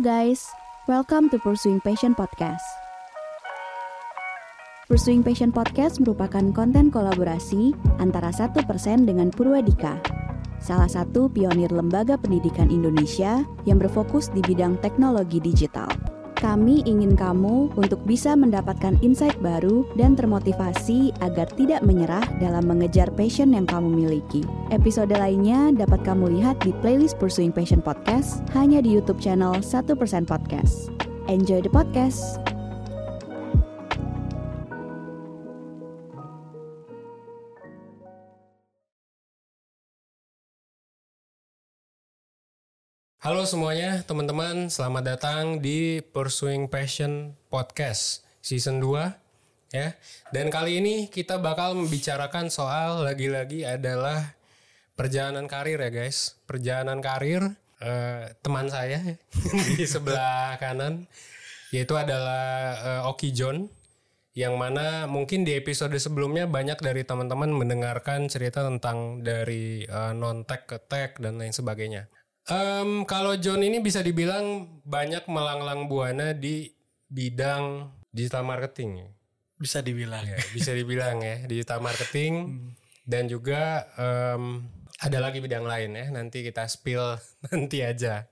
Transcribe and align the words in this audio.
guys, 0.00 0.48
welcome 0.88 1.28
to 1.28 1.36
Pursuing 1.36 1.76
Passion 1.84 2.16
Podcast. 2.16 2.64
Pursuing 4.88 5.20
Passion 5.20 5.52
Podcast 5.52 6.00
merupakan 6.00 6.40
konten 6.56 6.88
kolaborasi 6.88 7.76
antara 8.00 8.32
satu 8.32 8.64
persen 8.64 9.04
dengan 9.04 9.28
Purwadika, 9.28 10.00
salah 10.56 10.88
satu 10.88 11.28
pionir 11.28 11.68
lembaga 11.68 12.16
pendidikan 12.16 12.72
Indonesia 12.72 13.44
yang 13.68 13.76
berfokus 13.76 14.32
di 14.32 14.40
bidang 14.40 14.80
teknologi 14.80 15.36
digital. 15.36 15.92
Kami 16.40 16.80
ingin 16.88 17.20
kamu 17.20 17.68
untuk 17.76 18.00
bisa 18.08 18.32
mendapatkan 18.32 18.96
insight 19.04 19.36
baru 19.44 19.84
dan 19.92 20.16
termotivasi 20.16 21.12
agar 21.20 21.44
tidak 21.52 21.84
menyerah 21.84 22.24
dalam 22.40 22.64
mengejar 22.64 23.12
passion 23.12 23.52
yang 23.52 23.68
kamu 23.68 23.92
miliki. 23.92 24.40
Episode 24.72 25.12
lainnya 25.12 25.68
dapat 25.76 26.00
kamu 26.00 26.40
lihat 26.40 26.56
di 26.64 26.72
playlist 26.80 27.20
Pursuing 27.20 27.52
Passion 27.52 27.84
Podcast 27.84 28.40
hanya 28.56 28.80
di 28.80 28.88
YouTube 28.88 29.20
channel 29.20 29.60
1% 29.60 30.00
Podcast. 30.24 30.88
Enjoy 31.28 31.60
the 31.60 31.68
podcast! 31.68 32.49
Halo 43.30 43.46
semuanya, 43.46 44.02
teman-teman. 44.02 44.66
Selamat 44.74 45.14
datang 45.14 45.62
di 45.62 46.02
Pursuing 46.02 46.66
Passion 46.66 47.38
Podcast 47.46 48.26
Season 48.42 48.82
2 48.82 49.70
ya. 49.70 49.94
Dan 50.34 50.50
kali 50.50 50.82
ini 50.82 51.06
kita 51.06 51.38
bakal 51.38 51.78
membicarakan 51.78 52.50
soal 52.50 53.06
lagi-lagi 53.06 53.62
adalah 53.62 54.34
perjalanan 54.98 55.46
karir 55.46 55.78
ya, 55.78 55.94
guys. 55.94 56.42
Perjalanan 56.42 56.98
karir 56.98 57.54
eh, 57.78 58.34
teman 58.42 58.66
saya 58.66 58.98
di 59.78 59.86
sebelah 59.86 60.58
kanan 60.58 61.06
yaitu 61.70 61.94
adalah 61.94 62.42
eh, 62.82 63.10
Oki 63.14 63.30
John 63.30 63.70
yang 64.34 64.58
mana 64.58 65.06
mungkin 65.06 65.46
di 65.46 65.54
episode 65.54 65.94
sebelumnya 66.02 66.50
banyak 66.50 66.82
dari 66.82 67.06
teman-teman 67.06 67.54
mendengarkan 67.54 68.26
cerita 68.26 68.66
tentang 68.66 69.22
dari 69.22 69.86
eh, 69.86 70.12
non 70.18 70.42
tech 70.42 70.66
ke 70.66 70.82
tech 70.82 71.22
dan 71.22 71.38
lain 71.38 71.54
sebagainya. 71.54 72.10
Em, 72.48 73.04
kalau 73.04 73.36
John 73.36 73.60
ini 73.60 73.84
bisa 73.84 74.00
dibilang 74.00 74.80
banyak 74.86 75.28
melanglang 75.28 75.86
buana 75.86 76.32
di 76.32 76.72
bidang 77.10 77.90
digital 78.10 78.42
marketing, 78.46 79.06
bisa 79.60 79.84
dibilang 79.84 80.24
ya, 80.24 80.40
bisa 80.56 80.72
dibilang 80.72 81.20
ya 81.20 81.44
digital 81.44 81.84
marketing 81.84 82.64
dan 83.04 83.28
juga 83.28 83.84
em, 83.98 84.66
ada 85.04 85.18
lagi 85.20 85.38
bidang 85.44 85.64
lain 85.68 85.90
ya. 85.94 86.06
Nanti 86.08 86.40
kita 86.40 86.64
spill 86.66 87.20
nanti 87.52 87.84
aja, 87.84 88.24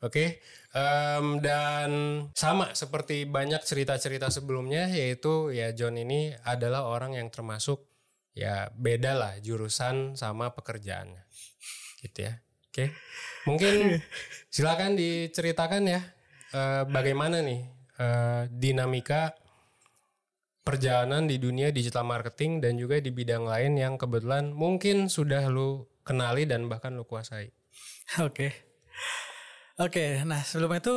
oke? 0.00 0.40
Em, 0.76 1.26
dan 1.42 1.90
sama 2.36 2.70
seperti 2.76 3.26
banyak 3.26 3.60
cerita-cerita 3.64 4.30
sebelumnya, 4.30 4.88
yaitu 4.92 5.50
ya 5.50 5.74
John 5.74 5.98
ini 5.98 6.32
adalah 6.46 6.86
orang 6.86 7.18
yang 7.18 7.28
termasuk 7.32 7.82
ya 8.36 8.68
beda 8.76 9.16
lah 9.16 9.32
jurusan 9.40 10.14
sama 10.14 10.52
pekerjaannya, 10.52 11.24
gitu 12.04 12.30
ya. 12.30 12.45
Oke, 12.76 12.92
mungkin 13.48 14.04
silakan 14.52 14.92
diceritakan 14.94 15.82
ya 15.88 16.00
eh, 16.52 16.82
bagaimana 16.84 17.40
nih 17.40 17.64
eh, 17.96 18.42
dinamika 18.52 19.32
perjalanan 20.60 21.24
di 21.24 21.38
dunia 21.38 21.72
digital 21.72 22.04
marketing 22.04 22.58
dan 22.60 22.76
juga 22.76 22.98
di 22.98 23.08
bidang 23.08 23.46
lain 23.46 23.78
yang 23.78 23.94
kebetulan 23.96 24.50
mungkin 24.50 25.06
sudah 25.08 25.46
lu 25.48 25.86
kenali 26.02 26.44
dan 26.44 26.66
bahkan 26.68 26.92
lu 26.92 27.06
kuasai. 27.06 27.48
oke 28.18 28.50
oke 29.78 30.04
nah 30.22 30.42
sebelum 30.42 30.76
itu 30.76 30.94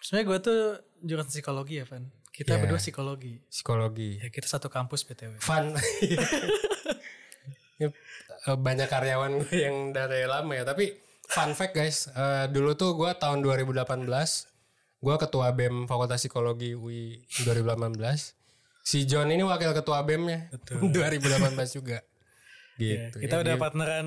sebenarnya 0.00 0.26
gue 0.28 0.38
tuh 0.38 0.60
jurusan 1.02 1.28
psikologi 1.28 1.80
ya 1.80 1.86
Van 1.88 2.04
kita 2.32 2.56
Ya. 2.56 2.64
berdua 2.64 2.80
psikologi 2.80 3.44
Psikologi, 3.52 4.16
ya 4.16 4.32
kita 4.32 4.48
satu 4.48 4.72
kampus 4.72 5.04
btw 5.04 5.36
fun. 5.36 5.72
Eh, 7.84 8.58
banyak 8.58 8.86
karyawan 8.86 9.32
gue 9.38 9.56
yang 9.66 9.90
dari 9.90 10.22
lama 10.24 10.52
ya, 10.52 10.62
tapi 10.62 10.94
fun 11.24 11.50
fact 11.52 11.72
guys, 11.72 12.06
eh, 12.08 12.46
dulu 12.46 12.74
tuh 12.74 12.92
gue 12.92 13.10
tahun 13.14 13.40
2018 13.40 14.06
gue 14.98 15.14
ketua 15.16 15.50
BEM 15.50 15.84
Fakultas 15.84 16.20
Psikologi 16.20 16.72
UI 16.72 17.18
2018. 17.42 18.38
Si 18.82 19.02
John 19.02 19.26
ini 19.28 19.42
wakil 19.42 19.70
ketua 19.72 20.02
BEM-nya 20.02 20.50
2018 20.70 21.18
juga. 21.76 21.98
Ya, 22.74 23.10
Gitu. 23.10 23.16
kita 23.20 23.34
ya. 23.36 23.42
udah 23.42 23.54
Dia- 23.54 23.62
partneran 23.62 24.06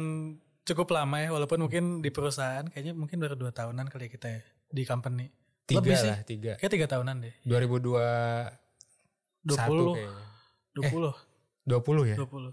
cukup 0.63 0.87
lama 0.91 1.17
ya 1.17 1.29
walaupun 1.29 1.61
mungkin 1.61 1.83
di 1.99 2.09
perusahaan 2.09 2.65
kayaknya 2.65 2.91
mungkin 2.91 3.19
baru 3.19 3.37
dua 3.37 3.51
tahunan 3.51 3.85
kali 3.85 4.07
ya 4.07 4.11
kita 4.11 4.27
ya 4.27 4.41
di 4.67 4.81
company 4.83 5.29
tiga 5.63 5.77
lebih 5.79 5.93
sih 5.95 6.09
lah, 6.09 6.19
tiga. 6.25 6.51
kayak 6.57 6.71
tiga 6.73 6.87
tahunan 6.89 7.15
deh 7.21 7.33
2021 7.45 8.49
dua 9.45 9.57
puluh 9.63 9.93
kayaknya. 9.93 10.25
dua 10.73 10.83
puluh 10.89 11.13
20 11.65 12.11
ya? 12.11 12.15
dua 12.17 12.25
puluh 12.27 12.51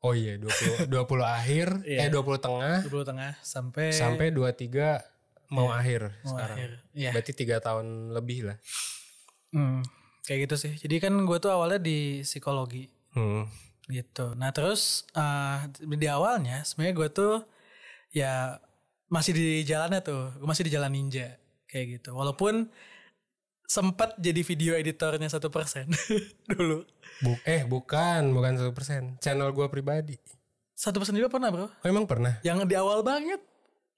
Oh 0.00 0.12
iya, 0.12 0.38
20 0.38 0.86
20 0.86 0.94
akhir, 1.38 1.68
Iya. 1.82 2.06
eh 2.06 2.08
20 2.08 2.38
tengah 2.38 2.76
dua 2.80 2.90
puluh 2.92 3.02
tengah 3.04 3.32
sampai 3.40 3.90
sampai 3.90 4.30
23 4.30 5.02
mau 5.48 5.68
akhir 5.68 6.00
Iya. 6.08 6.22
mau 6.22 6.30
sekarang. 6.32 6.56
akhir 6.56 6.70
Iya. 6.92 7.10
Berarti 7.10 7.32
tiga 7.34 7.56
tahun 7.58 7.86
lebih 8.12 8.38
lah. 8.46 8.56
Hmm, 9.48 9.80
kayak 10.22 10.44
gitu 10.44 10.54
sih 10.60 10.72
jadi 10.76 11.00
kan 11.00 11.16
gue 11.16 11.38
tuh 11.38 11.48
awalnya 11.48 11.80
di 11.80 12.20
psikologi 12.20 12.86
Hmm. 13.10 13.48
gitu. 13.86 14.36
Nah 14.36 14.52
terus 14.52 15.08
eh, 15.12 15.58
di 15.88 16.06
awalnya 16.06 16.62
sebenarnya 16.62 16.94
gue 16.94 17.08
tuh 17.10 17.34
ya 18.10 18.60
masih 19.08 19.32
di 19.32 19.46
jalannya 19.62 19.98
tuh, 19.98 20.36
gue 20.36 20.44
masih 20.44 20.62
di 20.62 20.70
jalan 20.70 20.92
ninja 20.92 21.32
kayak 21.64 21.98
gitu. 21.98 22.12
Walaupun 22.12 22.68
sempat 23.68 24.16
jadi 24.16 24.40
video 24.40 24.72
editornya 24.74 25.28
satu 25.28 25.52
persen 25.52 25.92
dulu. 26.50 26.88
Bu- 27.20 27.42
eh 27.44 27.62
bukan, 27.62 28.32
bukan 28.32 28.56
satu 28.56 28.72
persen. 28.72 29.20
Channel 29.20 29.52
gua 29.52 29.68
pribadi. 29.68 30.16
Satu 30.72 30.96
persen 30.96 31.12
juga 31.12 31.28
pernah 31.28 31.52
bro. 31.52 31.66
Oh 31.68 31.86
emang 31.86 32.08
pernah? 32.08 32.40
Yang 32.40 32.64
di 32.64 32.74
awal 32.74 33.04
banget, 33.04 33.42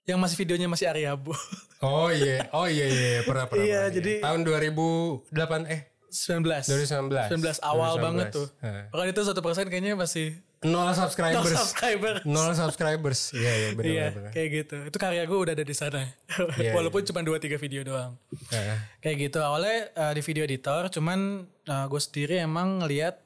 yang 0.04 0.19
masih 0.19 0.34
videonya 0.34 0.66
masih 0.66 0.91
Ariabo. 0.91 1.32
Oh 1.80 2.12
iya, 2.12 2.44
oh 2.53 2.69
iya 2.69 2.84
iya 2.84 3.09
iya, 3.16 3.22
pernah 3.25 3.48
pernah. 3.48 3.64
Iya, 3.64 3.88
jadi- 3.88 4.20
tahun 4.20 4.44
2008 4.44 5.32
eh 5.64 5.80
19 6.12 6.69
2019. 6.69 7.32
19 7.41 7.56
awal 7.64 7.97
2019. 7.97 8.04
banget 8.04 8.26
tuh. 8.28 8.48
Bahkan 8.92 9.09
itu 9.09 9.20
satu 9.25 9.41
persen 9.41 9.64
kayaknya 9.64 9.97
masih 9.97 10.36
Nol 10.60 10.88
no 10.88 10.93
subscribers. 10.93 11.56
subscriber. 11.56 12.15
Nol 12.28 12.53
subscribers. 12.53 13.32
Iya 13.32 13.53
iya 13.56 13.69
benar 13.72 13.88
Iya, 13.88 14.06
benar. 14.12 14.31
kayak 14.31 14.48
gitu. 14.53 14.76
Itu 14.93 14.97
karya 15.00 15.25
gue 15.25 15.38
udah 15.41 15.53
ada 15.56 15.65
di 15.65 15.72
sana. 15.72 16.04
Iya, 16.60 16.76
Walaupun 16.76 17.00
cuma 17.00 17.25
2-3 17.25 17.56
video 17.56 17.81
doang. 17.81 18.12
Heeh. 18.53 18.76
kayak 19.00 19.16
gitu 19.25 19.41
awalnya 19.41 19.88
eh, 19.88 20.12
di 20.12 20.21
video 20.21 20.44
editor 20.44 20.93
cuman 20.93 21.48
gue 21.65 22.00
sendiri 22.00 22.44
emang 22.44 22.84
ngelihat 22.84 23.16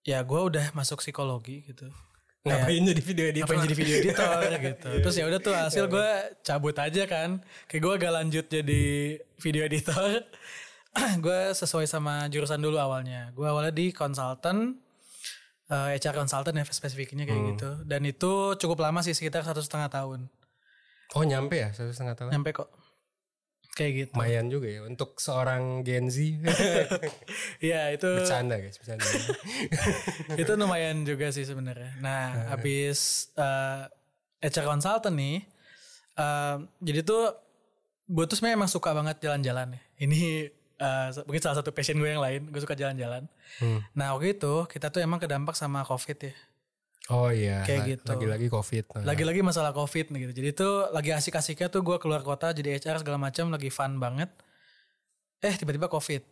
ya 0.00 0.22
gue 0.22 0.40
udah 0.40 0.72
masuk 0.72 1.04
psikologi 1.04 1.66
gitu 1.66 1.92
Ngapain 2.46 2.78
jadi 2.78 3.02
video 3.02 3.26
editor? 3.26 3.42
ngapain 3.42 3.66
jadi 3.66 3.74
video 3.76 3.96
editor 3.98 4.38
gitu 4.70 4.90
terus 5.02 5.16
ya 5.18 5.24
udah 5.26 5.40
tuh 5.42 5.50
hasil 5.52 5.84
gue 5.90 6.08
cabut 6.40 6.76
aja 6.78 7.02
kan 7.04 7.42
kayak 7.66 7.82
gue 7.82 7.92
agak 7.92 8.12
lanjut 8.14 8.46
jadi 8.46 8.84
video 9.36 9.66
editor 9.66 10.22
gue 11.26 11.40
sesuai 11.52 11.84
sama 11.84 12.30
jurusan 12.30 12.62
dulu 12.62 12.78
awalnya 12.78 13.34
gue 13.34 13.42
awalnya 13.42 13.74
di 13.74 13.90
consultant 13.90 14.78
eh, 15.70 15.98
HR 15.98 16.14
consultant 16.14 16.56
ya 16.56 16.64
spesifiknya 16.66 17.24
kayak 17.26 17.42
gitu 17.56 17.70
dan 17.86 18.02
itu 18.06 18.54
cukup 18.58 18.86
lama 18.86 19.02
sih 19.02 19.14
sekitar 19.14 19.42
satu 19.42 19.62
setengah 19.62 19.90
tahun 19.90 20.30
Oh 21.14 21.22
nyampe 21.22 21.54
ya 21.54 21.70
satu 21.70 21.94
setengah 21.94 22.18
tahun. 22.18 22.30
nyampe 22.34 22.50
kok 22.50 22.68
kayak 23.76 23.92
gitu 23.92 24.12
Lumayan 24.16 24.48
juga 24.48 24.68
ya 24.72 24.80
untuk 24.88 25.20
seorang 25.20 25.84
Gen 25.84 26.08
Z. 26.08 26.16
Iya 27.66 27.92
itu 27.92 28.08
bercanda 28.08 28.56
guys, 28.56 28.80
bercanda. 28.80 29.04
itu 30.42 30.52
lumayan 30.56 31.04
juga 31.04 31.28
sih 31.28 31.44
sebenarnya. 31.44 31.92
Nah, 32.00 32.56
habis 32.56 33.28
uh, 33.36 33.84
HR 34.40 34.64
consultant 34.64 35.12
nih, 35.12 35.44
uh, 36.16 36.64
jadi 36.80 37.04
tuh 37.04 37.36
gue 38.08 38.24
tuh 38.24 38.36
sebenarnya 38.40 38.56
emang 38.64 38.72
suka 38.72 38.96
banget 38.96 39.20
jalan-jalan 39.20 39.76
ya. 39.76 39.82
Ini 40.08 40.48
uh, 40.78 41.08
mungkin 41.24 41.42
salah 41.42 41.56
satu 41.58 41.70
passion 41.70 41.96
gue 41.96 42.08
yang 42.08 42.22
lain, 42.22 42.48
gue 42.48 42.60
suka 42.60 42.72
jalan-jalan. 42.72 43.24
Hmm. 43.58 43.80
Nah 43.92 44.12
waktu 44.16 44.36
itu 44.36 44.64
kita 44.68 44.88
tuh 44.88 45.00
emang 45.00 45.20
kedampak 45.20 45.54
sama 45.54 45.82
covid 45.82 46.30
ya. 46.30 46.34
Oh 47.06 47.30
iya, 47.30 47.62
Kayak 47.62 47.78
la- 47.78 47.88
gitu. 47.94 48.06
lagi-lagi 48.10 48.46
covid. 48.50 48.84
Nah. 48.98 49.04
Lagi-lagi 49.06 49.40
masalah 49.40 49.70
covid 49.70 50.10
nih 50.10 50.26
gitu. 50.26 50.32
Jadi 50.42 50.50
tuh 50.52 50.74
lagi 50.90 51.14
asik-asiknya 51.14 51.70
tuh 51.70 51.86
gue 51.86 51.96
keluar 52.02 52.20
kota 52.20 52.50
jadi 52.50 52.76
HR 52.76 53.06
segala 53.06 53.18
macam 53.20 53.46
lagi 53.54 53.70
fun 53.70 54.02
banget. 54.02 54.26
Eh 55.38 55.54
tiba-tiba 55.54 55.86
covid, 55.86 56.22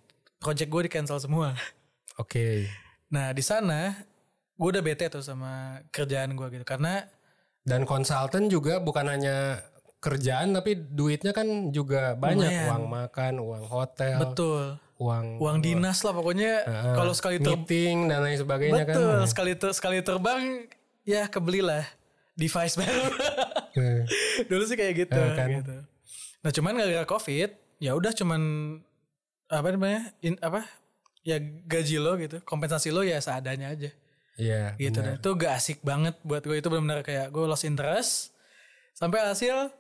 project 0.42 0.66
gue 0.68 0.82
di 0.86 0.90
cancel 0.90 1.22
semua. 1.22 1.54
Oke. 2.22 2.66
Nah 3.14 3.30
di 3.30 3.42
sana 3.42 3.94
gue 4.54 4.68
udah 4.70 4.82
bete 4.82 5.06
tuh 5.06 5.22
sama 5.22 5.78
kerjaan 5.90 6.34
gue 6.34 6.46
gitu 6.50 6.66
karena 6.66 7.06
Dan 7.64 7.88
konsultan 7.88 8.52
juga 8.52 8.76
bukan 8.76 9.08
hanya 9.08 9.56
kerjaan 10.04 10.52
tapi 10.52 10.76
duitnya 10.76 11.32
kan 11.32 11.46
juga 11.70 12.12
banyak 12.14 12.44
Lumayan. 12.44 12.68
uang 12.68 12.84
makan, 12.86 13.32
uang 13.38 13.64
hotel, 13.64 14.20
betul 14.20 14.76
uang 14.94 15.40
uang 15.40 15.56
dinas 15.58 15.98
lah 16.00 16.12
pokoknya 16.12 16.52
Heeh. 16.62 16.94
kalau 16.94 17.10
sekali 17.10 17.36
ter 17.38 17.50
meeting 17.50 18.06
dan 18.06 18.20
lain 18.20 18.36
sebagainya 18.36 18.84
betul 18.84 19.10
kan. 19.16 19.26
sekali 19.26 19.52
ter 19.52 19.70
sekali 19.72 19.98
terbang 20.00 20.68
ya 21.02 21.26
kebelilah 21.26 21.82
device 22.34 22.76
baru 22.80 23.02
dulu 24.44 24.62
sih 24.64 24.74
kayak 24.74 24.94
gitu, 25.00 25.18
Eh, 25.18 25.34
kan. 25.34 25.48
gitu. 25.50 25.76
nah 26.40 26.50
cuman 26.52 26.72
gara-gara 26.74 27.06
covid 27.06 27.50
ya 27.78 27.92
udah 27.92 28.12
cuman 28.12 28.40
apa 29.46 29.66
namanya 29.68 30.14
in, 30.20 30.38
apa 30.38 30.62
ya 31.20 31.36
gaji 31.40 31.96
lo 31.96 32.14
gitu 32.16 32.38
kompensasi 32.42 32.88
lo 32.88 33.02
ya 33.02 33.18
seadanya 33.18 33.70
aja 33.70 33.90
Iya. 34.34 34.74
gitu 34.76 34.98
dan 34.98 35.14
benar. 35.14 35.20
itu 35.20 35.30
gak 35.36 35.52
asik 35.54 35.78
banget 35.80 36.14
buat 36.20 36.42
gue 36.42 36.54
itu 36.54 36.66
benar-benar 36.66 37.00
kayak 37.00 37.30
gue 37.30 37.44
lost 37.44 37.62
interest 37.62 38.34
sampai 38.92 39.22
hasil 39.22 39.70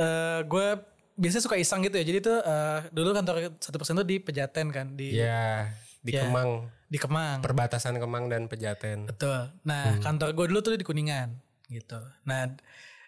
eh 0.00 0.40
gue 0.42 0.66
biasanya 1.14 1.44
suka 1.44 1.54
iseng 1.54 1.84
gitu 1.84 1.94
ya. 1.94 2.04
Jadi 2.04 2.18
tuh 2.20 2.38
eh, 2.40 2.80
dulu 2.90 3.12
kantor 3.12 3.36
satu 3.60 3.76
persen 3.76 3.94
tuh 3.94 4.04
di 4.04 4.16
Pejaten 4.16 4.72
kan 4.72 4.86
di 4.92 5.20
Iya, 5.20 5.68
di 6.00 6.10
Ya. 6.10 6.24
Kemang, 6.24 6.72
di 6.88 6.96
Kemang. 6.96 7.44
Perbatasan 7.44 8.00
Kemang 8.00 8.26
dan 8.26 8.48
Pejaten. 8.48 9.04
betul. 9.04 9.52
Nah 9.62 9.94
Hmm. 9.94 10.00
kantor 10.00 10.28
gue 10.32 10.46
dulu 10.48 10.60
tuh 10.60 10.72
di 10.74 10.82
Kuningan 10.82 11.36
gitu. 11.68 12.00
Nah 12.24 12.48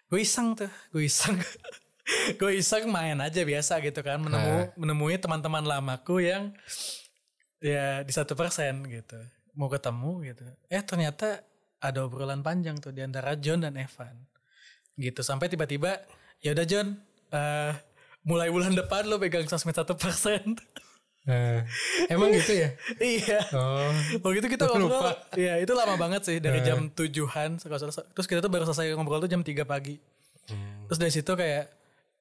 gue 0.07 0.19
iseng 0.21 0.53
tuh 0.53 0.69
gue 0.89 1.03
iseng. 1.03 1.33
Gue 2.35 2.59
iseng 2.59 2.91
main 2.91 3.15
aja 3.15 3.47
biasa 3.47 3.79
gitu 3.79 4.03
kan 4.03 4.19
menemu 4.19 4.75
menemui 4.75 5.15
teman-teman 5.15 5.63
lamaku 5.63 6.19
yang 6.19 6.51
ya 7.59 8.03
di 8.03 8.11
satu 8.11 8.35
persen 8.35 8.83
gitu. 8.85 9.15
Mau 9.55 9.71
ketemu 9.71 10.19
gitu. 10.27 10.43
Eh 10.67 10.83
ternyata 10.83 11.39
ada 11.79 12.03
obrolan 12.03 12.43
panjang 12.43 12.75
tuh 12.75 12.91
di 12.91 12.99
antara 12.99 13.39
John 13.39 13.63
dan 13.63 13.79
Evan. 13.79 14.19
Gitu 14.95 15.23
sampai 15.23 15.47
tiba-tiba 15.47 16.03
ya 16.43 16.51
udah 16.51 16.65
John 16.67 16.87
eh, 17.31 17.71
mulai 18.21 18.51
bulan 18.51 18.75
depan 18.75 19.07
lo 19.07 19.17
pegang 19.17 19.47
sosmed 19.47 19.73
satu 19.73 19.95
persen 19.95 20.59
Eh, 21.23 21.63
emang 22.11 22.35
gitu 22.35 22.51
ya? 22.51 22.75
iya 22.99 23.39
Oh, 23.55 23.87
Waktu 24.27 24.43
itu 24.43 24.59
kita 24.59 24.67
ngobrol, 24.67 24.91
lupa. 24.91 25.15
ya 25.39 25.55
itu 25.55 25.71
lama 25.71 25.95
banget 25.95 26.27
sih 26.27 26.43
dari 26.43 26.59
jam 26.59 26.91
tujuhan. 26.91 27.55
Terus 27.63 28.27
kita 28.27 28.43
tuh 28.43 28.51
baru 28.51 28.67
selesai 28.67 28.91
ngobrol 28.91 29.23
tuh 29.23 29.31
jam 29.31 29.39
3 29.39 29.63
pagi. 29.63 29.95
Terus 30.91 30.99
dari 30.99 31.15
situ 31.15 31.31
kayak 31.31 31.71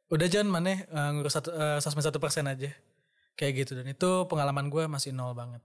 udah 0.07 0.27
Jan 0.31 0.47
mana 0.47 0.87
eh, 0.87 1.09
ngurus 1.19 1.35
satu, 1.35 1.51
eh, 1.51 1.83
sosmed 1.83 2.07
satu 2.07 2.23
persen 2.23 2.47
aja. 2.47 2.71
Kayak 3.35 3.67
gitu 3.67 3.73
dan 3.75 3.91
itu 3.91 4.11
pengalaman 4.31 4.71
gue 4.71 4.87
masih 4.87 5.11
nol 5.11 5.35
banget. 5.35 5.59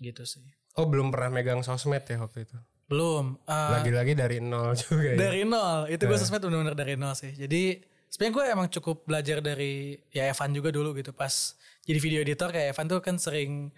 Gitu 0.00 0.24
sih. 0.24 0.40
oh 0.80 0.88
belum 0.88 1.12
pernah 1.12 1.28
megang 1.28 1.60
sosmed 1.60 2.08
ya 2.08 2.24
waktu 2.24 2.48
itu. 2.48 2.56
Belum. 2.90 3.38
eh, 3.46 3.70
Lagi-lagi 3.78 4.12
dari 4.18 4.42
nol 4.42 4.74
juga 4.82 5.14
ya. 5.14 5.16
dari 5.16 5.46
nol. 5.46 5.86
Itu 5.86 6.10
gue 6.10 6.18
sosmed 6.18 6.42
bener-bener 6.42 6.74
dari 6.74 6.98
nol 6.98 7.14
sih. 7.14 7.30
Jadi 7.30 7.78
sebenarnya 8.10 8.34
gue 8.34 8.44
emang 8.50 8.68
cukup 8.68 9.06
belajar 9.06 9.38
dari 9.38 9.94
ya 10.10 10.26
Evan 10.26 10.50
juga 10.50 10.74
dulu 10.74 10.98
gitu 10.98 11.14
pas 11.14 11.54
jadi 11.86 11.98
video 12.02 12.18
editor 12.20 12.50
kayak 12.50 12.74
Evan 12.74 12.90
tuh 12.90 12.98
kan 12.98 13.14
sering 13.16 13.70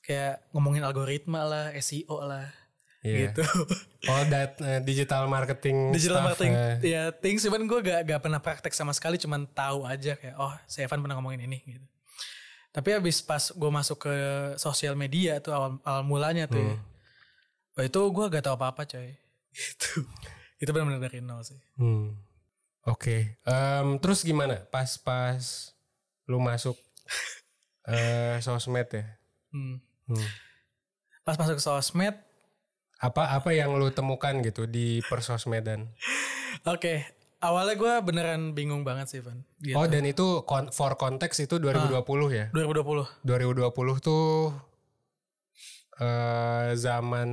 kayak 0.00 0.46
ngomongin 0.54 0.86
algoritma 0.86 1.42
lah, 1.42 1.66
SEO 1.76 2.22
lah. 2.22 2.46
Iya. 3.02 3.34
Gitu. 3.34 3.42
Oh, 4.08 4.24
that 4.32 4.56
eh, 4.64 4.80
digital 4.80 5.28
marketing. 5.28 5.92
digital 5.92 6.24
stuff, 6.24 6.28
marketing 6.32 6.52
eh. 6.56 6.76
ya 6.88 7.02
things 7.12 7.44
cuman 7.44 7.68
gue 7.68 7.84
gak, 7.84 8.00
gak 8.08 8.20
pernah 8.24 8.40
praktek 8.40 8.72
sama 8.72 8.96
sekali 8.96 9.20
cuman 9.20 9.44
tahu 9.44 9.84
aja 9.84 10.16
kayak 10.16 10.40
oh 10.40 10.48
si 10.64 10.80
Evan 10.80 11.04
pernah 11.04 11.20
ngomongin 11.20 11.44
ini 11.44 11.60
gitu 11.68 11.84
tapi 12.72 12.96
habis 12.96 13.20
pas 13.20 13.52
gue 13.52 13.70
masuk 13.70 14.08
ke 14.08 14.14
sosial 14.56 14.96
media 14.96 15.36
tuh 15.36 15.52
awal, 15.52 15.76
awal 15.84 16.00
mulanya 16.00 16.48
tuh 16.48 16.64
ya 16.64 16.80
oh, 17.80 17.84
itu 17.88 18.00
gue 18.12 18.24
gak 18.28 18.44
tahu 18.44 18.54
apa-apa 18.60 18.84
coy 18.84 19.16
itu 19.50 20.04
itu 20.62 20.68
benar-benar 20.70 21.00
dari 21.00 21.24
nol 21.24 21.40
sih 21.40 21.56
Hmm. 21.80 22.12
Oke. 22.88 23.36
Em, 23.44 24.00
terus 24.00 24.24
gimana? 24.24 24.64
Pas-pas 24.72 25.72
lu 26.24 26.40
masuk 26.40 26.76
eh 27.92 28.36
sosmed 28.40 28.88
ya? 28.88 29.04
hmm. 29.52 29.76
Hmm. 30.08 30.28
pas 31.24 31.36
masuk 31.36 31.56
ke 31.56 31.64
sosmed 31.64 32.16
Apa 33.00 33.32
apa 33.32 33.50
yang 33.56 33.72
lu 33.80 33.88
temukan 33.88 34.44
gitu 34.44 34.68
di 34.68 35.00
persosmedan? 35.08 35.88
oke 36.68 36.94
awalnya 37.40 37.74
gue 37.80 37.92
beneran 38.04 38.52
bingung 38.52 38.84
banget 38.84 39.08
sih 39.08 39.20
Van 39.24 39.40
gitu. 39.64 39.76
Oh, 39.76 39.88
dan 39.88 40.04
itu 40.04 40.44
for 40.76 40.92
konteks 41.00 41.40
itu 41.40 41.56
2020 41.56 41.96
ya? 42.36 42.46
2020 42.52 43.24
2020 43.24 44.04
tuh 44.04 44.52
eh 46.00 46.72
zaman 46.80 47.28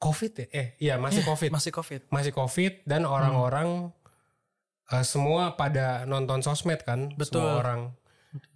Covid 0.00 0.32
ya? 0.32 0.46
Eh, 0.48 0.68
iya 0.80 0.94
masih 0.96 1.20
Covid. 1.20 1.52
masih 1.52 1.72
covid 1.76 2.00
Masih 2.08 2.32
Covid 2.32 2.72
dan 2.88 3.04
orang-orang 3.04 3.92
eh, 4.88 5.04
semua 5.04 5.60
pada 5.60 6.08
nonton 6.08 6.40
sosmed 6.40 6.80
kan, 6.80 7.12
Betul. 7.12 7.44
semua 7.44 7.60
orang. 7.60 7.80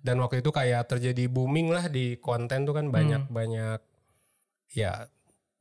Dan 0.00 0.22
waktu 0.24 0.40
itu 0.40 0.48
kayak 0.54 0.88
terjadi 0.88 1.28
booming 1.28 1.68
lah 1.68 1.90
di 1.92 2.16
konten 2.16 2.64
tuh 2.64 2.72
kan 2.78 2.88
banyak-banyak 2.94 3.82
ya 4.70 5.10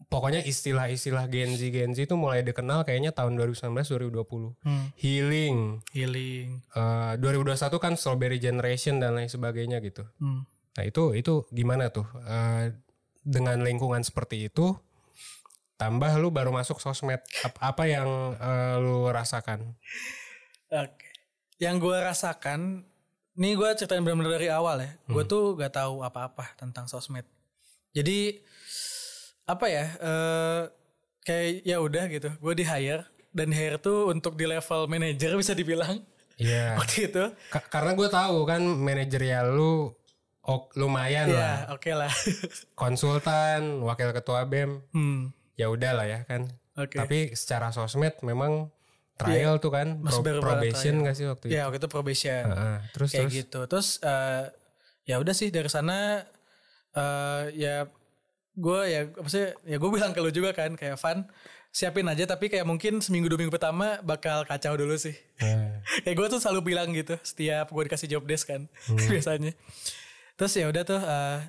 pokoknya 0.07 0.45
istilah-istilah 0.45 1.25
Gen 1.33 1.57
Z 1.57 1.62
Gen 1.74 1.92
Z 1.98 2.06
itu 2.06 2.13
mulai 2.13 2.45
dikenal 2.45 2.86
kayaknya 2.86 3.09
tahun 3.09 3.33
2019 3.33 3.74
2020. 3.74 4.54
hmm. 4.62 4.86
Healing, 5.01 5.57
healing 5.92 6.62
eh, 6.77 7.13
2021 7.18 7.81
kan 7.81 7.94
Strawberry 7.98 8.38
Generation 8.38 9.01
dan 9.01 9.18
lain 9.18 9.27
sebagainya 9.27 9.81
gitu. 9.81 10.06
hmm. 10.21 10.53
Nah 10.74 10.84
itu 10.84 11.14
itu 11.14 11.46
gimana 11.50 11.90
tuh 11.90 12.06
Eh, 12.20 12.74
dengan 13.22 13.60
lingkungan 13.60 14.02
seperti 14.02 14.48
itu 14.48 14.75
tambah 15.74 16.12
lu 16.16 16.30
baru 16.30 16.50
masuk 16.50 16.78
sosmed 16.78 17.20
Ap- 17.42 17.60
apa 17.60 17.84
yang 17.86 18.08
eh, 18.36 18.75
lu 18.78 19.08
rasakan? 19.08 19.74
Oke. 20.70 21.06
Yang 21.58 21.75
gue 21.80 21.98
rasakan, 21.98 22.60
nih 23.34 23.54
gue 23.54 23.70
ceritain 23.75 24.02
benar-benar 24.02 24.36
dari 24.36 24.50
awal 24.50 24.78
ya. 24.80 24.92
Gue 25.06 25.24
tuh 25.24 25.54
gak 25.54 25.74
tahu 25.74 26.02
apa-apa 26.02 26.56
tentang 26.56 26.86
sosmed. 26.86 27.24
Jadi 27.94 28.42
apa 29.46 29.66
ya? 29.68 29.86
eh 29.96 30.62
kayak 31.22 31.64
ya 31.64 31.78
udah 31.80 32.04
gitu. 32.10 32.30
Gue 32.38 32.54
di 32.54 32.64
hire 32.64 33.06
dan 33.31 33.50
hire 33.50 33.78
tuh 33.78 34.10
untuk 34.10 34.34
di 34.34 34.44
level 34.44 34.88
manager 34.88 35.38
bisa 35.38 35.54
dibilang 35.54 36.02
Iya. 36.36 36.74
waktu 36.81 37.08
itu. 37.08 37.24
Ka- 37.48 37.69
karena 37.69 37.94
gue 37.94 38.10
tahu 38.10 38.38
kan 38.44 38.60
manajerial 38.60 39.54
lu 39.54 39.94
oh, 40.44 40.68
lumayan 40.75 41.31
lah 41.31 41.68
Ya 41.68 41.74
oke 41.74 41.92
lah. 41.92 42.12
konsultan 42.81 43.81
wakil 43.84 44.12
ketua 44.12 44.44
bem 44.45 44.84
hmm. 44.92 45.31
ya 45.56 45.69
udah 45.69 45.92
lah 45.95 46.06
ya 46.06 46.19
kan. 46.28 46.51
Oke. 46.74 46.98
Tapi 46.98 47.38
secara 47.38 47.69
sosmed 47.69 48.18
memang 48.25 48.74
trial 49.13 49.62
tuh 49.62 49.69
kan 49.69 50.01
pro- 50.01 50.25
pada 50.25 50.42
probation 50.42 51.06
gak 51.06 51.16
sih 51.16 51.30
waktu 51.30 51.45
itu? 51.50 51.54
Ya 51.54 51.69
waktu 51.69 51.78
itu 51.78 51.90
probation. 51.90 52.44
Heeh. 52.50 52.78
terus 52.98 53.10
kayak 53.13 53.30
terus. 53.30 53.40
gitu 53.45 53.60
terus 53.69 53.88
eh, 54.01 54.50
ya 55.06 55.22
udah 55.22 55.36
sih 55.38 55.54
dari 55.54 55.69
sana 55.69 56.24
eh 56.94 57.44
ya 57.54 57.75
gue 58.54 58.80
ya 58.86 59.10
apa 59.10 59.30
sih 59.30 59.50
ya 59.66 59.78
gue 59.81 59.90
bilang 59.90 60.13
ke 60.13 60.22
lu 60.22 60.30
juga 60.30 60.54
kan 60.54 60.78
kayak 60.78 60.98
Van 61.01 61.25
siapin 61.74 62.06
aja 62.06 62.30
tapi 62.30 62.54
kayak 62.54 62.69
mungkin 62.69 63.01
seminggu 63.01 63.25
dua 63.25 63.42
minggu 63.42 63.50
pertama 63.50 63.98
bakal 64.06 64.45
kacau 64.45 64.78
dulu 64.78 64.94
sih 64.94 65.18
Nah, 65.42 65.81
kayak 66.06 66.16
gue 66.18 66.28
tuh 66.38 66.40
selalu 66.40 66.74
bilang 66.74 66.94
gitu 66.94 67.18
setiap 67.25 67.74
gue 67.74 67.84
dikasih 67.90 68.06
job 68.13 68.24
desk 68.30 68.54
kan 68.54 68.69
biasanya 69.14 69.57
terus 70.44 70.59
ya 70.59 70.68
udah 70.68 70.83
tuh 70.83 71.00
eh, 71.00 71.40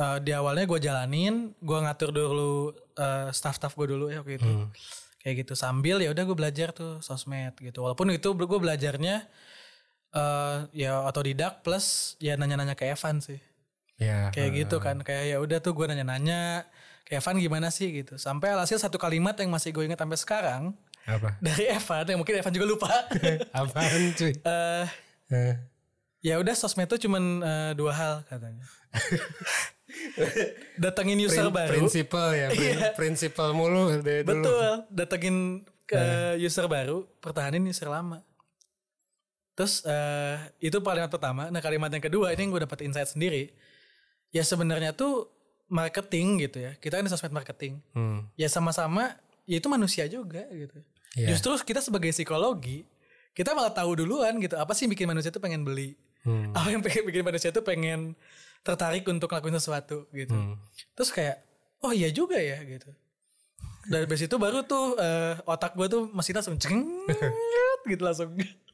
eh, 0.00 0.16
di 0.24 0.32
awalnya 0.32 0.64
gue 0.64 0.80
jalanin 0.80 1.52
gue 1.60 1.78
ngatur 1.84 2.16
dulu 2.16 2.72
eh, 2.96 3.28
staff-staff 3.28 3.76
gue 3.76 3.92
dulu 3.92 4.08
ya 4.08 4.24
waktu 4.24 4.40
itu 4.40 4.48
Hmm. 4.48 4.72
kayak 5.20 5.44
gitu 5.44 5.52
sambil 5.52 6.00
ya 6.00 6.08
udah 6.08 6.24
gue 6.24 6.32
belajar 6.32 6.72
tuh 6.72 7.04
sosmed 7.04 7.52
gitu 7.60 7.84
walaupun 7.84 8.08
itu 8.08 8.24
gue 8.32 8.56
belajarnya 8.56 9.28
eh 10.12 10.58
ya 10.72 11.04
otodidak 11.04 11.60
plus 11.60 12.16
ya 12.24 12.40
nanya-nanya 12.40 12.72
ke 12.72 12.88
Evan 12.88 13.20
sih 13.20 13.36
ya. 14.00 14.32
kayak 14.32 14.64
gitu 14.64 14.80
kan 14.80 14.96
kayak 15.04 15.24
ya 15.28 15.36
udah 15.36 15.60
tuh 15.60 15.76
gue 15.76 15.92
nanya-nanya 15.92 16.64
ke 17.04 17.20
Evan 17.20 17.36
gimana 17.36 17.68
sih 17.68 18.00
gitu 18.00 18.16
sampai 18.16 18.56
alhasil 18.56 18.80
satu 18.80 18.96
kalimat 18.96 19.36
yang 19.36 19.52
masih 19.52 19.76
gue 19.76 19.84
ingat 19.84 20.00
sampai 20.00 20.16
sekarang 20.16 20.62
Apa? 21.04 21.36
dari 21.44 21.68
Evan 21.68 22.04
yang 22.08 22.18
mungkin 22.24 22.40
Evan 22.40 22.52
juga 22.56 22.64
lupa 22.64 22.88
Apaan 23.60 24.02
cuy? 24.16 24.32
Eh, 24.40 24.84
ya 26.22 26.38
udah 26.38 26.54
sosmed 26.54 26.86
tuh 26.86 26.96
cuman 26.96 27.22
eh, 27.40 27.72
dua 27.74 27.92
hal 27.92 28.14
katanya. 28.24 28.62
Datengin 30.78 31.18
user 31.20 31.44
Prin- 31.44 31.54
baru. 31.54 31.70
Prinsipal 31.76 32.28
ya, 32.32 32.48
prin- 32.48 32.78
Iya. 32.78 32.90
prinsipal 32.94 33.50
mulu 33.52 34.00
dari 34.00 34.22
dulu. 34.22 34.40
betul. 34.40 34.68
Datengin 34.88 35.36
ke 35.84 36.00
user 36.38 36.64
baru 36.66 37.04
pertahanin 37.18 37.62
user 37.62 37.86
lama. 37.86 38.24
Terus 39.52 39.84
eh, 39.84 40.36
itu 40.62 40.80
kalimat 40.80 41.12
pertama. 41.12 41.52
Nah 41.52 41.60
kalimat 41.60 41.90
yang 41.90 42.00
kedua 42.00 42.32
ini 42.32 42.40
yang 42.40 42.50
gue 42.50 42.62
dapat 42.64 42.80
insight 42.82 43.10
sendiri. 43.10 43.52
Ya 44.32 44.40
sebenarnya 44.40 44.96
tuh 44.96 45.28
marketing 45.68 46.40
gitu 46.40 46.58
ya. 46.62 46.72
Kita 46.74 46.96
kan 46.96 47.04
di 47.04 47.12
sosmed 47.12 47.32
marketing. 47.32 47.82
Hmm. 47.92 48.24
ya 48.34 48.48
sama-sama 48.48 49.12
ya 49.44 49.58
itu 49.58 49.68
manusia 49.68 50.06
juga 50.06 50.46
gitu. 50.48 50.78
Iya. 51.12 51.36
justru 51.36 51.52
kita 51.60 51.84
sebagai 51.84 52.08
psikologi 52.08 52.88
kita 53.36 53.52
malah 53.52 53.68
tahu 53.68 54.00
duluan 54.00 54.32
gitu 54.40 54.56
apa 54.56 54.72
sih 54.72 54.88
bikin 54.88 55.04
manusia 55.04 55.28
tuh 55.28 55.44
pengen 55.44 55.60
beli 55.60 55.92
Hmm. 56.22 56.54
apa 56.54 56.70
yang 56.70 56.80
pengen 56.80 57.02
bikin 57.02 57.22
manusia 57.22 57.50
tuh 57.50 57.60
pengen 57.60 58.14
tertarik 58.62 59.02
untuk 59.04 59.26
ngelakuin 59.26 59.58
sesuatu 59.58 60.06
gitu 60.10 60.30
Hmm. 60.30 60.54
terus 60.94 61.10
kayak 61.10 61.42
oh 61.80 61.90
iya 61.90 62.08
juga 62.08 62.38
ya 62.38 62.62
gitu 62.62 62.86
dari 63.84 64.06
dari 64.06 64.20
situ 64.20 64.38
baru 64.38 64.62
tuh 64.62 64.94
eh, 64.96 65.34
otak 65.42 65.74
gue 65.74 65.86
tuh 65.86 66.06
mesin 66.08 66.38
langsung 66.38 66.54
ceng 66.56 66.78
gitu 67.84 68.02
langsung 68.02 68.30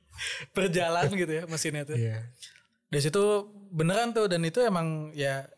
berjalan 0.57 1.09
gitu 1.11 1.33
ya 1.33 1.43
mesinnya 1.47 1.89
tuh 1.89 1.97
Iya. 1.97 2.21
dari 2.89 3.01
situ 3.01 3.23
beneran 3.71 4.13
tuh 4.13 4.29
dan 4.29 4.45
itu 4.45 4.61
emang 4.61 5.13
ya 5.13 5.49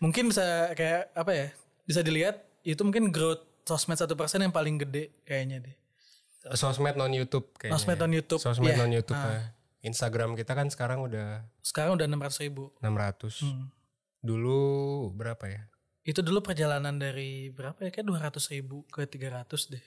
mungkin 0.00 0.32
bisa 0.32 0.72
kayak 0.72 1.12
apa 1.12 1.32
ya 1.32 1.46
bisa 1.84 2.00
dilihat 2.00 2.40
itu 2.62 2.80
mungkin 2.80 3.12
growth 3.12 3.44
sosmed 3.62 3.96
satu 3.96 4.16
persen 4.16 4.40
yang 4.40 4.50
paling 4.50 4.78
gede 4.78 5.12
kayaknya 5.22 5.60
deh 5.62 5.76
Sosmed 6.46 6.94
non 6.94 7.10
YouTube 7.10 7.50
kayaknya. 7.58 7.74
Sosmed 7.74 7.98
ya. 7.98 8.02
non 8.06 8.12
YouTube, 8.14 8.38
Sosmed 8.38 8.70
iya. 8.70 8.78
non 8.78 8.92
YouTube. 8.94 9.18
Ya. 9.18 9.50
Instagram 9.86 10.34
kita 10.34 10.52
kan 10.52 10.66
sekarang 10.66 11.06
udah 11.06 11.46
Sekarang 11.62 11.94
udah 11.94 12.06
600 12.10 12.44
ribu. 12.44 12.74
600. 12.82 13.46
Hmm. 13.46 13.70
Dulu 14.20 14.60
berapa 15.14 15.46
ya? 15.46 15.62
Itu 16.02 16.22
dulu 16.22 16.42
perjalanan 16.42 16.98
dari 16.98 17.48
berapa 17.50 17.78
ya? 17.80 17.90
Kayak 17.90 18.34
200 18.34 18.52
ribu 18.54 18.82
ke 18.86 19.06
300 19.06 19.46
deh. 19.70 19.84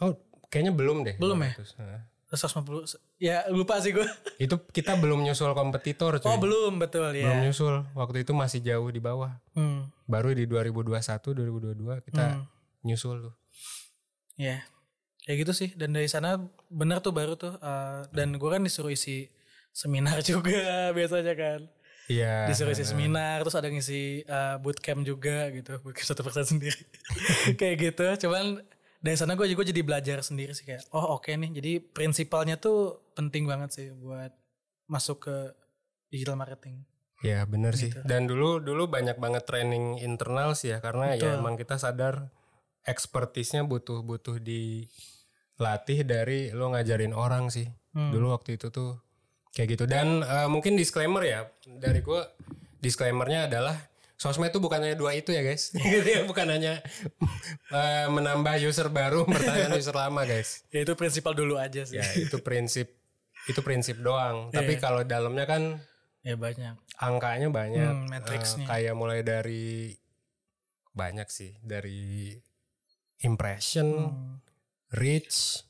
Oh, 0.00 0.16
kayaknya 0.48 0.72
belum 0.72 1.04
deh. 1.04 1.16
Belum 1.16 1.36
ya? 1.40 1.52
200. 1.56 1.76
Heeh. 1.80 2.02
150. 2.26 2.98
Ya 3.22 3.46
lupa 3.48 3.78
sih 3.78 3.94
gue. 3.94 4.02
Itu 4.44 4.58
kita 4.68 4.98
belum 4.98 5.22
nyusul 5.22 5.54
kompetitor 5.54 6.18
cuy. 6.18 6.26
Oh 6.26 6.36
belum 6.36 6.82
betul 6.82 7.14
ya. 7.14 7.30
Belum 7.30 7.48
nyusul. 7.48 7.86
Waktu 7.94 8.26
itu 8.26 8.34
masih 8.34 8.60
jauh 8.60 8.90
di 8.90 8.98
bawah. 8.98 9.38
Hmm. 9.54 9.88
Baru 10.10 10.34
di 10.34 10.42
2021, 10.44 10.90
2022 11.32 12.02
kita 12.02 12.24
Hmm. 12.34 12.44
nyusul 12.82 13.30
tuh. 13.30 13.34
Ya. 14.34 14.66
Kayak 15.26 15.38
gitu 15.42 15.52
sih. 15.52 15.70
Dan 15.74 15.90
dari 15.92 16.06
sana 16.06 16.38
bener 16.70 17.02
tuh 17.02 17.10
baru 17.10 17.34
tuh. 17.34 17.58
eh, 17.58 18.06
dan 18.14 18.38
gue 18.38 18.46
kan 18.48 18.62
disuruh 18.62 18.94
isi 18.94 19.26
seminar 19.74 20.22
juga 20.30 20.94
biasanya 20.94 21.34
kan. 21.34 21.60
Iya. 22.06 22.46
Disuruh 22.46 22.70
isi 22.70 22.86
seminar. 22.86 23.42
Terus 23.42 23.58
ada 23.58 23.66
ngisi 23.66 24.22
eh, 24.22 24.56
bootcamp 24.62 25.02
juga 25.02 25.50
gitu. 25.50 25.82
Bootcamp 25.82 26.06
satu 26.06 26.22
persen 26.22 26.46
sendiri. 26.56 26.78
kayak 27.58 27.76
gitu. 27.90 28.26
Cuman 28.30 28.62
dari 29.02 29.16
sana 29.18 29.34
gue 29.34 29.46
juga 29.50 29.66
jadi 29.66 29.82
belajar 29.82 30.22
sendiri 30.22 30.54
sih 30.54 30.62
kayak. 30.62 30.86
Oh 30.94 31.18
oke 31.18 31.34
nih. 31.34 31.50
Jadi 31.50 31.72
prinsipalnya 31.82 32.54
tuh 32.56 33.10
penting 33.18 33.44
banget 33.50 33.74
sih 33.74 33.86
buat 33.90 34.30
masuk 34.86 35.26
ke 35.26 35.36
digital 36.14 36.38
marketing. 36.38 36.86
Ya 37.26 37.42
bener 37.42 37.74
sih. 37.74 37.90
Gitu. 37.90 38.06
Dan 38.06 38.30
dulu 38.30 38.62
dulu 38.62 38.86
banyak 38.86 39.18
banget 39.18 39.42
training 39.42 39.98
internal 39.98 40.54
sih 40.54 40.70
ya 40.70 40.78
karena 40.78 41.18
ya 41.18 41.34
Betul. 41.34 41.38
emang 41.42 41.54
kita 41.58 41.74
sadar 41.80 42.30
expertise-nya 42.86 43.66
butuh 43.66 44.06
butuh 44.06 44.38
dilatih 45.56 46.04
dari 46.04 46.40
lo 46.50 46.68
ngajarin 46.68 47.10
orang 47.10 47.48
sih. 47.48 47.64
Hmm. 47.90 48.12
Dulu 48.12 48.30
waktu 48.30 48.56
itu 48.56 48.68
tuh 48.68 49.00
kayak 49.50 49.68
gitu. 49.72 49.84
Dan 49.84 50.20
eh, 50.20 50.46
mungkin 50.46 50.74
disclaimer 50.74 51.22
ya 51.22 51.40
dari 51.64 52.00
gua 52.00 52.28
disclaimernya 52.76 53.48
adalah 53.48 53.72
sosmed 54.14 54.48
itu 54.48 54.56
bukan 54.58 54.80
hanya 54.80 54.94
dua 54.94 55.12
itu 55.12 55.28
ya 55.28 55.40
guys. 55.40 55.72
Gitu 55.76 56.04
ya, 56.06 56.24
bukan 56.24 56.46
hanya 56.46 56.80
eh, 57.68 58.06
menambah 58.06 58.56
user 58.60 58.88
baru, 58.88 59.24
bertahan 59.24 59.72
user 59.80 59.92
lama 59.92 60.24
guys. 60.24 60.64
Ya 60.68 60.84
itu 60.84 60.92
prinsipal 60.92 61.32
dulu 61.32 61.56
aja 61.56 61.84
sih. 61.84 61.96
Ya 61.96 62.06
itu 62.14 62.36
prinsip 62.38 62.92
itu 63.46 63.60
prinsip 63.60 63.96
doang. 63.98 64.48
Tapi 64.50 64.76
Iya. 64.76 64.80
kalau 64.80 65.02
dalamnya 65.02 65.44
kan 65.44 65.62
Ya 66.20 66.34
banyak. 66.34 66.74
angkanya 66.96 67.48
banyak 67.48 67.92
Hmm, 67.92 68.08
matriksnya. 68.08 68.64
Eh, 68.64 68.68
kayak 68.68 68.94
mulai 68.94 69.20
dari 69.20 69.94
banyak 70.92 71.28
sih 71.28 71.56
dari 71.60 72.32
impression 73.18 73.88
Hmm. 74.12 74.36
Reach 74.96 75.62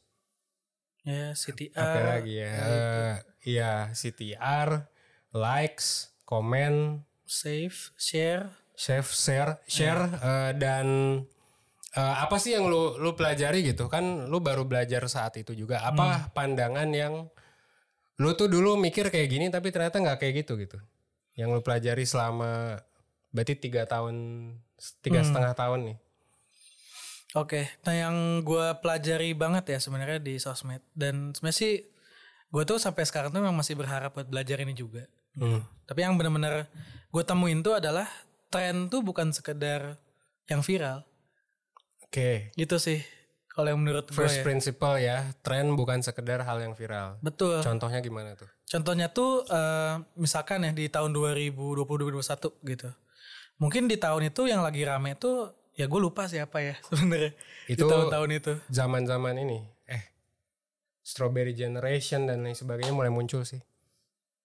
Ya 1.02 1.30
CTR. 1.32 1.70
apa 1.76 2.00
lagi 2.02 2.34
ya? 2.34 2.50
Eh, 2.50 3.14
iya 3.46 3.72
CTR 3.90 4.90
likes 5.30 6.10
komen. 6.22 7.02
Save, 7.22 7.94
share. 7.94 8.50
save 8.74 9.06
share 9.08 9.52
share 9.64 10.02
eh, 10.16 10.50
dan 10.54 10.86
eh, 11.92 12.16
apa 12.18 12.36
sih 12.36 12.54
yang 12.54 12.66
lu 12.66 12.98
lu 12.98 13.14
pelajari 13.14 13.62
gitu? 13.62 13.86
Kan 13.86 14.26
lu 14.26 14.38
baru 14.38 14.62
belajar 14.62 15.06
saat 15.06 15.34
itu 15.36 15.54
juga. 15.54 15.78
Hmm. 15.80 15.94
apa 15.94 16.06
pandangan 16.30 16.90
yang 16.90 17.30
lu 18.16 18.30
tuh 18.32 18.46
dulu 18.46 18.74
mikir 18.74 19.06
kayak 19.06 19.28
gini 19.28 19.46
tapi 19.46 19.70
ternyata 19.70 19.98
nggak 19.98 20.18
kayak 20.18 20.34
gitu 20.42 20.58
gitu? 20.58 20.78
Yang 21.34 21.48
lu 21.54 21.60
pelajari 21.62 22.02
selama 22.02 22.82
berarti 23.30 23.54
tiga 23.54 23.86
tahun 23.86 24.14
tiga 25.00 25.22
Hmm. 25.22 25.28
setengah 25.30 25.54
tahun 25.54 25.80
nih 25.86 25.96
Oke, 27.34 27.66
nah 27.82 27.94
yang 27.96 28.44
gue 28.46 28.66
pelajari 28.78 29.34
banget 29.34 29.76
ya 29.76 29.78
sebenarnya 29.82 30.22
di 30.22 30.38
sosmed 30.38 30.80
dan 30.94 31.34
sebenarnya 31.34 31.58
sih 31.58 31.74
gue 32.46 32.62
tuh 32.62 32.78
sampai 32.78 33.02
sekarang 33.02 33.34
tuh 33.34 33.42
memang 33.42 33.58
masih 33.58 33.74
berharap 33.74 34.14
buat 34.14 34.30
belajar 34.30 34.62
ini 34.62 34.72
juga. 34.72 35.10
Hmm. 35.34 35.66
Tapi 35.84 36.06
yang 36.06 36.14
bener-bener 36.14 36.70
gue 37.10 37.22
temuin 37.26 37.60
tuh 37.66 37.76
adalah 37.76 38.06
tren 38.48 38.86
tuh 38.86 39.02
bukan 39.02 39.34
sekedar 39.34 39.98
yang 40.46 40.62
viral, 40.62 41.02
oke 42.06 42.54
gitu 42.54 42.78
sih. 42.78 43.02
Kalau 43.50 43.74
yang 43.74 43.80
menurut 43.82 44.06
gue 44.06 44.14
first 44.14 44.40
ya. 44.40 44.44
principle 44.44 44.96
ya 45.00 45.32
tren 45.40 45.72
bukan 45.74 46.04
sekedar 46.04 46.44
hal 46.44 46.60
yang 46.60 46.76
viral 46.76 47.16
Betul. 47.24 47.64
contohnya 47.64 48.04
gimana 48.04 48.36
tuh 48.36 48.44
Contohnya 48.66 49.06
tuh 49.14 49.46
eh, 49.46 49.94
misalkan 50.18 50.66
ya 50.66 50.74
di 50.74 50.90
tahun 50.90 51.14
2020-2021 51.14 52.66
gitu. 52.66 52.90
Mungkin 53.62 53.86
di 53.86 53.96
tahun 53.96 54.28
itu 54.28 54.50
yang 54.50 54.60
lagi 54.60 54.82
rame 54.82 55.14
tuh 55.16 55.54
ya 55.76 55.84
gue 55.84 56.00
lupa 56.00 56.24
siapa 56.24 56.58
ya 56.58 56.74
sebenarnya 56.82 57.32
Itu- 57.66 57.84
tahun-tahun 57.84 58.30
itu. 58.34 58.52
zaman-zaman 58.66 59.36
ini 59.38 59.58
eh 59.86 60.02
strawberry 61.00 61.52
generation 61.52 62.24
dan 62.24 62.40
lain 62.40 62.52
sebagainya 62.52 62.90
mulai 62.90 63.08
muncul 63.08 63.44
sih 63.44 63.60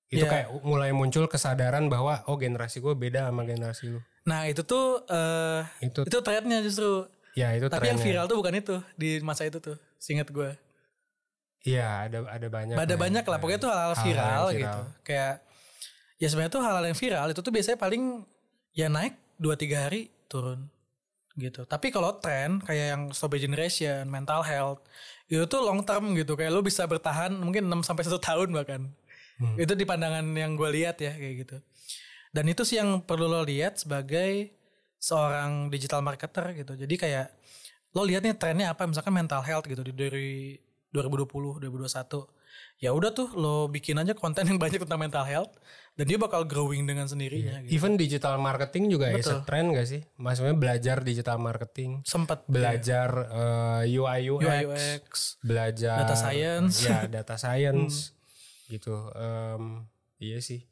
itu 0.08 0.22
Iya. 0.22 0.30
kayak 0.30 0.48
mulai 0.62 0.92
muncul 0.92 1.26
kesadaran 1.26 1.88
bahwa 1.88 2.20
oh 2.28 2.36
generasi 2.36 2.78
gue 2.78 2.92
beda 2.94 3.26
sama 3.26 3.42
generasi 3.42 3.90
lu 3.90 4.02
Nah 4.22 4.46
itu 4.46 4.62
tuh 4.62 5.02
eh, 5.08 5.64
itu 5.82 6.04
itu 6.04 6.18
trennya 6.20 6.62
justru. 6.62 7.10
ya 7.34 7.56
itu 7.56 7.66
Tapi 7.66 7.90
yang 7.90 7.96
trennya. 7.96 8.06
viral 8.06 8.26
tuh 8.28 8.38
bukan 8.38 8.54
itu 8.54 8.76
di 8.94 9.18
masa 9.20 9.48
itu 9.48 9.58
tuh, 9.58 9.80
seingat 9.98 10.30
gue. 10.30 10.52
iya 11.62 12.06
ada 12.06 12.28
ada 12.28 12.46
banyak 12.46 12.76
Ada 12.76 12.86
lah 12.86 12.92
ya. 12.92 12.98
banyak 13.00 13.24
lah, 13.24 13.38
pokoknya 13.38 13.60
tuh 13.60 13.72
hal-hal 13.72 13.94
viral, 13.98 14.44
yang 14.50 14.62
gitu. 14.62 14.82
Kayak 15.02 15.34
ya 16.18 16.28
sebenarnya 16.28 16.54
tuh 16.54 16.62
hal-hal 16.62 16.86
yang 16.86 16.98
viral 16.98 17.28
itu 17.30 17.40
tuh 17.40 17.50
biasanya 17.50 17.78
paling 17.78 18.04
ya 18.72 18.88
naik 18.88 19.18
2-3 19.38 19.74
hari 19.80 20.02
turun 20.28 20.70
gitu. 21.40 21.64
Tapi 21.64 21.94
kalau 21.94 22.18
tren 22.20 22.60
kayak 22.64 22.86
yang 22.98 23.04
strawberry 23.16 23.44
generation, 23.44 24.08
mental 24.08 24.44
health, 24.44 24.84
itu 25.32 25.44
tuh 25.48 25.64
long 25.64 25.84
term 25.84 26.12
gitu. 26.16 26.36
Kayak 26.36 26.52
lu 26.56 26.62
bisa 26.64 26.84
bertahan 26.84 27.32
mungkin 27.36 27.68
6 27.72 27.88
sampai 27.88 28.04
1 28.08 28.20
tahun 28.20 28.50
bahkan. 28.52 28.82
Hmm. 29.40 29.56
Itu 29.56 29.74
di 29.74 29.88
pandangan 29.88 30.26
yang 30.36 30.60
gue 30.60 30.70
lihat 30.70 31.00
ya 31.00 31.16
kayak 31.16 31.36
gitu. 31.48 31.58
Dan 32.32 32.48
itu 32.48 32.64
sih 32.64 32.80
yang 32.80 33.04
perlu 33.04 33.28
lo 33.28 33.44
lihat 33.44 33.80
sebagai 33.80 34.56
seorang 35.02 35.68
digital 35.68 36.00
marketer 36.04 36.56
gitu. 36.56 36.76
Jadi 36.80 36.96
kayak 36.96 37.28
lo 37.92 38.08
lihat 38.08 38.24
nih 38.24 38.36
trennya 38.40 38.72
apa 38.72 38.88
misalkan 38.88 39.12
mental 39.12 39.44
health 39.44 39.68
gitu 39.68 39.84
di 39.84 39.92
dari 39.92 40.56
2020 40.96 41.60
2021 41.60 42.41
ya 42.78 42.90
udah 42.90 43.10
tuh 43.10 43.30
lo 43.34 43.68
bikin 43.68 43.96
aja 43.96 44.12
konten 44.12 44.44
yang 44.44 44.58
banyak 44.58 44.80
tentang 44.80 44.98
mental 44.98 45.22
health 45.22 45.54
dan 45.92 46.04
dia 46.04 46.16
bakal 46.16 46.42
growing 46.44 46.84
dengan 46.84 47.04
sendirinya 47.04 47.62
gitu. 47.62 47.72
even 47.74 47.94
digital 47.94 48.36
marketing 48.36 48.88
juga 48.88 49.12
is 49.12 49.24
a 49.24 49.38
Betul. 49.38 49.40
trend 49.44 49.68
gak 49.72 49.88
sih 49.88 50.02
maksudnya 50.16 50.54
belajar 50.54 50.98
digital 51.00 51.38
marketing 51.38 52.02
sempat 52.02 52.42
belajar 52.46 53.10
eh, 53.86 53.92
UI 53.92 54.20
UX, 54.30 54.42
UI 54.42 54.60
UX 54.66 55.12
belajar 55.42 55.98
Data 56.00 56.16
science. 56.16 56.74
Hmm. 56.78 56.88
ya 56.88 57.00
data 57.08 57.36
science 57.36 58.16
gitu 58.66 58.96
Em, 59.14 59.86
iya 60.18 60.40
sih 60.40 60.64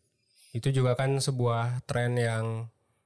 itu 0.50 0.72
juga 0.72 0.96
kan 0.96 1.14
sebuah 1.16 1.84
tren 1.84 2.16
yang 2.16 2.46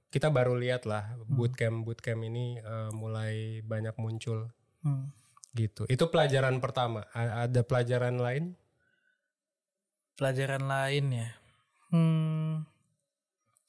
kita 0.08 0.30
baru 0.30 0.56
lihat 0.56 0.86
lah 0.86 1.18
Hmm. 1.18 1.34
bootcamp 1.34 1.84
bootcamp 1.84 2.22
ini 2.22 2.56
eh, 2.56 2.92
mulai 2.92 3.34
banyak 3.62 3.98
muncul 3.98 4.48
Hmm. 4.80 5.10
gitu 5.52 5.84
itu 5.88 6.06
pelajaran 6.06 6.60
pertama 6.60 7.04
A- 7.10 7.44
ada 7.44 7.62
pelajaran 7.62 8.16
lain 8.16 8.54
pelajaran 10.14 10.64
lain 10.64 11.06
ya? 11.14 11.30
Hmm, 11.90 12.66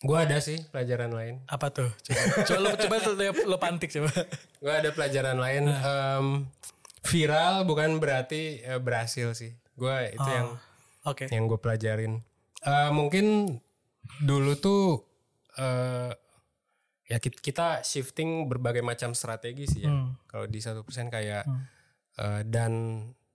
gua 0.00 0.24
ada 0.24 0.38
sih 0.38 0.60
pelajaran 0.68 1.10
lain. 1.10 1.34
Apa 1.46 1.68
tuh? 1.68 1.90
Coba 2.44 2.72
coba 2.76 2.96
lo 2.96 3.10
coba 3.12 3.24
lo, 3.44 3.56
pantik 3.56 3.90
coba. 3.90 4.10
Gua 4.58 4.78
ada 4.78 4.90
pelajaran 4.90 5.36
lain 5.36 5.62
Nah. 5.64 5.80
Em, 5.80 6.26
viral 7.02 7.64
bukan 7.64 7.96
berarti 7.96 8.60
eh, 8.60 8.78
berhasil 8.78 9.32
sih. 9.32 9.52
Gua 9.74 10.04
itu 10.04 10.24
yang 10.24 10.56
oke. 11.02 11.28
yang 11.28 11.44
gue 11.44 11.58
pelajarin. 11.58 12.24
Eh, 12.60 12.90
mungkin 12.90 13.58
dulu 14.18 14.54
tuh 14.54 15.04
eh 15.54 16.12
ya 17.04 17.18
kit- 17.18 17.38
kita 17.38 17.80
shifting 17.80 18.48
berbagai 18.48 18.80
macam 18.80 19.12
strategi 19.12 19.64
sih 19.66 19.80
ya. 19.80 19.92
Hmm. 19.92 20.16
kalau 20.24 20.44
di 20.44 20.56
satu 20.58 20.80
persen 20.80 21.08
kayak 21.08 21.44
Hmm. 21.44 21.60
eh, 22.16 22.42
dan 22.44 22.72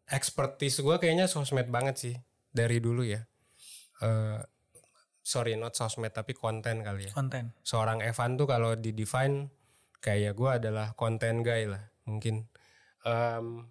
expertise 0.07 0.79
gue 0.79 0.97
kayaknya 0.97 1.25
sosmed 1.25 1.69
banget 1.69 1.95
sih 1.95 2.15
dari 2.49 2.77
dulu 2.81 3.05
ya. 3.05 3.21
Eh 4.03 4.41
sorry 5.29 5.53
not 5.53 5.77
sosmed 5.77 6.09
tapi 6.09 6.33
konten 6.33 6.81
kali 6.81 7.09
ya. 7.09 7.13
Konten. 7.13 7.53
Seorang 7.61 8.01
Evan 8.01 8.33
tuh 8.33 8.49
kalau 8.49 8.73
di 8.73 8.97
define 8.97 9.53
kayak 10.01 10.33
gue 10.33 10.49
adalah 10.49 10.97
konten 10.97 11.45
guy 11.45 11.69
lah 11.69 11.85
mungkin. 12.09 12.49
Em, 13.05 13.69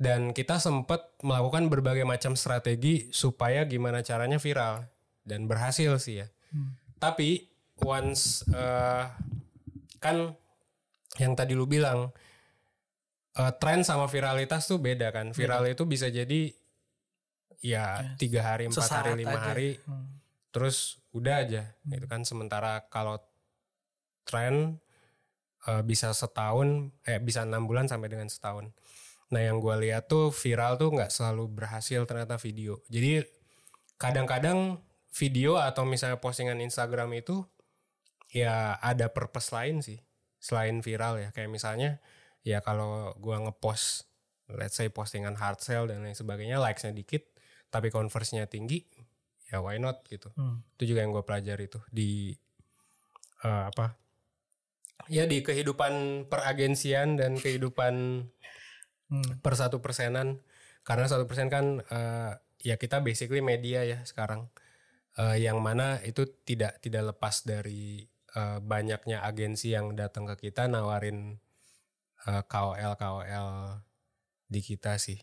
dan 0.00 0.32
kita 0.32 0.56
sempat 0.56 1.12
melakukan 1.20 1.68
berbagai 1.68 2.08
macam 2.08 2.32
strategi 2.36 3.12
supaya 3.12 3.64
gimana 3.68 4.00
caranya 4.00 4.40
viral 4.40 4.88
dan 5.24 5.44
berhasil 5.44 6.00
sih 6.00 6.24
ya. 6.24 6.28
Hmm. 6.46 6.78
tapi 7.02 7.42
once 7.82 8.46
eh, 8.54 9.04
kan 9.98 10.30
yang 11.18 11.34
tadi 11.34 11.52
lu 11.58 11.66
bilang 11.66 12.14
eh, 13.36 13.52
tren 13.60 13.84
sama 13.84 14.08
viralitas 14.08 14.64
tuh 14.64 14.80
beda 14.80 15.12
kan. 15.12 15.36
Viral 15.36 15.68
itu 15.68 15.84
bisa 15.84 16.08
jadi 16.08 16.54
ya 17.66 18.14
tiga 18.14 18.46
hari 18.46 18.70
empat 18.70 18.78
Sesaat 18.86 19.10
hari 19.10 19.26
lima 19.26 19.34
aja. 19.34 19.46
hari 19.50 19.68
Hmm. 19.82 20.06
terus 20.54 21.02
udah 21.10 21.42
aja 21.42 21.62
Hmm. 21.82 21.90
gitu 21.92 22.06
kan 22.06 22.22
sementara 22.22 22.86
kalau 22.86 23.18
tren 24.22 24.78
eh, 25.66 25.82
bisa 25.82 26.14
setahun 26.14 26.94
eh 27.02 27.18
bisa 27.18 27.42
enam 27.42 27.66
bulan 27.66 27.90
sampai 27.90 28.06
dengan 28.06 28.30
setahun 28.30 28.70
nah 29.26 29.42
yang 29.42 29.58
gue 29.58 29.74
lihat 29.82 30.06
tuh 30.06 30.30
viral 30.30 30.78
tuh 30.78 30.94
nggak 30.94 31.10
selalu 31.10 31.50
berhasil 31.50 32.06
ternyata 32.06 32.38
video 32.38 32.78
jadi 32.86 33.26
kadang-kadang 33.98 34.78
video 35.10 35.58
atau 35.58 35.82
misalnya 35.82 36.22
postingan 36.22 36.62
Instagram 36.62 37.10
itu 37.18 37.42
ya 38.30 38.78
ada 38.78 39.10
purpose 39.10 39.50
lain 39.50 39.82
sih 39.82 39.98
selain 40.38 40.78
viral 40.78 41.18
ya 41.18 41.28
kayak 41.34 41.50
misalnya 41.50 41.98
ya 42.46 42.62
kalau 42.62 43.10
gua 43.18 43.42
ngepost 43.42 44.06
let's 44.46 44.78
say 44.78 44.86
postingan 44.86 45.34
hard 45.34 45.58
sell 45.58 45.90
dan 45.90 46.06
lain 46.06 46.14
sebagainya 46.14 46.62
likesnya 46.62 46.94
dikit 46.94 47.26
tapi 47.70 47.90
converse-nya 47.90 48.46
tinggi 48.46 48.82
ya 49.46 49.62
why 49.62 49.78
not 49.78 50.02
gitu. 50.10 50.32
Hmm. 50.34 50.62
itu 50.78 50.94
juga 50.94 51.06
yang 51.06 51.14
gue 51.14 51.22
pelajari 51.22 51.70
tuh 51.70 51.82
di 51.92 52.34
eh, 53.46 53.64
apa 53.70 53.94
ya 55.06 55.22
di 55.28 55.44
kehidupan 55.44 56.26
peragensian 56.26 57.14
dan 57.20 57.38
kehidupan 57.38 58.26
Hmm. 59.06 59.38
per 59.38 59.54
satu 59.54 59.78
persenan. 59.78 60.42
Karena 60.82 61.06
satu 61.10 61.26
persen 61.26 61.50
kan 61.50 61.82
eh, 61.82 62.32
ya 62.62 62.74
kita 62.78 63.02
basically 63.02 63.42
media 63.42 63.86
ya 63.86 63.98
sekarang. 64.02 64.50
Eh, 65.16 65.46
yang 65.46 65.62
mana 65.64 66.02
itu 66.04 66.26
tidak 66.44 66.82
tidak 66.82 67.14
lepas 67.14 67.46
dari 67.46 68.04
eh, 68.36 68.58
banyaknya 68.60 69.22
agensi 69.24 69.72
yang 69.72 69.94
datang 69.94 70.26
ke 70.34 70.50
kita 70.50 70.66
nawarin 70.66 71.38
eh, 72.26 72.42
KOL 72.46 72.92
KOL 72.98 73.48
di 74.46 74.60
kita 74.62 74.98
sih. 74.98 75.18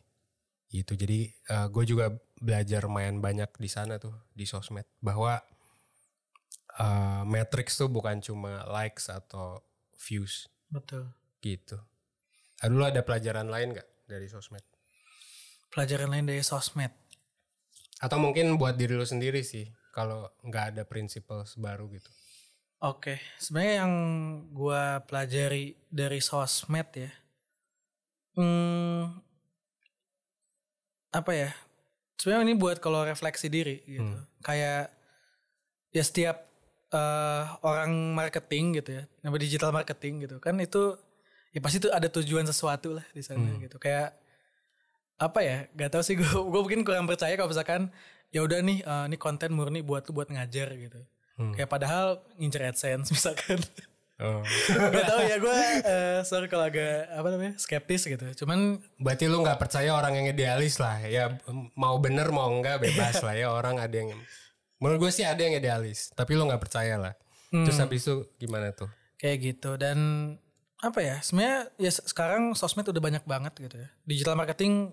Gitu. 0.73 0.97
Jadi 0.97 1.29
gue 1.69 1.83
juga 1.85 2.09
belajar 2.43 2.83
lumayan 2.83 3.23
banyak 3.23 3.47
di 3.55 3.69
sana 3.71 3.95
tuh 3.95 4.11
di 4.35 4.43
sosmed 4.43 4.83
bahwa 4.99 5.39
eh, 6.75 7.23
matrix 7.23 7.79
tuh 7.79 7.87
bukan 7.87 8.19
cuma 8.19 8.67
likes 8.67 9.07
atau 9.07 9.63
views 9.95 10.51
Betul. 10.67 11.07
gitu. 11.39 11.79
Ah, 12.59 12.67
Dulu 12.67 12.83
ada 12.83 12.99
pelajaran 12.99 13.47
lain 13.47 13.71
nggak 13.79 13.89
dari 14.11 14.27
sosmed? 14.27 14.63
Pelajaran 15.71 16.11
lain 16.11 16.27
dari 16.27 16.43
sosmed. 16.43 16.91
Atau 18.03 18.19
mungkin 18.19 18.59
buat 18.59 18.75
diri 18.75 18.99
lu 18.99 19.07
sendiri 19.07 19.47
sih, 19.47 19.63
kalau 19.95 20.27
nggak 20.43 20.75
ada 20.75 20.83
prinsipal 20.83 21.47
baru 21.55 21.87
gitu. 21.95 22.11
Oke, 22.83 23.23
sebenarnya 23.39 23.87
yang 23.87 23.93
gua 24.51 24.99
pelajari 25.07 25.79
dari 25.87 26.19
sosmed 26.19 26.89
ya, 26.99 27.11
hmm, 28.35 29.23
apa 31.15 31.31
ya? 31.31 31.51
Sebenarnya 32.19 32.45
ini 32.47 32.55
buat 32.55 32.77
kalau 32.79 33.03
refleksi 33.03 33.47
diri 33.49 33.81
gitu. 33.83 34.17
Kayak 34.41 34.93
ya 35.93 36.03
setiap 36.03 36.37
eh, 36.93 37.43
orang 37.65 38.13
marketing 38.13 38.81
gitu 38.81 38.89
ya, 39.01 39.03
nama 39.25 39.35
digital 39.37 39.73
marketing 39.73 40.29
gitu 40.29 40.37
kan 40.37 40.53
itu 40.61 40.93
ya 41.53 41.59
pasti 41.61 41.77
tuh 41.81 41.93
ada 41.93 42.05
tujuan 42.09 42.45
sesuatu 42.45 42.97
lah 42.97 43.05
di 43.13 43.21
sana 43.25 43.45
gitu. 43.61 43.77
Kayak 43.81 44.13
apa 45.17 45.39
ya? 45.41 45.57
Gak 45.77 45.89
tau 45.93 46.03
sih 46.05 46.17
gue, 46.19 46.25
gue 46.25 46.61
mungkin 46.63 46.81
kurang 46.85 47.05
percaya 47.05 47.33
kalau 47.37 47.49
misalkan 47.49 47.89
ya 48.33 48.41
udah 48.41 48.59
nih, 48.65 48.81
eh, 48.81 49.05
ini 49.09 49.17
konten 49.17 49.53
murni 49.53 49.81
buat 49.85 50.09
buat 50.09 50.29
ngajar 50.29 50.73
gitu. 50.77 51.01
Kayak 51.57 51.69
padahal 51.69 52.21
ngincer 52.37 52.61
AdSense 52.61 53.09
misalkan. 53.15 53.57
Oh. 54.23 54.39
Gak 54.71 55.03
tau 55.03 55.19
ya 55.19 55.35
gue 55.35 55.57
eh, 55.83 56.19
sorry 56.23 56.47
kalau 56.47 56.63
agak 56.63 57.11
apa 57.11 57.27
namanya 57.27 57.53
skeptis 57.59 58.07
gitu. 58.07 58.23
Cuman 58.39 58.79
Berarti 58.95 59.27
lu 59.27 59.43
nggak 59.43 59.59
percaya 59.59 59.91
orang 59.91 60.15
yang 60.15 60.31
idealis 60.31 60.79
lah. 60.79 61.03
Ya 61.03 61.35
mau 61.75 61.99
bener 61.99 62.31
mau 62.31 62.47
enggak 62.47 62.79
bebas 62.79 63.19
lah 63.19 63.35
ya 63.35 63.51
orang 63.51 63.77
ada 63.77 63.91
yang 63.91 64.15
menurut 64.79 65.03
gue 65.03 65.11
sih 65.11 65.23
ada 65.23 65.39
yang 65.39 65.55
idealis, 65.55 66.11
tapi 66.11 66.33
lu 66.33 66.43
nggak 66.43 66.59
percaya 66.59 66.95
lah. 66.95 67.13
Terus 67.51 67.77
habis 67.77 68.01
itu 68.01 68.23
gimana 68.37 68.71
tuh? 68.71 68.87
kayak 69.15 69.39
gitu 69.39 69.79
dan 69.79 69.95
apa 70.79 70.99
ya 70.99 71.15
sebenarnya 71.19 71.71
ya 71.79 71.87
se- 71.87 72.03
sekarang 72.03 72.51
sosmed 72.53 72.83
udah 72.83 72.99
banyak 72.99 73.23
banget 73.23 73.55
gitu 73.55 73.75
ya. 73.79 73.87
Digital 74.03 74.35
marketing 74.35 74.91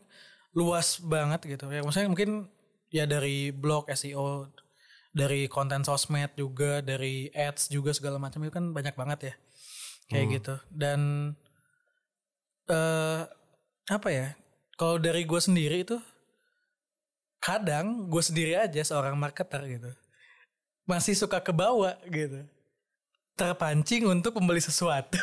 luas 0.50 0.98
banget 0.98 1.42
gitu. 1.46 1.66
Ya 1.66 1.82
maksudnya 1.82 2.06
mungkin 2.06 2.46
ya 2.90 3.06
dari 3.06 3.50
blog 3.50 3.90
SEO 3.90 4.50
dari 5.10 5.50
konten 5.50 5.82
sosmed 5.82 6.30
juga 6.38 6.78
dari 6.80 7.26
ads 7.34 7.66
juga 7.66 7.90
segala 7.90 8.22
macam 8.22 8.42
itu 8.46 8.54
kan 8.54 8.70
banyak 8.70 8.94
banget 8.94 9.20
ya. 9.30 9.34
Kayak 10.10 10.26
gitu. 10.38 10.54
Dan 10.70 11.00
eh 12.70 13.22
apa 13.90 14.08
ya 14.14 14.38
kalau 14.78 15.02
dari 15.02 15.26
gue 15.26 15.40
sendiri 15.42 15.82
itu 15.82 15.98
kadang 17.42 18.06
gue 18.06 18.22
sendiri 18.22 18.54
aja 18.54 18.82
seorang 18.86 19.18
marketer 19.18 19.66
gitu. 19.66 19.90
Masih 20.86 21.18
suka 21.18 21.42
kebawa 21.42 21.98
gitu. 22.06 22.46
Terpancing 23.34 24.04
untuk 24.06 24.36
membeli 24.38 24.60
sesuatu 24.62 25.18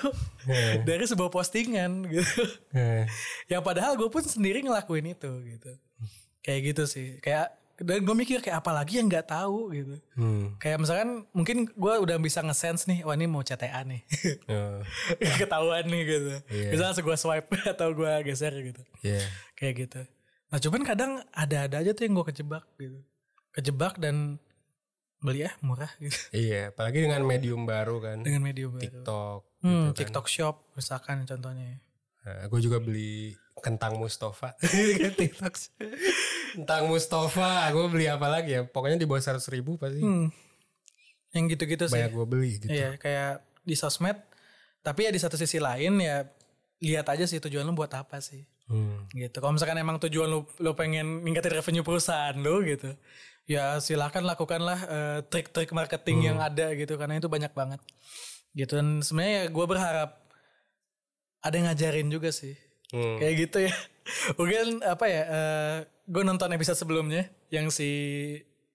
dari 0.89 1.05
sebuah 1.07 1.31
postingan 1.31 2.07
gitu. 2.11 2.43
Eh, 2.75 3.05
yang 3.47 3.63
padahal 3.63 3.95
gue 3.95 4.09
pun 4.09 4.25
sendiri 4.25 4.65
ngelakuin 4.65 5.15
itu 5.15 5.31
gitu. 5.47 5.71
Kayak 6.43 6.59
gitu 6.73 6.83
sih. 6.89 7.07
Kayak 7.23 7.55
dan 7.77 8.01
gue 8.01 8.15
mikir 8.17 8.41
kayak 8.41 8.57
apalagi 8.57 8.97
yang 8.97 9.05
nggak 9.05 9.29
tahu 9.29 9.69
gitu 9.69 10.01
hmm. 10.17 10.57
kayak 10.57 10.81
misalkan 10.81 11.29
mungkin 11.29 11.69
gue 11.69 11.93
udah 12.01 12.17
bisa 12.17 12.41
nge-sense 12.41 12.89
nih 12.89 13.05
wah 13.05 13.13
ini 13.13 13.29
mau 13.29 13.45
CTA 13.45 13.85
nih 13.85 14.01
Oh, 14.53 14.81
ketahuan 15.37 15.85
nih 15.85 16.01
gitu 16.03 16.33
Iya. 16.49 16.69
misalnya 16.73 16.89
langsung 16.89 17.05
gue 17.05 17.17
swipe 17.17 17.49
atau 17.73 17.87
gue 17.93 18.11
geser 18.25 18.53
gitu 18.65 18.81
yeah. 19.05 19.21
kayak 19.53 19.85
gitu 19.85 20.01
nah 20.49 20.57
cuman 20.57 20.81
kadang 20.81 21.11
ada-ada 21.29 21.85
aja 21.85 21.91
tuh 21.93 22.09
yang 22.09 22.17
gue 22.17 22.25
kejebak 22.33 22.65
gitu 22.81 22.97
kejebak 23.53 24.01
dan 24.01 24.41
beli 25.17 25.45
ya 25.45 25.51
murah 25.61 25.89
gitu 25.97 26.17
Iya, 26.33 26.69
apalagi 26.73 27.09
dengan 27.09 27.25
medium 27.25 27.65
baru 27.65 27.97
kan, 27.97 28.21
dengan 28.21 28.41
medium 28.45 28.77
baru 28.77 28.85
TikTok. 28.85 29.39
hmm, 29.61 29.69
gitu 29.69 29.89
kan. 29.93 29.97
TikTok 29.97 30.25
Shop 30.29 30.55
misalkan 30.73 31.25
contohnya 31.25 31.81
Nah, 32.27 32.43
gue 32.51 32.59
juga 32.59 32.83
beli 32.83 33.31
kentang 33.61 33.97
Mustafa. 33.97 34.53
TikTok. 35.19 35.53
kentang 36.57 36.83
Mustafa, 36.89 37.69
gue 37.73 37.85
beli 37.89 38.05
apa 38.09 38.27
lagi 38.29 38.57
ya? 38.57 38.61
Pokoknya 38.65 38.97
di 38.97 39.07
bawah 39.09 39.21
seratus 39.21 39.49
ribu 39.49 39.77
pasti 39.77 40.01
hmm. 40.01 40.27
yang 41.35 41.45
gitu-gitu 41.51 41.85
sih 41.89 41.97
banyak 41.97 42.13
gue 42.13 42.25
beli 42.25 42.51
gitu. 42.61 42.73
Iya, 42.73 42.97
kayak 42.97 43.45
di 43.61 43.75
sosmed. 43.75 44.17
Tapi 44.81 45.09
ya 45.09 45.11
di 45.11 45.19
satu 45.19 45.35
sisi 45.35 45.59
lain 45.59 45.99
ya 45.99 46.23
lihat 46.79 47.09
aja 47.09 47.25
sih 47.25 47.41
tujuan 47.41 47.65
lu 47.65 47.73
buat 47.73 47.91
apa 47.93 48.21
sih. 48.21 48.45
Hmm. 48.67 49.07
Gitu. 49.11 49.35
Kalau 49.37 49.53
misalkan 49.55 49.79
emang 49.79 49.97
tujuan 49.99 50.27
lu 50.27 50.45
lu 50.59 50.71
pengen 50.77 51.23
ningkatin 51.23 51.59
revenue 51.59 51.85
perusahaan 51.85 52.35
lu 52.37 52.63
gitu. 52.63 52.93
Ya 53.47 53.79
silahkan 53.79 54.23
lakukanlah 54.27 54.79
eh, 54.87 55.19
trik-trik 55.27 55.71
marketing 55.71 56.31
yang 56.33 56.37
ada 56.43 56.75
gitu 56.75 56.99
karena 56.99 57.19
itu 57.19 57.31
banyak 57.31 57.51
banget. 57.55 57.79
Gitu 58.51 58.75
dan 58.75 58.99
sebenarnya 59.03 59.33
ya 59.33 59.43
gue 59.47 59.65
berharap 59.65 60.09
ada 61.43 61.53
yang 61.55 61.67
ngajarin 61.71 62.07
juga 62.11 62.29
sih. 62.31 62.66
Hmm. 62.93 63.17
Kayak 63.19 63.33
gitu 63.47 63.57
ya. 63.67 63.73
Mungkin 64.39 64.81
apa 64.83 65.05
ya 65.07 65.23
gue 66.07 66.23
nonton 66.23 66.51
episode 66.55 66.79
sebelumnya 66.79 67.27
yang 67.51 67.67
si 67.67 67.89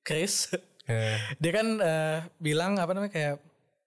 Chris 0.05 0.53
Eh, 0.87 1.19
dia 1.43 1.53
kan 1.55 1.67
eh, 1.79 2.19
bilang 2.43 2.79
apa 2.79 2.91
namanya 2.95 3.13
kayak 3.13 3.35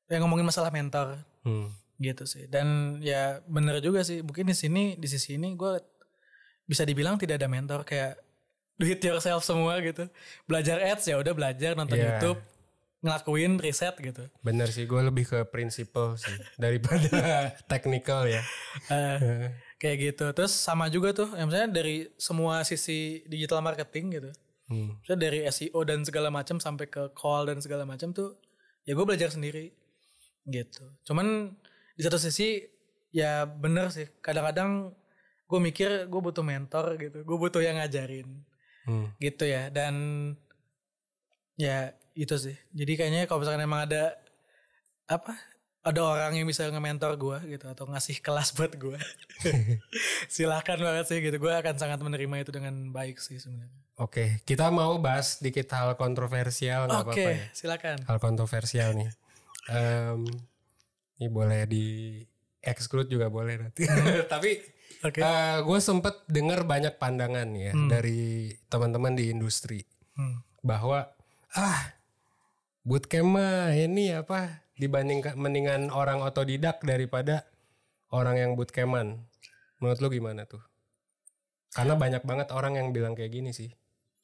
yang 0.08 0.22
ngomongin 0.24 0.48
masalah 0.48 0.72
mentor 0.72 1.20
hmm. 1.44 1.68
gitu 2.00 2.24
sih 2.30 2.46
dan 2.48 3.00
ya 3.02 3.42
bener 3.50 3.82
juga 3.82 4.06
sih 4.06 4.22
mungkin 4.22 4.48
di 4.48 4.56
sini 4.56 4.84
di 4.96 5.08
sisi 5.10 5.36
ini 5.36 5.58
gue 5.58 5.82
bisa 6.70 6.86
dibilang 6.86 7.18
tidak 7.18 7.42
ada 7.42 7.50
mentor 7.50 7.82
kayak 7.84 8.22
do 8.78 8.86
it 8.86 9.02
yourself 9.02 9.42
semua 9.42 9.82
gitu 9.82 10.08
belajar 10.46 10.78
ads 10.80 11.10
ya 11.10 11.18
udah 11.18 11.34
belajar 11.34 11.74
nonton 11.74 11.98
Iya. 11.98 12.16
YouTube 12.16 12.40
ngelakuin 13.06 13.62
riset 13.62 13.94
gitu 14.02 14.26
Bener 14.42 14.66
sih, 14.74 14.90
gue 14.90 14.98
lebih 14.98 15.30
ke 15.30 15.46
prinsipal 15.46 16.18
sih 16.18 16.34
daripada 16.58 17.06
technical 17.72 18.26
ya. 18.26 18.42
Eh, 18.90 19.54
kayak 19.86 19.98
gitu 20.02 20.26
terus 20.34 20.50
sama 20.58 20.90
juga 20.90 21.14
tuh 21.14 21.30
yang 21.38 21.46
misalnya 21.46 21.70
dari 21.78 22.10
semua 22.18 22.66
sisi 22.66 23.22
digital 23.30 23.62
marketing 23.62 24.18
gitu 24.18 24.32
Hmm. 24.66 24.98
Misalnya 24.98 25.22
dari 25.30 25.40
SEO 25.46 25.78
dan 25.86 26.02
segala 26.02 26.34
macam 26.34 26.58
sampai 26.58 26.90
ke 26.90 27.14
call 27.14 27.46
dan 27.46 27.62
segala 27.62 27.86
macam 27.86 28.10
tuh 28.10 28.34
ya 28.82 28.98
gue 28.98 29.06
belajar 29.06 29.30
sendiri 29.30 29.70
gitu. 30.50 30.82
Cuman 31.06 31.54
di 31.94 32.02
satu 32.02 32.18
sisi 32.18 32.66
ya 33.14 33.46
bener 33.46 33.94
sih 33.94 34.10
kadang-kadang 34.26 34.90
gue 35.46 35.60
mikir 35.62 36.10
gue 36.10 36.22
butuh 36.22 36.42
mentor 36.42 36.98
gitu, 36.98 37.22
gue 37.22 37.38
butuh 37.38 37.62
yang 37.62 37.78
ngajarin 37.78 38.42
Hmm. 38.90 39.14
gitu 39.22 39.46
ya 39.46 39.70
dan 39.70 39.94
ya 41.58 41.94
itu 42.18 42.34
sih. 42.34 42.58
Jadi 42.74 42.92
kayaknya 42.98 43.30
kalau 43.30 43.46
misalkan 43.46 43.66
emang 43.66 43.86
ada 43.86 44.18
apa 45.06 45.38
ada 45.86 46.02
orang 46.02 46.34
yang 46.34 46.44
bisa 46.44 46.66
nge-mentor 46.66 47.14
gue 47.14 47.38
gitu 47.54 47.70
atau 47.70 47.86
ngasih 47.86 48.18
kelas 48.20 48.52
buat 48.52 48.74
gue 48.74 48.98
silahkan 50.34 50.76
banget 50.76 51.06
sih 51.06 51.22
gitu 51.22 51.38
gue 51.38 51.54
akan 51.54 51.78
sangat 51.78 52.02
menerima 52.02 52.42
itu 52.42 52.52
dengan 52.52 52.90
baik 52.90 53.22
sih 53.22 53.38
sebenarnya 53.38 53.86
Oke, 53.96 54.44
kita 54.44 54.68
mau 54.70 55.00
bahas 55.00 55.40
dikit 55.40 55.72
hal 55.72 55.96
kontroversial 55.96 56.92
nggak 56.92 57.00
Oke, 57.00 57.16
apa-apa 57.16 57.32
ya. 57.32 57.48
silakan. 57.56 57.98
Hal 58.04 58.20
kontroversial 58.20 58.92
nih. 58.92 59.08
Em, 59.72 60.28
ini 61.16 61.28
boleh 61.32 61.64
di 61.64 61.86
exclude 62.60 63.08
juga 63.08 63.32
boleh 63.32 63.56
nanti. 63.56 63.88
Tapi 64.36 64.60
Oke. 65.00 65.24
gue 65.64 65.80
sempet 65.80 66.28
dengar 66.28 66.68
banyak 66.68 67.00
pandangan 67.00 67.48
ya 67.56 67.72
dari 67.88 68.52
teman-teman 68.68 69.16
di 69.16 69.32
industri 69.32 69.80
Hmm. 70.16 70.44
bahwa 70.60 71.08
ah 71.56 71.96
bootcamp 72.84 73.32
mah 73.32 73.72
ini 73.72 74.12
apa 74.12 74.65
dibanding 74.76 75.24
mendingan 75.34 75.88
orang 75.90 76.20
otodidak 76.20 76.80
daripada 76.82 77.48
orang 78.10 78.36
yang 78.36 78.52
bootcampan. 78.54 79.20
Menurut 79.78 80.00
lu 80.00 80.10
gimana 80.10 80.44
tuh? 80.44 80.64
Karena 81.70 81.94
banyak 81.94 82.24
banget 82.24 82.48
orang 82.50 82.76
yang 82.76 82.88
bilang 82.90 83.12
kayak 83.12 83.32
gini 83.32 83.52
sih. 83.52 83.72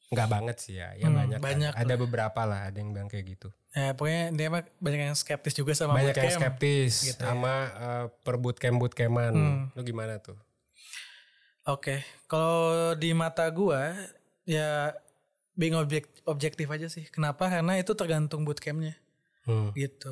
nggak 0.08 0.28
banget 0.28 0.58
sih 0.60 0.76
ya 0.76 0.92
ya 0.94 1.08
Hmm, 1.08 1.16
banyak 1.16 1.40
kan. 1.40 1.46
banyak 1.46 1.72
ada 1.74 1.96
beberapa 1.96 2.44
lah 2.44 2.68
ada 2.68 2.76
yang 2.76 2.92
bilang 2.92 3.08
kayak 3.08 3.32
gitu 3.32 3.48
Ya 3.72 3.96
pokoknya 3.96 4.36
dia 4.36 4.48
mah 4.52 4.68
banyak 4.76 5.02
yang 5.08 5.16
skeptis 5.16 5.56
juga 5.56 5.72
sama 5.72 5.96
banyak 5.96 6.12
yang 6.14 6.36
skeptis 6.36 6.94
gitu 7.08 7.24
ya. 7.24 7.32
sama 7.32 7.54
eh, 7.72 8.06
per 8.20 8.36
bootcamp 8.36 8.76
bootcampan 8.76 9.32
Hmm. 9.32 9.64
lu 9.72 9.82
gimana 9.82 10.20
tuh 10.20 10.36
Oke, 11.64 12.04
kalau 12.26 12.60
di 12.94 13.14
mata 13.14 13.48
gua 13.48 13.94
ya 14.44 14.92
being 15.54 15.78
objek 15.78 16.12
objektif 16.26 16.68
aja 16.68 16.90
sih. 16.90 17.08
Kenapa? 17.08 17.48
Karena 17.48 17.78
itu 17.78 17.94
tergantung 17.94 18.44
bootcampnya 18.44 19.00
Hmm. 19.44 19.72
gitu. 19.72 20.12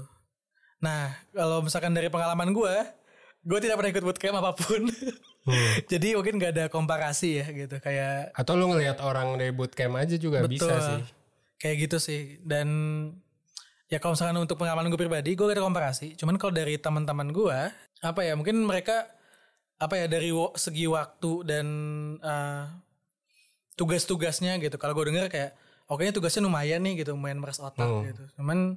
Nah, 0.80 1.12
kalau 1.36 1.60
misalkan 1.60 1.92
dari 1.92 2.08
pengalaman 2.08 2.52
gua, 2.52 2.88
gua 3.44 3.60
tidak 3.60 3.76
pernah 3.80 3.92
ikut 3.92 4.04
bootcamp 4.04 4.38
apa 4.40 4.52
pun. 4.56 4.84
Hmm. 5.40 5.82
Jadi 5.88 6.14
mungkin 6.14 6.36
gak 6.38 6.52
ada 6.52 6.66
komparasi 6.70 7.42
ya 7.42 7.48
gitu. 7.50 7.80
Kayak 7.82 8.36
atau 8.38 8.54
lu 8.54 8.70
ngelihat 8.70 9.02
orang 9.02 9.34
dari 9.40 9.50
bootcamp 9.50 9.98
aja 9.98 10.20
juga 10.20 10.46
bisa 10.46 10.78
sih 10.78 11.02
Kayak 11.58 11.76
gitu 11.88 11.98
sih. 11.98 12.38
Dan 12.44 12.68
ya 13.88 13.98
kalau 13.98 14.14
misalkan 14.14 14.38
untuk 14.38 14.60
pengalaman 14.60 14.92
gue 14.92 15.00
pribadi, 15.00 15.34
gue 15.34 15.48
gak 15.48 15.58
ada 15.58 15.66
komparasi. 15.66 16.14
Cuman 16.20 16.38
kalau 16.38 16.54
dari 16.54 16.78
teman-teman 16.78 17.34
gue, 17.34 17.60
apa 18.04 18.22
ya 18.22 18.36
mungkin 18.38 18.62
mereka 18.62 19.10
apa 19.80 19.96
ya 19.96 20.06
dari 20.12 20.30
segi 20.60 20.86
waktu 20.86 21.32
dan 21.48 21.66
eh, 22.20 22.64
tugas-tugasnya 23.80 24.60
gitu. 24.60 24.76
Kalau 24.76 24.92
gue 24.92 25.08
denger 25.08 25.32
kayak, 25.32 25.52
oke 25.88 26.04
tugasnya 26.12 26.46
lumayan 26.46 26.84
nih 26.84 27.02
gitu, 27.02 27.16
lumayan 27.16 27.40
meres 27.40 27.64
otak 27.64 27.88
Hmm. 27.88 28.06
gitu. 28.06 28.24
Cuman 28.38 28.76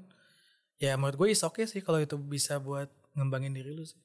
ya 0.82 0.98
menurut 0.98 1.14
gue 1.14 1.28
is 1.30 1.42
oke 1.42 1.62
sih 1.62 1.78
kalau 1.78 2.02
itu 2.02 2.18
bisa 2.18 2.58
buat 2.58 2.90
ngembangin 3.14 3.54
diri 3.54 3.70
lu 3.70 3.86
sih. 3.86 4.02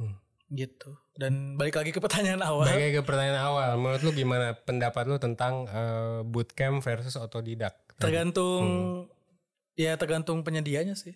Hmm. 0.00 0.16
Gitu. 0.48 0.96
Dan 1.12 1.54
balik 1.54 1.76
lagi 1.76 1.92
ke 1.92 2.00
pertanyaan 2.00 2.40
awal. 2.40 2.64
Balik 2.64 2.98
ke 2.98 3.02
pertanyaan 3.04 3.40
awal 3.44 3.76
menurut 3.76 4.00
lu 4.00 4.10
gimana 4.10 4.56
pendapat 4.56 5.04
lu 5.04 5.20
tentang 5.20 5.68
eh, 5.68 6.24
bootcamp 6.24 6.80
versus 6.80 7.14
otodidak 7.14 7.84
tergantung 7.94 8.64
Hmm. 8.66 9.78
ya 9.78 9.94
tergantung 9.94 10.42
penyedianya 10.42 10.98
sih 10.98 11.14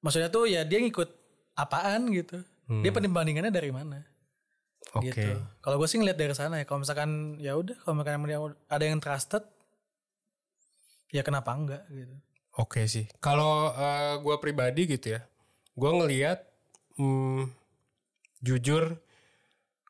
maksudnya 0.00 0.28
tuh 0.28 0.44
ya 0.44 0.68
dia 0.68 0.80
ngikut 0.80 1.08
apaan 1.56 2.12
gitu 2.12 2.44
Hmm. 2.68 2.84
dia 2.84 2.92
perbandingannya 2.92 3.48
dari 3.48 3.72
mana 3.72 4.04
oke 4.92 5.08
gitu 5.08 5.32
kalau 5.58 5.80
gue 5.80 5.88
sih 5.88 5.96
ngeliat 5.96 6.20
dari 6.20 6.36
sana 6.36 6.60
ya 6.60 6.68
kalau 6.68 6.84
misalkan 6.84 7.40
ya 7.40 7.56
udah 7.56 7.72
kalau 7.80 7.98
misalkan 7.98 8.20
ada 8.68 8.84
yang 8.84 9.00
trusted 9.00 9.42
ya 11.10 11.24
kenapa 11.24 11.50
enggak 11.56 11.82
gitu 11.88 12.14
Oke 12.60 12.84
sih. 12.84 13.08
Kalau 13.24 13.72
gue 14.20 14.36
pribadi 14.36 14.84
gitu 14.84 15.16
ya, 15.16 15.24
gue 15.72 15.90
ngelihat 15.96 16.44
hmm, 17.00 17.48
jujur 18.44 19.00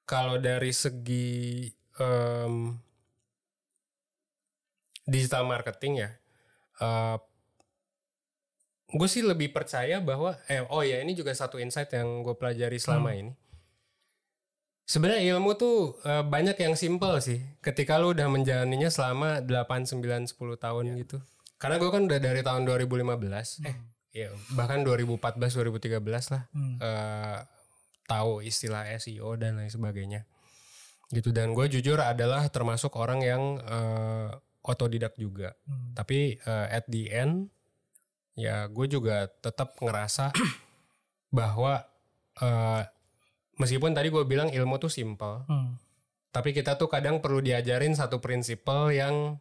kalau 0.06 0.38
dari 0.38 0.70
segi 0.70 1.66
em, 1.98 2.78
digital 5.02 5.42
marketing 5.50 6.06
ya, 6.06 6.10
gue 8.90 9.08
sih 9.10 9.22
lebih 9.22 9.54
percaya 9.54 10.02
bahwa 10.02 10.34
eh 10.50 10.66
oh 10.66 10.82
ya 10.82 10.98
ini 10.98 11.14
juga 11.14 11.30
satu 11.30 11.62
insight 11.62 11.94
yang 11.94 12.26
gue 12.26 12.34
pelajari 12.34 12.78
selama 12.78 13.14
ini. 13.14 13.32
Sebenarnya 14.90 15.38
ilmu 15.38 15.54
tuh 15.54 15.94
eh, 16.02 16.26
banyak 16.26 16.58
yang 16.58 16.74
simple 16.74 17.14
sih. 17.22 17.38
Ketika 17.62 18.02
lu 18.02 18.10
udah 18.10 18.26
menjalaninya 18.26 18.90
selama 18.90 19.38
8, 19.38 19.86
9, 19.86 20.26
10 20.34 20.34
tahun 20.58 20.84
gitu. 20.98 21.22
Karena 21.60 21.76
gue 21.76 21.90
kan 21.92 22.08
udah 22.08 22.16
dari 22.16 22.40
tahun 22.40 22.64
2015. 22.64 23.60
Eh, 23.68 23.76
ya 24.16 24.32
bahkan 24.56 24.80
2014, 24.80 25.52
2013 25.60 26.32
lah. 26.32 26.48
Hmm. 26.56 26.80
eh, 26.80 27.38
tahu 28.08 28.40
istilah 28.42 28.88
SEO 28.96 29.36
dan 29.36 29.60
lain 29.60 29.68
sebagainya. 29.68 30.24
Gitu 31.12 31.30
dan 31.30 31.52
gue 31.52 31.66
jujur 31.68 32.00
adalah 32.00 32.48
termasuk 32.48 32.96
orang 32.96 33.20
yang 33.20 33.42
eh, 33.60 34.30
otodidak 34.64 35.14
juga. 35.14 35.52
Hmm. 35.68 35.92
Tapi 35.92 36.40
eh, 36.40 36.66
at 36.72 36.88
the 36.88 37.12
end 37.12 37.52
ya 38.34 38.64
gue 38.66 38.86
juga 38.88 39.28
tetap 39.28 39.76
ngerasa 39.78 40.32
bahwa 41.38 41.84
eh, 42.40 42.82
meskipun 43.60 43.92
tadi 43.92 44.08
gue 44.08 44.24
bilang 44.24 44.48
ilmu 44.48 44.80
tuh 44.80 44.88
simple, 44.88 45.44
Hmm. 45.44 45.76
tapi 46.32 46.56
kita 46.56 46.80
tuh 46.80 46.88
kadang 46.88 47.20
perlu 47.20 47.44
diajarin 47.44 47.92
satu 47.92 48.16
prinsipal 48.16 48.88
yang 48.88 49.36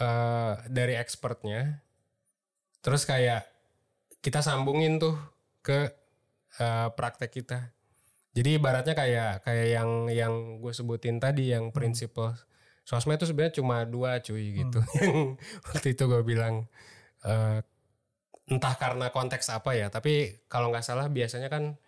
eh, 0.00 0.54
dari 0.70 0.94
expertnya, 0.96 1.82
terus 2.80 3.04
kayak 3.04 3.44
kita 4.22 4.40
sambungin 4.40 5.02
tuh 5.02 5.18
ke 5.60 5.90
eh, 6.60 6.88
praktek 6.94 7.32
kita. 7.32 7.58
Jadi 8.32 8.56
ibaratnya 8.56 8.96
kayak 8.96 9.44
kayak 9.44 9.66
yang 9.76 9.90
yang 10.08 10.34
gue 10.64 10.72
sebutin 10.72 11.20
tadi 11.20 11.52
yang 11.52 11.68
prinsipal 11.68 12.32
sosmed 12.82 13.18
itu 13.18 13.30
sebenarnya 13.30 13.54
cuma 13.62 13.86
dua 13.86 14.18
cuy 14.18 14.58
gitu. 14.58 14.82
Yang 14.98 15.38
waktu 15.70 15.88
itu 15.94 16.02
gue 16.10 16.22
bilang 16.26 16.66
eh, 17.22 17.62
entah 18.50 18.74
karena 18.74 19.14
konteks 19.14 19.54
apa 19.54 19.78
ya, 19.78 19.86
tapi 19.88 20.42
kalau 20.50 20.74
nggak 20.74 20.82
salah 20.84 21.06
biasanya 21.06 21.46
kan 21.46 21.78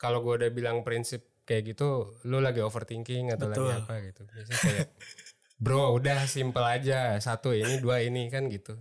kalau 0.00 0.24
gue 0.24 0.40
udah 0.40 0.50
bilang 0.50 0.80
prinsip 0.80 1.44
kayak 1.44 1.76
gitu, 1.76 2.16
lu 2.24 2.40
lagi 2.40 2.64
overthinking 2.64 3.36
atau 3.36 3.52
Betul. 3.52 3.68
lagi 3.68 3.84
apa 3.84 3.94
gitu. 4.08 4.22
Biasanya 4.24 4.60
kayak 4.64 4.88
bro 5.60 6.00
udah 6.00 6.24
simple 6.24 6.64
aja. 6.64 7.20
Satu 7.20 7.52
ini 7.52 7.78
dua 7.78 8.00
ini 8.00 8.32
kan 8.32 8.48
gitu. 8.48 8.80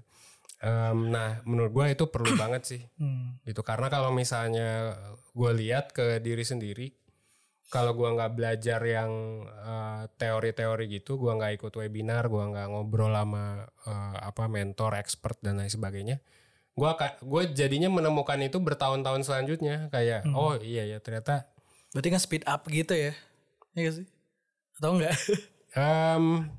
Em, 0.60 1.12
nah 1.12 1.40
menurut 1.48 1.72
gue 1.72 1.86
itu 1.94 2.06
perlu 2.08 2.34
banget 2.40 2.64
sih. 2.66 2.82
Hmm. 3.00 3.40
gitu 3.48 3.64
karena 3.64 3.88
kalau 3.88 4.12
misalnya 4.12 4.96
gue 5.32 5.52
lihat 5.56 5.96
ke 5.96 6.20
diri 6.20 6.44
sendiri 6.44 6.92
kalau 7.70 7.94
gue 7.96 8.10
nggak 8.12 8.34
belajar 8.36 8.82
yang 8.84 9.12
eh, 9.46 10.04
teori-teori 10.20 10.86
gitu 11.00 11.16
gue 11.16 11.32
nggak 11.32 11.62
ikut 11.62 11.74
webinar 11.80 12.28
gue 12.28 12.44
nggak 12.44 12.68
ngobrol 12.76 13.14
sama 13.16 13.64
eh, 13.88 14.18
apa 14.20 14.52
mentor 14.52 15.00
expert 15.00 15.40
dan 15.40 15.64
lain 15.64 15.72
sebagainya 15.72 16.20
gue 16.80 16.92
gue 17.28 17.44
jadinya 17.52 17.90
menemukan 17.92 18.40
itu 18.40 18.58
bertahun-tahun 18.64 19.28
selanjutnya. 19.28 19.92
Kayak 19.92 20.32
oh 20.32 20.56
iya 20.64 20.88
ya 20.88 20.98
ternyata 21.04 21.52
berarti 21.92 22.10
kan 22.10 22.22
speed 22.22 22.44
up 22.48 22.64
gitu 22.72 22.96
ya. 22.96 23.14
Iya 23.76 23.90
sih? 24.02 24.08
Atau 24.80 24.96
enggak 24.96 25.14
em, 25.74 26.50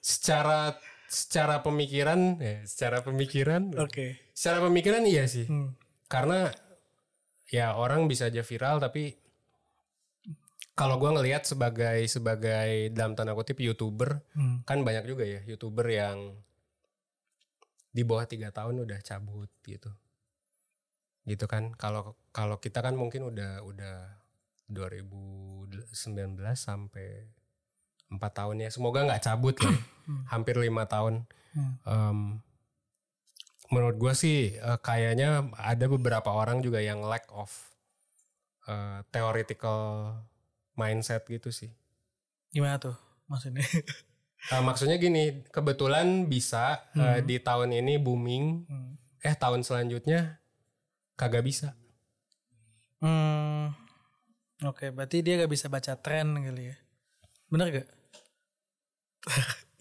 secara 0.00 0.76
secara 1.06 1.60
pemikiran 1.60 2.40
ya 2.40 2.64
secara 2.64 3.02
pemikiran. 3.02 3.74
Oke. 3.76 4.16
Secara 4.32 4.64
pemikiran 4.64 5.02
iya 5.04 5.24
sih. 5.28 5.46
Hmm. 5.46 5.74
karena 6.08 6.52
ya 7.48 7.72
orang 7.72 8.04
bisa 8.04 8.28
aja 8.28 8.44
viral 8.44 8.76
tapi 8.76 9.16
kalau 10.72 11.00
gua 11.00 11.16
ngelihat 11.16 11.44
sebagai 11.44 12.04
sebagai 12.04 12.92
dalam 12.92 13.16
tanda 13.16 13.32
kutip 13.32 13.56
youtuber 13.60 14.20
Hmm. 14.36 14.60
kan 14.64 14.84
banyak 14.84 15.04
juga 15.04 15.24
ya 15.24 15.40
youtuber 15.44 15.88
yang 15.88 16.36
di 17.92 18.04
bawah 18.04 18.24
tiga 18.24 18.48
tahun 18.48 18.84
udah 18.84 19.00
cabut 19.00 19.52
gitu. 19.64 19.92
Gitu 21.24 21.44
kan. 21.44 21.76
Kalau 21.76 22.16
kalau 22.32 22.56
kita 22.56 22.80
kan 22.80 22.96
mungkin 22.96 23.28
udah 23.28 23.60
udah 23.64 23.96
2019 24.68 25.76
sampai 26.56 27.28
empat 28.12 28.32
tahun 28.36 28.60
ya 28.60 28.68
semoga 28.68 29.02
nggak 29.02 29.22
cabut 29.22 29.56
lah 29.58 29.72
ya. 29.72 29.80
hampir 30.28 30.56
lima 30.56 30.84
tahun 30.84 31.24
Hmm. 31.52 31.76
Em, 31.84 32.18
menurut 33.68 33.96
gue 33.96 34.12
sih 34.14 34.38
eh, 34.54 34.78
kayaknya 34.80 35.52
ada 35.52 35.84
beberapa 35.84 36.32
orang 36.32 36.60
juga 36.60 36.80
yang 36.80 37.00
lack 37.00 37.28
of 37.28 37.48
eh, 38.64 39.04
theoretical 39.08 40.12
mindset 40.74 41.24
gitu 41.26 41.48
sih. 41.48 41.68
gimana 42.48 42.76
tuh 42.76 42.96
maksudnya 43.26 43.64
Eh, 44.42 44.58
maksudnya 44.58 44.98
gini, 44.98 45.46
kebetulan 45.48 46.26
bisa 46.26 46.82
eh, 46.96 47.22
di 47.22 47.38
tahun 47.38 47.78
ini 47.78 47.94
booming, 47.96 48.44
Hmm. 48.66 48.98
eh 49.20 49.36
tahun 49.38 49.62
selanjutnya 49.62 50.42
kagak 51.14 51.46
bisa. 51.46 51.78
Hmm. 52.98 53.70
Oke, 54.62 54.90
berarti 54.90 55.22
dia 55.22 55.38
gak 55.38 55.50
bisa 55.50 55.66
baca 55.66 55.94
tren 55.94 56.38
kali 56.38 56.70
ya. 56.70 56.76
Bener 57.50 57.66
gak? 57.70 57.88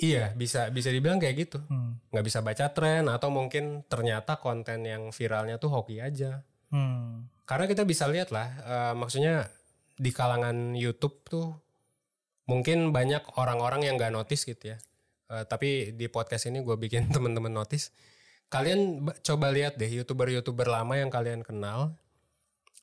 Iya, 0.02 0.34
bisa 0.34 0.74
bisa 0.74 0.90
dibilang 0.90 1.22
kayak 1.22 1.36
gitu. 1.38 1.60
Hmm. 1.70 2.02
Nggak 2.10 2.26
bisa 2.26 2.40
baca 2.42 2.66
tren 2.74 3.06
atau 3.06 3.30
mungkin 3.30 3.86
ternyata 3.86 4.42
konten 4.42 4.82
yang 4.82 5.14
viralnya 5.14 5.62
tuh 5.62 5.70
hoki 5.70 6.02
aja. 6.02 6.42
Hmm. 6.74 7.30
Karena 7.46 7.70
kita 7.70 7.86
bisa 7.86 8.10
lihat 8.10 8.34
lah, 8.34 8.50
eh, 8.66 8.94
maksudnya 8.98 9.46
di 10.02 10.10
kalangan 10.10 10.74
YouTube 10.74 11.22
tuh 11.30 11.54
mungkin 12.50 12.90
banyak 12.90 13.38
orang-orang 13.38 13.86
yang 13.86 13.96
nggak 14.02 14.10
notice 14.10 14.50
gitu 14.50 14.74
ya. 14.74 14.78
Eh, 15.30 15.46
tapi 15.46 15.94
di 15.94 16.10
podcast 16.10 16.50
ini 16.50 16.66
gue 16.66 16.74
bikin 16.82 17.08
temen-temen 17.16 17.54
notice. 17.54 17.94
Kalian 18.50 19.06
ba- 19.06 19.18
coba 19.22 19.54
lihat 19.54 19.78
deh 19.78 19.88
youtuber-youtuber 19.88 20.66
lama 20.66 20.98
yang 20.98 21.14
kalian 21.14 21.46
kenal, 21.46 21.96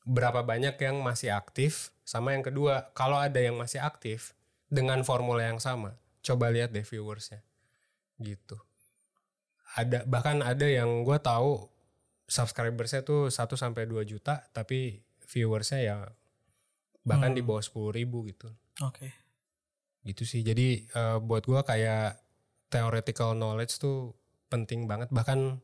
berapa 0.07 0.41
banyak 0.41 0.79
yang 0.81 1.03
masih 1.03 1.35
aktif, 1.35 1.93
sama 2.07 2.33
yang 2.33 2.41
kedua 2.41 2.89
kalau 2.97 3.21
ada 3.21 3.37
yang 3.37 3.53
masih 3.53 3.77
aktif 3.83 4.33
dengan 4.71 5.05
formula 5.05 5.45
yang 5.45 5.61
sama, 5.61 5.93
coba 6.25 6.51
lihat 6.51 6.71
deh 6.75 6.83
viewersnya, 6.83 7.41
gitu. 8.19 8.57
Ada 9.77 10.03
bahkan 10.09 10.41
ada 10.41 10.65
yang 10.65 11.05
gue 11.05 11.17
tahu 11.21 11.69
subscribersnya 12.29 13.01
tuh 13.01 13.33
1 13.33 13.57
sampai 13.57 13.89
2 13.89 14.05
juta 14.05 14.45
tapi 14.53 15.01
viewersnya 15.25 15.79
ya 15.81 15.97
bahkan 17.01 17.33
di 17.33 17.41
bawah 17.41 17.61
10 17.61 17.97
ribu 17.97 18.25
gitu. 18.29 18.53
Oke. 18.85 19.09
gitu 19.99 20.23
sih. 20.23 20.41
Jadi 20.45 20.87
eh, 20.87 21.17
buat 21.19 21.43
gua 21.43 21.61
kayak 21.67 22.23
theoretical 22.71 23.35
knowledge 23.35 23.81
tuh 23.81 24.15
penting 24.47 24.87
banget. 24.87 25.11
Bahkan 25.11 25.59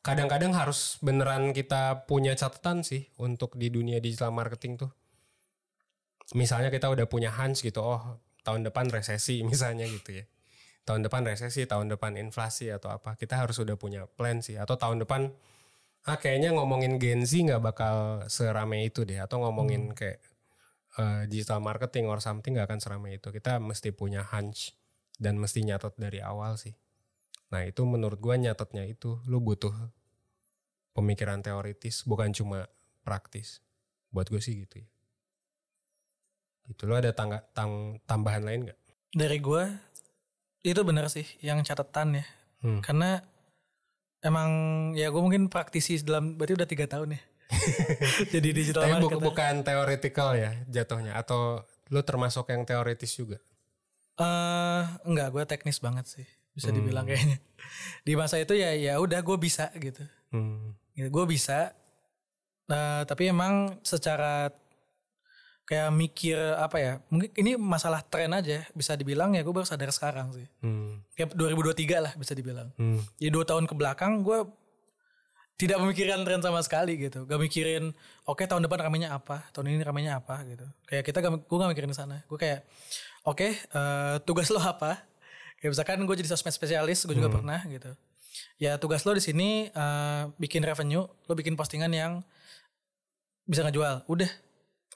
kadang-kadang 0.00 0.54
harus 0.56 0.96
beneran 1.04 1.50
kita 1.52 2.06
punya 2.08 2.32
catatan 2.38 2.86
sih 2.86 3.10
untuk 3.20 3.58
di 3.58 3.68
dunia 3.68 4.00
digital 4.00 4.32
marketing 4.32 4.80
tuh. 4.80 4.90
Misalnya 6.34 6.72
kita 6.72 6.88
udah 6.90 7.06
punya 7.06 7.30
hunch 7.30 7.62
gitu 7.62 7.84
oh 7.84 8.18
tahun 8.46 8.62
depan 8.70 8.86
resesi 8.94 9.42
misalnya 9.50 9.90
gitu 9.90 10.22
ya. 10.22 10.24
Tahun 10.86 11.02
depan 11.02 11.26
resesi 11.26 11.66
tahun 11.66 11.90
depan 11.90 12.14
inflasi 12.14 12.70
atau 12.70 12.94
apa 12.94 13.18
kita 13.18 13.34
harus 13.42 13.58
udah 13.58 13.74
punya 13.74 14.06
plan 14.06 14.38
sih. 14.38 14.54
Atau 14.54 14.78
tahun 14.78 15.02
depan 15.02 15.34
ah 16.06 16.14
kayaknya 16.22 16.54
ngomongin 16.54 17.02
Gen 17.02 17.26
Z 17.26 17.42
nggak 17.42 17.58
bakal 17.58 18.22
serame 18.30 18.86
itu 18.86 19.02
deh 19.02 19.18
atau 19.18 19.42
ngomongin 19.42 19.90
kayak 19.98 20.22
uh, 21.02 21.26
digital 21.26 21.58
marketing 21.58 22.06
or 22.06 22.22
something 22.22 22.54
nggak 22.54 22.70
akan 22.70 22.78
serame 22.78 23.18
itu. 23.18 23.34
Kita 23.34 23.58
mesti 23.58 23.90
punya 23.90 24.22
hunch 24.22 24.78
dan 25.18 25.34
mesti 25.42 25.66
nyatet 25.66 25.98
dari 25.98 26.22
awal 26.22 26.54
sih. 26.54 26.78
Nah 27.50 27.66
itu 27.66 27.82
menurut 27.82 28.22
gua 28.22 28.38
nyatetnya 28.38 28.86
itu 28.86 29.18
lu 29.26 29.42
butuh 29.42 29.74
pemikiran 30.94 31.42
teoritis 31.42 32.06
bukan 32.06 32.30
cuma 32.30 32.70
praktis. 33.02 33.58
Buat 34.14 34.30
gue 34.30 34.38
sih 34.38 34.62
gitu 34.62 34.86
ya 34.86 34.88
itu 36.66 36.82
lo 36.84 36.94
ada 36.94 37.10
tangga, 37.10 37.42
tang, 37.52 37.96
tambahan 38.04 38.42
lain 38.42 38.60
nggak 38.68 38.78
Dari 39.12 39.38
gue 39.38 39.64
itu 40.60 40.80
benar 40.82 41.06
sih 41.06 41.24
yang 41.40 41.62
catatan 41.62 42.18
ya. 42.18 42.24
Hmm. 42.60 42.82
Karena 42.82 43.22
emang 44.20 44.50
ya 44.92 45.08
gue 45.08 45.22
mungkin 45.22 45.46
praktisi 45.46 46.02
dalam 46.02 46.34
berarti 46.34 46.54
udah 46.54 46.68
tiga 46.68 46.86
tahun 46.86 47.16
ya. 47.16 47.20
Jadi 48.34 48.48
digital 48.50 48.82
tapi 48.82 48.98
marketer. 48.98 49.22
bukan 49.22 49.54
teoritikal 49.62 50.34
ya 50.34 50.50
jatuhnya 50.66 51.14
atau 51.14 51.62
lu 51.88 52.02
termasuk 52.02 52.50
yang 52.50 52.66
teoritis 52.66 53.14
juga 53.14 53.38
Eh, 54.16 54.82
enggak, 55.04 55.28
gue 55.28 55.44
teknis 55.44 55.76
banget 55.76 56.08
sih. 56.08 56.26
Bisa 56.56 56.72
Hmm. 56.72 56.80
dibilang 56.80 57.04
kayaknya. 57.04 57.36
Di 58.00 58.16
masa 58.16 58.40
itu 58.40 58.56
ya 58.56 58.72
ya 58.72 58.96
udah 58.96 59.20
gue 59.20 59.36
bisa 59.36 59.68
gitu. 59.76 60.00
hmm. 60.32 60.72
gitu. 60.96 61.08
Gue 61.12 61.24
bisa. 61.28 61.76
Nah, 62.66 63.04
tapi 63.04 63.28
emang 63.28 63.76
secara 63.84 64.48
kayak 65.66 65.90
mikir 65.90 66.38
apa 66.38 66.76
ya? 66.78 66.92
Mungkin 67.10 67.30
ini 67.34 67.58
masalah 67.58 68.00
tren 68.06 68.30
aja. 68.32 68.62
Bisa 68.72 68.94
dibilang 68.94 69.34
ya 69.34 69.42
gue 69.42 69.50
baru 69.50 69.66
sadar 69.66 69.90
sekarang 69.90 70.30
sih. 70.32 70.46
Hmm. 70.62 71.02
Kayak 71.18 71.34
2023 71.34 72.04
lah 72.06 72.12
bisa 72.14 72.32
dibilang. 72.32 72.70
Hmm. 72.78 73.02
Jadi 73.18 73.30
dua 73.34 73.44
tahun 73.44 73.66
ke 73.66 73.74
belakang 73.74 74.22
gue 74.22 74.46
tidak 75.56 75.80
memikirkan 75.80 76.20
tren 76.22 76.40
sama 76.44 76.60
sekali 76.60 77.00
gitu. 77.00 77.24
Gak 77.24 77.40
mikirin, 77.40 77.96
oke 78.28 78.44
tahun 78.44 78.68
depan 78.68 78.86
ramenya 78.86 79.16
apa, 79.16 79.48
tahun 79.56 79.72
ini 79.72 79.82
ramenya 79.82 80.20
apa 80.20 80.44
gitu. 80.44 80.68
Kayak 80.84 81.04
kita 81.08 81.18
gak, 81.24 81.32
gue 81.48 81.56
gak 81.56 81.72
mikirin 81.72 81.92
sana. 81.96 82.20
Gue 82.28 82.36
kayak, 82.36 82.68
oke 83.24 83.48
eh, 83.56 84.16
tugas 84.28 84.52
lo 84.52 84.60
apa? 84.60 85.00
Kayak 85.56 85.70
misalkan 85.72 86.04
gue 86.04 86.16
jadi 86.20 86.28
sosmed 86.28 86.52
spesialis, 86.52 87.08
gue 87.08 87.16
juga 87.16 87.32
pernah 87.32 87.64
gitu. 87.72 87.88
Ya 88.60 88.76
tugas 88.76 89.08
lo 89.08 89.16
di 89.16 89.24
sini 89.24 89.72
eh, 89.72 90.22
bikin 90.36 90.60
revenue, 90.60 91.08
lo 91.08 91.32
bikin 91.32 91.56
postingan 91.56 91.88
yang 91.88 92.20
bisa 93.48 93.64
ngejual. 93.64 94.04
Udah 94.12 94.28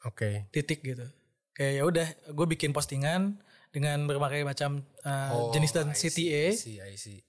oke 0.05 0.49
titik 0.51 0.81
gitu. 0.81 1.07
Kayak 1.51 1.73
ya 1.77 1.83
udah, 1.85 2.09
gue 2.33 2.47
bikin 2.57 2.73
postingan 2.73 3.37
dengan 3.71 4.03
berbagai 4.09 4.43
macam 4.43 4.81
eh, 5.05 5.31
Oh, 5.31 5.53
jenis 5.53 5.71
dan 5.71 5.93
CTA. 5.93 6.57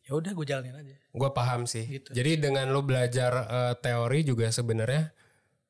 Ya 0.01 0.12
udah 0.15 0.31
gue 0.31 0.45
jalanin 0.47 0.73
aja. 0.73 0.95
Gue 1.12 1.29
paham 1.36 1.67
sih. 1.67 1.84
Gitu. 1.86 2.10
Jadi 2.15 2.39
dengan 2.39 2.71
lu 2.71 2.81
belajar 2.81 3.31
eh, 3.45 3.73
teori 3.77 4.23
juga 4.23 4.47
sebenarnya 4.49 5.12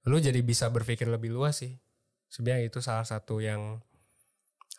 lu 0.08 0.18
jadi 0.18 0.38
bisa 0.42 0.70
berpikir 0.70 1.10
lebih 1.10 1.34
luas 1.34 1.62
sih. 1.66 1.74
Sebenarnya 2.30 2.70
itu 2.70 2.80
salah 2.80 3.04
satu 3.04 3.42
yang 3.42 3.82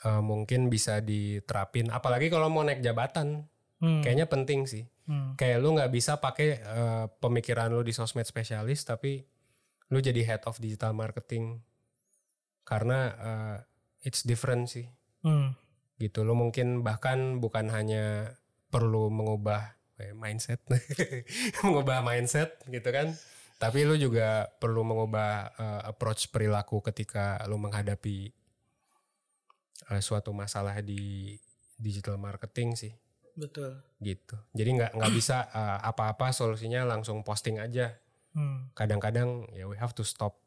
eh, 0.04 0.22
mungkin 0.22 0.70
bisa 0.70 1.02
diterapin. 1.02 1.90
Apalagi 1.90 2.30
kalau 2.30 2.46
mau 2.48 2.62
naik 2.62 2.80
jabatan, 2.80 3.46
Hmm. 3.82 3.98
kayaknya 3.98 4.30
penting 4.30 4.62
sih. 4.70 4.86
Hmm. 5.10 5.34
Kayak 5.34 5.58
lu 5.58 5.74
nggak 5.74 5.90
bisa 5.90 6.14
pakai 6.22 6.62
eh, 6.62 7.04
pemikiran 7.18 7.66
lu 7.66 7.82
di 7.82 7.90
sosmed 7.90 8.22
spesialis, 8.22 8.86
tapi 8.86 9.26
lu 9.90 9.98
jadi 9.98 10.22
head 10.22 10.46
of 10.46 10.62
digital 10.62 10.94
marketing 10.94 11.58
karena 12.62 12.98
eh, 13.12 13.56
it's 14.02 14.22
different 14.22 14.66
sih 14.66 14.86
Hmm. 15.22 15.54
gitu 15.96 16.26
lo 16.26 16.34
mungkin 16.34 16.82
bahkan 16.82 17.38
bukan 17.38 17.70
hanya 17.70 18.34
perlu 18.68 19.06
mengubah 19.06 19.78
eh, 20.02 20.10
mindset 20.12 20.58
mengubah 21.62 22.02
mindset 22.02 22.58
gitu 22.66 22.90
kan 22.90 23.14
tapi 23.62 23.86
lo 23.86 23.94
juga 23.94 24.50
perlu 24.58 24.82
mengubah 24.82 25.30
eh, 25.54 25.82
approach 25.86 26.26
perilaku 26.34 26.82
ketika 26.82 27.38
lo 27.46 27.54
menghadapi 27.54 28.34
eh, 29.90 30.02
suatu 30.02 30.34
masalah 30.34 30.82
di 30.82 31.38
digital 31.78 32.18
marketing 32.18 32.74
sih 32.74 32.92
Betul. 33.38 33.78
gitu 34.02 34.34
jadi 34.52 34.70
nggak 34.74 34.90
nggak 34.98 35.12
bisa 35.14 35.46
apa-apa 35.80 36.34
solusinya 36.34 36.82
langsung 36.82 37.22
posting 37.22 37.58
aja 37.58 37.94
Hmm. 38.32 38.72
kadang-kadang 38.72 39.44
ya 39.52 39.68
we 39.68 39.76
have 39.76 39.92
to 39.92 40.00
stop 40.00 40.40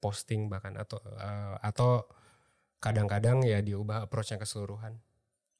posting 0.00 0.48
bahkan 0.48 0.74
atau 0.74 0.98
eh, 1.04 1.56
atau 1.60 2.08
kadang-kadang 2.80 3.44
ya 3.44 3.60
diubah 3.60 4.08
approach-nya 4.08 4.40
keseluruhan. 4.40 4.96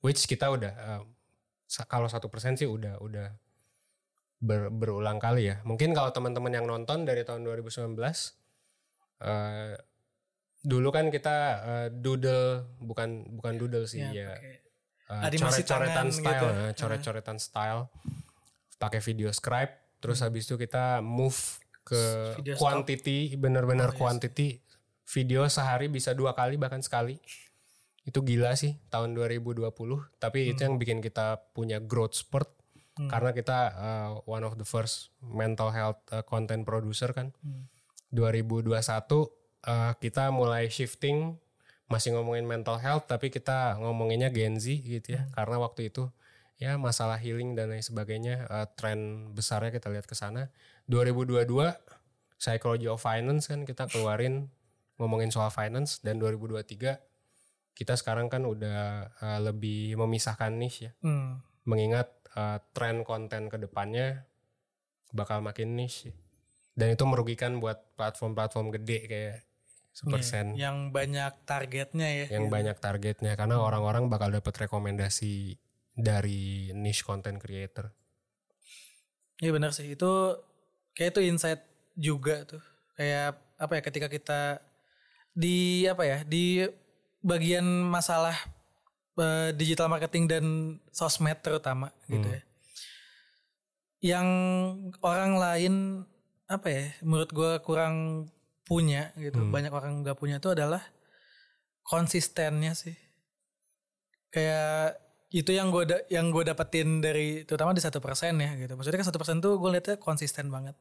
Which 0.01 0.25
kita 0.25 0.49
udah 0.49 0.73
sa- 1.65 1.85
kalau 1.85 2.09
satu 2.09 2.27
persen 2.27 2.57
sih 2.57 2.65
udah 2.65 2.97
udah 2.99 3.29
ber- 4.41 4.73
berulang 4.73 5.21
kali 5.21 5.53
ya. 5.53 5.61
Mungkin 5.63 5.93
kalau 5.93 6.09
teman-teman 6.11 6.51
yang 6.51 6.65
nonton 6.65 7.05
dari 7.05 7.21
tahun 7.21 7.45
2019 7.45 8.01
eh, 9.21 9.77
dulu 10.61 10.89
kan 10.89 11.09
kita 11.09 11.37
eh, 11.61 11.89
doodle 11.91 12.65
bukan 12.81 13.29
bukan 13.31 13.53
doodle 13.57 13.85
sih 13.85 14.01
Ya, 14.01 14.37
ya 14.37 14.57
Animasi 15.11 15.67
coret-coretan 15.67 16.07
tangan 16.07 16.11
style, 16.15 16.39
gitu. 16.71 16.79
coret-coretan 16.79 17.39
style, 17.39 17.81
pakai 18.79 19.01
video 19.03 19.29
scribe, 19.29 19.75
terus 19.99 20.23
habis 20.23 20.47
itu 20.47 20.55
kita 20.55 21.03
move 21.03 21.35
ke 21.91 21.99
Hmm. 21.99 22.35
Video 22.39 22.55
quantity, 22.55 23.19
bener-bener 23.35 23.91
Oh, 23.91 23.95
yes. 23.95 23.99
quantity 23.99 24.49
video 25.05 25.43
sehari 25.45 25.91
bisa 25.91 26.15
dua 26.15 26.33
kali 26.33 26.55
bahkan 26.55 26.79
sekali. 26.79 27.19
Itu 28.01 28.23
gila 28.23 28.55
sih 28.55 28.79
tahun 28.89 29.13
2020, 29.13 29.67
tapi 30.17 30.49
itu 30.49 30.63
yang 30.63 30.79
bikin 30.79 31.03
kita 31.03 31.51
punya 31.51 31.83
growth 31.83 32.15
spurt 32.17 32.47
Hmm. 32.93 33.09
karena 33.09 33.31
kita 33.33 33.59
eh, 33.73 34.11
one 34.25 34.43
of 34.43 34.55
the 34.55 34.65
first 34.65 35.11
mental 35.21 35.71
health 35.71 35.99
eh, 36.09 36.23
content 36.23 36.63
producer 36.63 37.11
kan. 37.11 37.35
Hmm. 37.41 37.67
2021 38.11 39.31
eh, 39.63 39.93
kita 39.97 40.31
mulai 40.31 40.69
shifting 40.69 41.39
masih 41.87 42.15
ngomongin 42.15 42.47
mental 42.47 42.79
health 42.79 43.07
tapi 43.07 43.29
kita 43.29 43.75
ngomonginnya 43.77 44.31
Gen 44.31 44.57
Z 44.57 44.79
gitu 44.79 45.19
ya 45.19 45.27
karena 45.33 45.59
waktu 45.59 45.91
itu 45.91 46.07
ya 46.57 46.77
masalah 46.77 47.17
healing 47.17 47.55
dan 47.55 47.67
lain 47.69 47.83
sebagainya 47.83 48.47
eh, 48.47 48.67
tren 48.75 48.99
besarnya 49.33 49.71
kita 49.71 49.91
lihat 49.91 50.07
ke 50.07 50.15
sana 50.15 50.51
2022 50.91 51.47
psychology 52.37 52.85
of 52.85 52.99
finance 52.99 53.47
kan 53.47 53.63
kita 53.63 53.87
keluarin 53.87 54.51
ngomongin 54.97 55.31
soal 55.31 55.49
finance 55.49 56.01
dan 56.01 56.19
2023 56.19 56.99
kita 57.73 57.95
sekarang 57.95 58.27
kan 58.27 58.43
udah 58.43 58.81
eh, 59.15 59.41
lebih 59.41 59.95
memisahkan 59.97 60.53
niche 60.53 60.81
ya 60.83 60.93
Hmm. 61.01 61.41
mengingat 61.63 62.11
eh, 62.33 62.59
tren 62.73 63.01
konten 63.03 63.47
ke 63.47 63.57
depannya 63.57 64.27
bakal 65.11 65.41
makin 65.41 65.75
niche 65.75 66.11
dan 66.73 66.91
itu 66.91 67.03
merugikan 67.03 67.59
buat 67.59 67.95
platform-platform 67.95 68.71
gede 68.73 68.99
kayak 69.05 69.37
sepersen 69.91 70.55
Iya, 70.55 70.71
yang 70.71 70.91
banyak 70.91 71.45
targetnya 71.45 72.09
ya. 72.09 72.27
yang 72.31 72.47
gitu. 72.47 72.53
banyak 72.53 72.77
targetnya 72.79 73.33
karena 73.35 73.59
orang-orang 73.59 74.07
bakal 74.07 74.31
dapat 74.31 74.55
rekomendasi 74.61 75.59
dari 75.93 76.71
niche 76.73 77.03
content 77.03 77.37
creator. 77.37 77.91
Iya 79.37 79.51
benar 79.51 79.73
sih 79.73 79.91
itu 79.91 80.11
kayak 81.01 81.17
itu 81.17 81.23
insight 81.25 81.65
juga 81.97 82.45
tuh 82.45 82.61
kayak 82.93 83.33
apa 83.57 83.73
ya 83.73 83.81
ketika 83.81 84.09
kita 84.13 84.41
di 85.33 85.89
apa 85.89 86.05
ya 86.05 86.19
di 86.21 86.69
bagian 87.25 87.65
masalah 87.65 88.37
eh, 89.17 89.57
digital 89.57 89.89
marketing 89.89 90.29
dan 90.29 90.45
sosmed 90.93 91.41
terutama 91.41 91.89
gitu 92.05 92.21
Hmm. 92.21 92.37
ya 92.37 92.43
yang 94.01 94.29
orang 95.01 95.37
lain 95.37 95.75
apa 96.45 96.69
ya 96.69 96.85
menurut 97.01 97.33
gue 97.33 97.53
kurang 97.65 98.29
punya 98.65 99.09
gitu 99.17 99.41
Hmm. 99.41 99.49
banyak 99.49 99.73
orang 99.73 100.05
nggak 100.05 100.21
punya 100.21 100.37
itu 100.37 100.53
adalah 100.53 100.85
konsistennya 101.81 102.77
sih 102.77 102.97
kayak 104.29 105.01
itu 105.31 105.51
yang 105.55 105.71
gue 105.71 105.87
yang 106.11 106.35
gue 106.35 106.43
dapetin 106.43 106.99
dari 106.99 107.47
terutama 107.47 107.71
di 107.71 107.79
satu 107.79 108.03
persen 108.03 108.35
ya 108.43 108.51
gitu 108.59 108.75
maksudnya 108.75 108.99
kan 108.99 109.07
satu 109.07 109.19
persen 109.23 109.39
tuh 109.39 109.63
gue 109.63 109.71
liatnya 109.71 109.97
konsisten 110.03 110.51
banget 110.51 110.75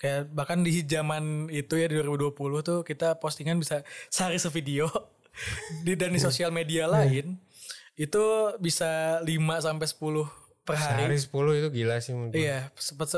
kayak 0.00 0.32
bahkan 0.32 0.64
di 0.64 0.80
zaman 0.84 1.48
itu 1.52 1.76
ya 1.76 1.88
di 1.88 2.00
2020 2.00 2.36
tuh 2.64 2.78
kita 2.84 3.20
postingan 3.20 3.60
bisa 3.60 3.84
sehari 4.08 4.40
sevideo 4.40 4.88
di 5.84 5.92
dan 5.92 6.12
di 6.12 6.20
sosial 6.20 6.48
media 6.52 6.88
lain 6.88 7.36
itu 7.96 8.24
bisa 8.60 9.20
5 9.24 9.28
sampai 9.60 9.86
10 9.88 10.46
per 10.66 10.74
hari 10.74 11.16
Sehari 11.16 11.18
10 11.54 11.60
itu 11.62 11.68
gila 11.70 11.96
sih 12.02 12.12
menurut 12.12 12.32
gue. 12.34 12.42
iya 12.42 12.58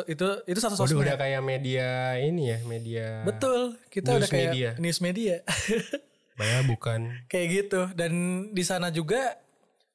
itu 0.07 0.27
itu 0.45 0.59
satu 0.61 0.75
sosmed 0.77 1.01
udah 1.01 1.17
kayak 1.17 1.41
media 1.41 2.15
ini 2.21 2.53
ya, 2.53 2.59
media 2.69 3.07
betul 3.25 3.75
kita 3.89 4.15
News 4.15 4.21
udah 4.21 4.29
kayak 4.29 4.51
media. 4.53 4.71
news 4.77 4.99
media 5.01 5.37
Padahal 6.39 6.71
bukan. 6.71 7.01
kayak 7.27 7.47
gitu 7.51 7.91
dan 7.99 8.13
di 8.55 8.63
sana 8.63 8.95
juga 8.95 9.35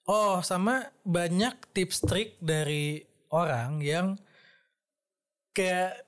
Oh, 0.04 0.44
sama 0.44 0.92
banyak 1.08 1.56
tips 1.72 2.04
trik 2.04 2.36
dari 2.44 3.00
orang 3.32 3.80
yang 3.80 4.08
kayak 5.56 6.04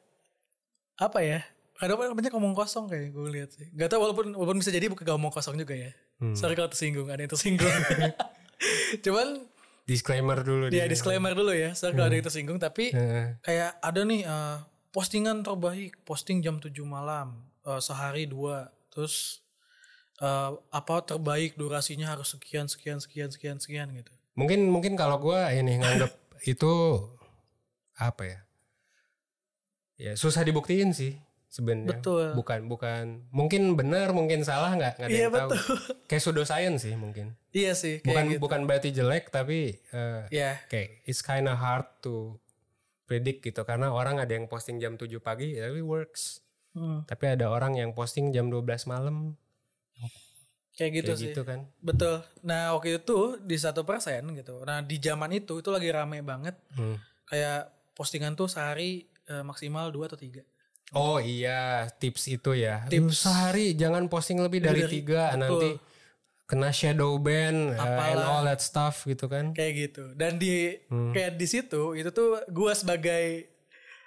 apa 0.99 1.19
ya? 1.23 1.39
Kadang 1.75 1.99
banyak 2.15 2.31
ngomong 2.31 2.55
kosong 2.55 2.87
kayak 2.87 3.11
gue 3.11 3.27
lihat 3.31 3.49
sih. 3.51 3.67
Gak 3.75 3.91
tau 3.91 4.03
walaupun 4.03 4.31
walaupun 4.35 4.59
bisa 4.59 4.71
jadi 4.71 4.87
bukan 4.87 5.03
ngomong 5.15 5.31
kosong 5.31 5.55
juga 5.55 5.75
ya. 5.75 5.91
Sorry 6.31 6.55
kalau 6.55 6.71
tersinggung, 6.71 7.11
ada 7.11 7.19
yang 7.23 7.31
tersinggung. 7.31 7.67
Cuman 9.05 9.43
Disclaimer 9.85 10.41
dulu 10.41 10.73
ya 10.73 10.81
dia. 10.81 10.89
disclaimer 10.89 11.37
dulu 11.37 11.53
ya, 11.53 11.77
sorry 11.77 11.93
kalau 11.93 12.09
ada 12.09 12.17
yang 12.17 12.25
tersinggung. 12.25 12.57
Tapi 12.57 12.89
Heeh. 12.89 13.37
kayak 13.45 13.77
ada 13.77 14.01
nih 14.01 14.25
eh, 14.25 14.57
postingan 14.89 15.45
terbaik, 15.45 16.01
posting 16.01 16.41
jam 16.41 16.57
7 16.57 16.73
malam, 16.81 17.37
eh, 17.61 17.77
sehari 17.77 18.25
dua, 18.25 18.73
terus 18.89 19.44
eh, 20.17 20.51
apa 20.71 20.95
terbaik 21.01 21.55
durasinya 21.55 22.11
harus 22.11 22.31
sekian 22.31 22.65
sekian 22.65 22.99
sekian 22.99 23.29
sekian 23.29 23.57
sekian 23.57 23.87
gitu. 23.91 24.11
Mungkin 24.35 24.67
mungkin 24.67 24.93
kalau 24.95 25.17
gua 25.17 25.49
ini 25.49 25.79
nganggap 25.79 26.11
itu 26.51 26.71
apa 27.95 28.23
ya? 28.23 28.39
Ya 29.95 30.11
susah 30.13 30.43
dibuktiin 30.43 30.91
sih 30.91 31.15
sebenarnya. 31.47 31.95
Betul. 32.03 32.35
Bukan 32.35 32.67
bukan 32.67 33.05
mungkin 33.31 33.79
benar 33.79 34.11
mungkin 34.11 34.43
salah 34.43 34.75
nggak 34.75 34.99
nggak 34.99 35.07
ada 35.07 35.15
Iya, 35.15 35.23
yang 35.23 35.33
tahu. 35.33 35.49
Kayak 36.05 36.21
pseudo-science 36.21 36.79
sih 36.83 36.95
mungkin. 36.99 37.31
Iya 37.55 37.71
sih, 37.71 38.03
kayak 38.03 38.07
Bukan 38.11 38.23
gitu. 38.27 38.39
bukan 38.43 38.61
berarti 38.67 38.89
jelek 38.91 39.31
tapi 39.31 39.79
eh, 39.95 40.21
Ya, 40.27 40.59
kayak 40.67 41.07
it's 41.07 41.23
kinda 41.23 41.55
hard 41.55 41.87
to 42.03 42.35
predict 43.07 43.39
gitu 43.39 43.63
karena 43.63 43.95
orang 43.95 44.19
ada 44.19 44.35
yang 44.35 44.51
posting 44.51 44.83
jam 44.83 44.99
7 44.99 45.07
pagi 45.23 45.55
tapi 45.55 45.79
works. 45.79 46.43
hmm, 46.75 47.07
Tapi 47.07 47.25
ada 47.31 47.47
orang 47.47 47.79
yang 47.79 47.95
posting 47.95 48.35
jam 48.35 48.51
12 48.51 48.67
malam 48.91 49.39
kayak 50.75 50.91
gitu 50.93 51.07
kayak 51.07 51.19
sih. 51.19 51.27
gitu 51.31 51.41
kan. 51.41 51.59
Betul. 51.79 52.15
Nah 52.41 52.75
waktu 52.75 52.99
itu 52.99 53.17
di 53.39 53.55
satu 53.55 53.81
persen 53.81 54.27
gitu. 54.31 54.61
Nah 54.61 54.79
di 54.79 54.95
zaman 54.97 55.31
itu 55.31 55.57
itu 55.57 55.69
lagi 55.69 55.89
rame 55.89 56.19
banget. 56.21 56.55
Hmm. 56.71 56.99
Kayak 57.25 57.67
postingan 57.91 58.35
tuh 58.35 58.45
sehari 58.45 59.07
eh, 59.25 59.41
maksimal 59.41 59.89
dua 59.89 60.05
atau 60.05 60.15
tiga. 60.15 60.43
Oh 60.93 61.17
iya, 61.17 61.89
tips 61.91 62.29
itu 62.29 62.53
ya. 62.53 62.85
Tips. 62.85 63.25
sehari 63.25 63.73
jangan 63.73 64.05
posting 64.05 64.37
lebih 64.37 64.61
dari, 64.61 64.85
dari- 64.85 64.93
tiga, 64.93 65.31
betul. 65.31 65.39
nanti 65.41 65.69
kena 66.45 66.69
shadow 66.69 67.17
ban 67.17 67.73
uh, 67.73 68.05
and 68.05 68.21
all 68.21 68.45
that 68.45 68.61
stuff 68.61 69.01
gitu 69.03 69.25
kan. 69.25 69.49
Kayak 69.51 69.73
gitu. 69.89 70.13
Dan 70.13 70.37
di 70.37 70.77
Hmm. 70.85 71.09
kayak 71.09 71.35
di 71.35 71.47
situ 71.49 71.97
itu 71.97 72.13
tuh 72.13 72.37
gua 72.53 72.77
sebagai 72.77 73.49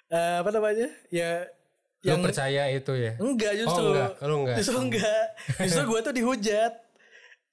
eh, 0.07 0.37
apa 0.38 0.48
namanya? 0.48 0.87
Ya 1.09 1.50
Lu 1.99 2.09
yang 2.09 2.23
percaya 2.23 2.71
itu 2.71 2.93
ya? 2.95 3.13
enggak 3.19 3.53
justru. 3.59 3.83
Oh 3.83 3.91
enggak, 3.91 4.11
lu 4.23 4.37
enggak. 4.43 4.57
Justru 4.59 4.77
enggak. 4.79 5.25
Justru 5.59 5.83
gua 5.85 6.01
tuh 6.01 6.15
dihujat 6.15 6.73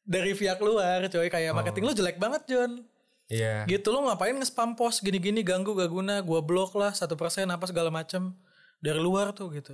dari 0.01 0.31
pihak 0.31 0.59
luar, 0.59 1.09
coy 1.09 1.27
kayak 1.27 1.49
Oh. 1.49 1.57
marketing 1.57 1.83
lu 1.83 1.93
jelek 1.93 2.17
banget, 2.17 2.45
John. 2.45 2.85
Iya. 3.25 3.65
gitu 3.65 3.89
lo 3.89 4.05
ngapain 4.05 4.37
nge-spam 4.37 4.77
post 4.77 5.01
gini-gini 5.01 5.41
ganggu 5.41 5.73
gak 5.73 5.89
guna 5.89 6.21
gua 6.21 6.45
blok 6.45 6.77
lah 6.77 6.93
satu 6.93 7.17
persen 7.17 7.49
apa 7.49 7.65
segala 7.65 7.89
macem 7.89 8.37
dari 8.77 9.01
luar 9.01 9.33
tuh 9.33 9.49
gitu 9.49 9.73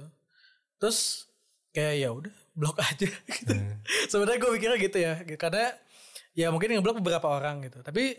terus 0.79 1.27
kayak 1.75 1.95
ya 1.99 2.09
udah 2.15 2.31
blok 2.55 2.79
aja 2.87 3.11
gitu 3.11 3.53
sebenarnya 4.07 4.39
gue 4.39 4.51
mikirnya 4.55 4.77
gitu 4.79 4.97
ya 5.03 5.13
karena 5.35 5.67
ya 6.31 6.47
mungkin 6.47 6.79
ngeblok 6.79 7.03
beberapa 7.03 7.27
orang 7.27 7.59
gitu 7.67 7.83
tapi 7.83 8.15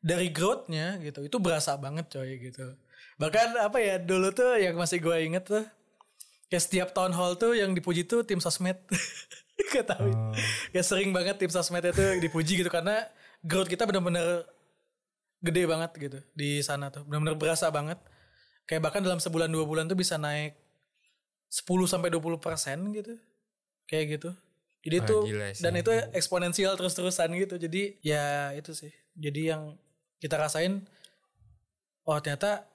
dari 0.00 0.32
growthnya 0.32 0.96
gitu 1.04 1.28
itu 1.28 1.36
berasa 1.36 1.76
banget 1.76 2.08
coy 2.08 2.40
gitu 2.40 2.72
bahkan 3.20 3.52
apa 3.60 3.84
ya 3.84 4.00
dulu 4.00 4.32
tuh 4.32 4.56
yang 4.56 4.80
masih 4.80 4.96
gue 4.96 5.16
inget 5.20 5.44
tuh 5.44 5.60
kayak 6.50 6.62
setiap 6.66 6.88
town 6.90 7.14
hall 7.14 7.38
tuh 7.38 7.54
yang 7.54 7.70
dipuji 7.72 8.04
tuh 8.04 8.26
tim 8.26 8.42
sosmed. 8.42 8.76
Gak 9.70 9.86
tahu 9.92 10.08
ya 10.74 10.82
sering 10.82 11.14
banget 11.14 11.38
tim 11.38 11.52
sosmed 11.52 11.84
itu 11.84 12.18
dipuji 12.18 12.58
gitu 12.58 12.72
karena 12.72 13.06
growth 13.44 13.68
kita 13.70 13.86
bener-bener 13.86 14.42
gede 15.40 15.62
banget 15.64 15.90
gitu 15.96 16.18
di 16.34 16.60
sana 16.60 16.90
tuh. 16.90 17.06
Benar-benar 17.06 17.38
berasa 17.38 17.70
banget. 17.70 17.96
Kayak 18.66 18.90
bahkan 18.90 19.00
dalam 19.00 19.22
sebulan 19.22 19.48
dua 19.48 19.64
bulan 19.64 19.86
tuh 19.86 19.96
bisa 19.96 20.18
naik 20.18 20.58
10 21.50 21.66
sampai 21.90 22.10
20 22.12 22.38
persen 22.38 22.78
gitu. 22.94 23.14
Kayak 23.86 24.04
gitu. 24.18 24.30
Jadi 24.80 24.96
tuh 25.04 25.22
gila 25.28 25.52
sih. 25.52 25.60
dan 25.60 25.76
itu 25.76 25.92
eksponensial 26.16 26.74
terus-terusan 26.74 27.30
gitu. 27.36 27.54
Jadi 27.60 28.00
ya 28.02 28.54
itu 28.56 28.72
sih. 28.72 28.90
Jadi 29.14 29.52
yang 29.52 29.76
kita 30.20 30.36
rasain 30.40 30.84
oh 32.06 32.18
ternyata 32.20 32.69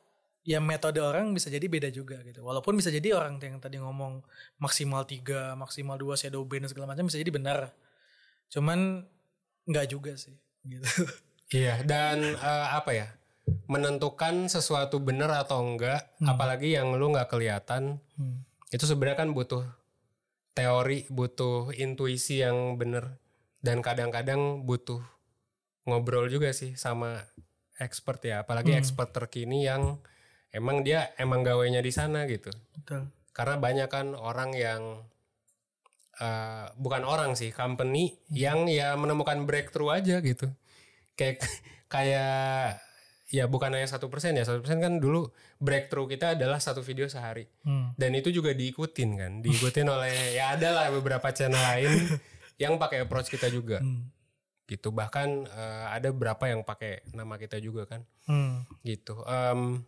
ya 0.45 0.61
metode 0.61 1.01
orang 1.01 1.33
bisa 1.33 1.49
jadi 1.49 1.65
beda 1.65 1.89
juga 1.89 2.21
gitu 2.21 2.45
walaupun 2.45 2.77
bisa 2.77 2.93
jadi 2.93 3.17
orang 3.17 3.41
yang 3.41 3.57
tadi 3.57 3.81
ngomong 3.81 4.21
maksimal 4.61 5.01
tiga 5.03 5.57
maksimal 5.57 5.97
dua 5.97 6.13
shadow 6.13 6.45
ban 6.45 6.61
dan 6.61 6.69
segala 6.69 6.93
macam 6.93 7.09
bisa 7.09 7.17
jadi 7.17 7.33
benar 7.33 7.73
cuman 8.53 9.09
nggak 9.65 9.87
juga 9.89 10.13
sih 10.15 10.37
gitu 10.63 10.85
Iya, 11.53 11.85
dan 11.85 12.33
eh, 12.33 12.67
apa 12.73 12.89
ya? 12.89 13.05
Menentukan 13.69 14.49
sesuatu 14.49 14.97
benar 14.97 15.29
atau 15.45 15.61
enggak, 15.61 16.17
apalagi 16.25 16.73
yang 16.73 16.89
lu 16.97 17.13
nggak 17.13 17.29
kelihatan, 17.29 18.01
Hmm. 18.17 18.41
itu 18.73 18.89
sebenarnya 18.89 19.21
kan 19.21 19.29
butuh 19.29 19.61
teori, 20.57 21.05
butuh 21.13 21.69
intuisi 21.77 22.41
yang 22.41 22.81
benar 22.81 23.21
dan 23.61 23.85
kadang-kadang 23.85 24.65
butuh 24.65 25.05
ngobrol 25.85 26.25
juga 26.33 26.49
sih 26.49 26.73
sama 26.73 27.21
expert 27.77 28.25
ya, 28.25 28.41
apalagi 28.41 28.73
Hmm. 28.73 28.81
expert 28.81 29.13
terkini 29.13 29.69
yang 29.69 30.01
emang 30.55 30.81
dia 30.81 31.11
emang 31.15 31.43
gawainya 31.43 31.79
di 31.79 31.91
sana 31.91 32.23
gitu. 32.25 32.49
betul 32.73 33.11
Karena 33.29 33.55
banyak 33.57 33.87
kan 33.87 34.15
orang 34.15 34.55
yang 34.55 35.03
eh, 36.15 36.65
bukan 36.75 37.03
orang 37.03 37.35
sih, 37.35 37.51
company 37.51 38.15
yang 38.29 38.65
ya 38.65 38.95
menemukan 38.95 39.43
breakthrough 39.43 39.91
aja 39.93 40.19
gitu. 40.19 40.47
Kayak 41.13 41.43
kayak 41.93 42.79
ya 43.25 43.45
bukan 43.45 43.73
hanya 43.73 43.89
satu 43.89 44.05
persen 44.05 44.31
ya 44.31 44.45
satu 44.45 44.61
persen 44.61 44.77
kan 44.77 45.01
dulu 45.01 45.27
breakthrough 45.57 46.05
kita 46.07 46.37
adalah 46.37 46.61
satu 46.61 46.79
video 46.79 47.09
sehari 47.09 47.49
Hmm. 47.61 47.89
dan 47.95 48.13
itu 48.13 48.29
juga 48.29 48.53
diikutin 48.53 49.09
kan 49.11 49.31
diikutin 49.41 49.81
oleh 49.83 50.37
ya 50.37 50.53
ada 50.53 50.69
lah 50.71 50.87
beberapa 50.93 51.33
channel 51.33 51.57
lain 51.57 51.89
yang 52.61 52.77
pakai 52.77 53.01
approach 53.01 53.27
kita 53.27 53.49
juga 53.49 53.81
Hmm. 53.81 54.13
gitu 54.63 54.93
bahkan 54.93 55.41
eh, 55.43 55.85
ada 55.89 56.13
beberapa 56.13 56.45
yang 56.45 56.61
pakai 56.61 57.01
nama 57.11 57.35
kita 57.35 57.57
juga 57.57 57.89
kan 57.89 58.05
Hmm. 58.29 58.61
gitu 58.83 59.17
Em, 59.25 59.81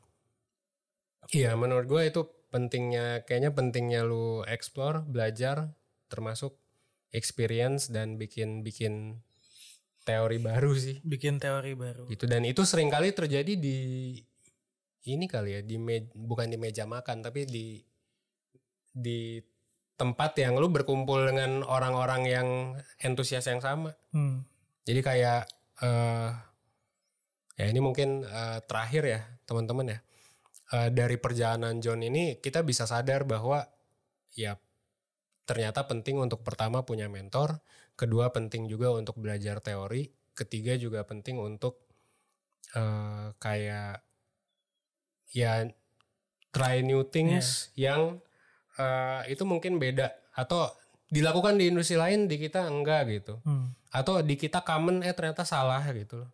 iya 1.33 1.55
menurut 1.55 1.85
gue 1.85 2.01
itu 2.05 2.21
pentingnya 2.47 3.27
kayaknya 3.27 3.51
pentingnya 3.51 4.01
lu 4.03 4.43
explore 4.47 5.03
belajar 5.03 5.75
termasuk 6.07 6.55
experience 7.11 7.91
dan 7.91 8.15
bikin 8.15 8.63
bikin 8.63 9.19
teori 10.07 10.39
baru 10.39 10.71
sih 10.71 11.03
bikin 11.03 11.35
teori 11.35 11.75
baru. 11.75 12.07
gitu 12.07 12.23
dan 12.25 12.47
itu 12.47 12.63
sering 12.63 12.87
kali 12.87 13.11
terjadi 13.11 13.59
di 13.59 13.77
ini 15.07 15.25
kali 15.27 15.59
ya 15.59 15.61
di 15.63 15.75
me- 15.75 16.11
bukan 16.15 16.47
di 16.47 16.55
meja 16.55 16.87
makan 16.87 17.19
tapi 17.19 17.43
di 17.43 17.79
di 18.91 19.39
tempat 19.97 20.37
yang 20.39 20.55
lu 20.55 20.69
berkumpul 20.69 21.27
dengan 21.27 21.63
orang-orang 21.63 22.21
yang 22.23 22.47
antusias 23.01 23.43
yang 23.47 23.59
sama 23.59 23.91
Hmm. 24.15 24.47
jadi 24.83 24.99
kayak 25.03 25.41
eh 25.83 26.31
ya 27.57 27.65
ini 27.67 27.79
mungkin 27.81 28.23
eh, 28.23 28.59
terakhir 28.63 29.03
ya 29.03 29.21
teman-teman 29.43 29.97
ya 29.97 29.99
Eh, 30.67 30.91
dari 30.91 31.15
perjalanan 31.15 31.79
John 31.79 32.03
ini 32.03 32.43
kita 32.43 32.59
bisa 32.59 32.83
sadar 32.83 33.23
bahwa 33.23 33.63
ya 34.35 34.59
ternyata 35.47 35.87
penting 35.87 36.19
untuk 36.19 36.43
pertama 36.43 36.83
punya 36.83 37.07
mentor, 37.07 37.63
kedua 37.95 38.35
penting 38.35 38.67
juga 38.67 38.91
untuk 38.91 39.15
belajar 39.15 39.63
teori, 39.63 40.11
ketiga 40.35 40.75
juga 40.75 41.07
penting 41.07 41.39
untuk 41.39 41.79
eh, 42.75 43.31
kayak 43.39 44.03
ya 45.31 45.71
try 46.51 46.83
new 46.83 47.07
things 47.07 47.71
yang 47.79 48.19
eh, 48.75 49.23
itu 49.31 49.47
mungkin 49.47 49.79
beda 49.79 50.11
atau 50.35 50.67
dilakukan 51.07 51.55
di 51.55 51.71
industri 51.71 51.95
lain 51.95 52.27
di 52.27 52.35
kita 52.35 52.67
enggak 52.67 53.07
gitu 53.07 53.39
Hmm. 53.47 53.71
atau 53.95 54.19
di 54.19 54.35
kita 54.35 54.67
common 54.67 54.99
eh 54.99 55.15
ternyata 55.15 55.47
salah 55.47 55.79
gitu 55.95 56.27
loh. 56.27 56.31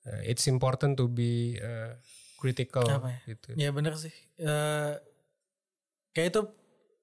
Uh, 0.00 0.24
it's 0.26 0.48
important 0.50 0.96
to 0.98 1.06
be 1.06 1.54
uh, 1.60 1.92
critical 2.40 2.88
Apa 2.88 3.12
ya? 3.12 3.18
gitu. 3.28 3.48
Ya 3.54 3.68
bener 3.70 3.94
sih. 4.00 4.12
Eh 4.40 4.92
kayak 6.16 6.28
itu 6.32 6.40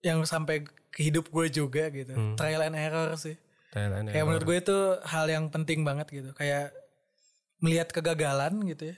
yang 0.01 0.25
sampai 0.25 0.65
ke 0.65 0.99
hidup 1.05 1.29
gue 1.29 1.45
juga 1.47 1.93
gitu. 1.93 2.11
Hmm. 2.11 2.33
Trial 2.33 2.65
and 2.65 2.75
error 2.75 3.13
sih. 3.15 3.37
Thailand 3.69 4.09
Kayak 4.09 4.25
menurut 4.25 4.45
gue 4.47 4.57
itu 4.57 4.77
hal 5.05 5.25
yang 5.29 5.45
penting 5.53 5.85
banget 5.85 6.07
gitu. 6.09 6.31
Kayak 6.33 6.73
melihat 7.61 7.93
kegagalan 7.93 8.57
gitu 8.65 8.93
ya. 8.93 8.97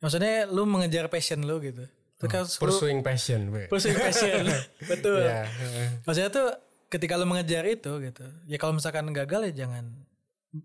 Maksudnya 0.00 0.48
lu 0.48 0.64
mengejar 0.64 1.12
passion 1.12 1.44
lu 1.44 1.60
gitu. 1.60 1.84
Itu 2.16 2.26
kan 2.32 2.48
lu- 2.48 2.60
pursuing 2.62 3.00
passion. 3.04 3.52
we. 3.52 3.68
pursuing 3.68 3.98
passion. 4.00 4.48
Betul. 4.90 5.20
Ya, 5.24 5.44
uh, 5.44 5.88
Maksudnya 6.08 6.30
tuh 6.32 6.48
ketika 6.88 7.20
lu 7.20 7.28
mengejar 7.28 7.66
itu 7.68 7.92
gitu. 8.00 8.24
Ya 8.48 8.56
kalau 8.56 8.76
misalkan 8.78 9.10
gagal 9.12 9.52
ya 9.52 9.66
jangan 9.66 9.84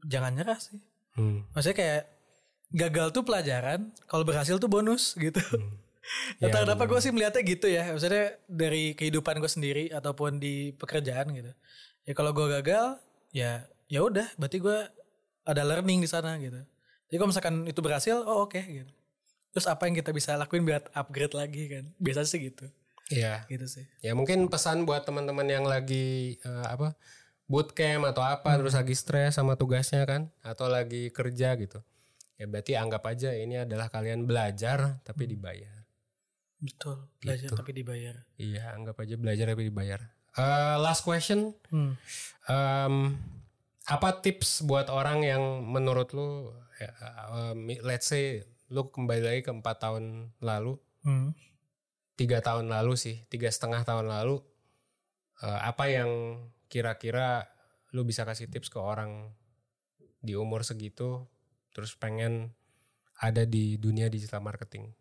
jangan 0.07 0.31
nyerah 0.37 0.59
sih. 0.61 0.79
hmm. 1.19 1.51
Maksudnya 1.51 1.75
kayak 1.75 2.01
gagal 2.71 3.11
tuh 3.11 3.23
pelajaran, 3.27 3.91
kalau 4.07 4.23
berhasil 4.23 4.55
tuh 4.57 4.71
bonus 4.71 5.15
gitu. 5.15 5.39
Ya, 6.41 6.49
Entah 6.49 6.65
kenapa 6.65 6.89
gue 6.89 6.99
sih 6.99 7.13
melihatnya 7.13 7.43
gitu 7.45 7.67
ya. 7.69 7.93
Maksudnya 7.93 8.35
dari 8.49 8.97
kehidupan 8.97 9.37
gue 9.37 9.47
sendiri 9.47 9.83
ataupun 9.93 10.41
di 10.41 10.73
pekerjaan 10.75 11.29
gitu. 11.31 11.53
Ya 12.09 12.13
kalau 12.17 12.33
gue 12.33 12.49
gagal, 12.49 12.97
ya 13.31 13.69
ya 13.85 13.99
udah. 14.01 14.27
Berarti 14.35 14.57
gue 14.59 14.77
ada 15.45 15.61
learning 15.61 16.01
di 16.01 16.09
sana 16.09 16.35
gitu. 16.41 16.57
Jadi 17.07 17.15
kalau 17.15 17.29
misalkan 17.29 17.55
itu 17.69 17.79
berhasil, 17.79 18.17
oh 18.17 18.49
oke 18.49 18.59
gitu. 18.59 18.91
Terus 19.51 19.67
apa 19.67 19.85
yang 19.87 19.95
kita 19.99 20.15
bisa 20.15 20.35
lakuin 20.39 20.63
biar 20.63 20.89
upgrade 20.95 21.35
lagi 21.37 21.63
kan? 21.69 21.85
Biasa 22.01 22.25
sih 22.25 22.49
gitu. 22.49 22.65
Iya. 23.11 23.45
Gitu 23.51 23.67
sih. 23.67 23.85
Ya 23.99 24.15
mungkin 24.15 24.47
pesan 24.47 24.87
buat 24.87 25.03
teman-teman 25.03 25.45
yang 25.45 25.67
lagi 25.67 26.39
eh, 26.41 26.65
apa 26.65 26.95
bootcamp 27.51 28.07
atau 28.07 28.23
apa 28.23 28.55
terus 28.55 28.71
lagi 28.71 28.95
stres 28.95 29.35
sama 29.35 29.59
tugasnya 29.59 30.07
kan 30.07 30.31
atau 30.39 30.71
lagi 30.71 31.11
kerja 31.11 31.51
gitu. 31.59 31.83
Ya 32.41 32.49
berarti 32.49 32.73
anggap 32.73 33.05
aja 33.05 33.29
ini 33.31 33.61
adalah 33.61 33.85
kalian 33.87 34.25
belajar 34.25 34.97
tapi 35.05 35.29
dibayar. 35.29 35.85
Betul. 36.57 37.05
Belajar 37.17 37.49
Gitu. 37.49 37.55
tapi 37.55 37.71
dibayar. 37.71 38.15
Iya, 38.35 38.73
anggap 38.73 38.97
aja 38.97 39.13
belajar 39.15 39.45
tapi 39.47 39.63
dibayar. 39.63 40.01
Eh, 40.31 40.75
last 40.77 41.01
question. 41.01 41.53
Hmm. 41.69 41.93
Em, 42.47 42.95
apa 43.83 44.09
tips 44.17 44.61
buat 44.61 44.87
orang 44.87 45.21
yang 45.21 45.41
menurut 45.63 46.13
lu 46.13 46.49
ya, 46.77 46.89
em, 47.51 47.77
let's 47.81 48.07
say 48.07 48.41
lu 48.69 48.87
kembali 48.87 49.21
lagi 49.21 49.41
ke 49.41 49.51
empat 49.51 49.77
tahun 49.79 50.31
lalu 50.39 50.77
Hmm. 51.01 51.33
tiga 52.13 52.39
tahun 52.39 52.69
lalu 52.69 52.93
sih 52.93 53.25
tiga 53.27 53.49
setengah 53.49 53.81
tahun 53.81 54.05
lalu 54.07 54.37
eh, 55.41 55.59
apa 55.61 55.89
yang 55.89 56.09
kira-kira 56.65 57.49
lu 57.91 58.01
bisa 58.01 58.21
kasih 58.21 58.47
tips 58.47 58.69
ke 58.69 58.77
orang 58.77 59.33
di 60.17 60.37
umur 60.37 60.61
segitu 60.61 61.25
terus 61.71 61.95
pengen 61.95 62.53
ada 63.21 63.45
di 63.45 63.77
dunia 63.77 64.09
digital 64.09 64.41
marketing 64.41 64.91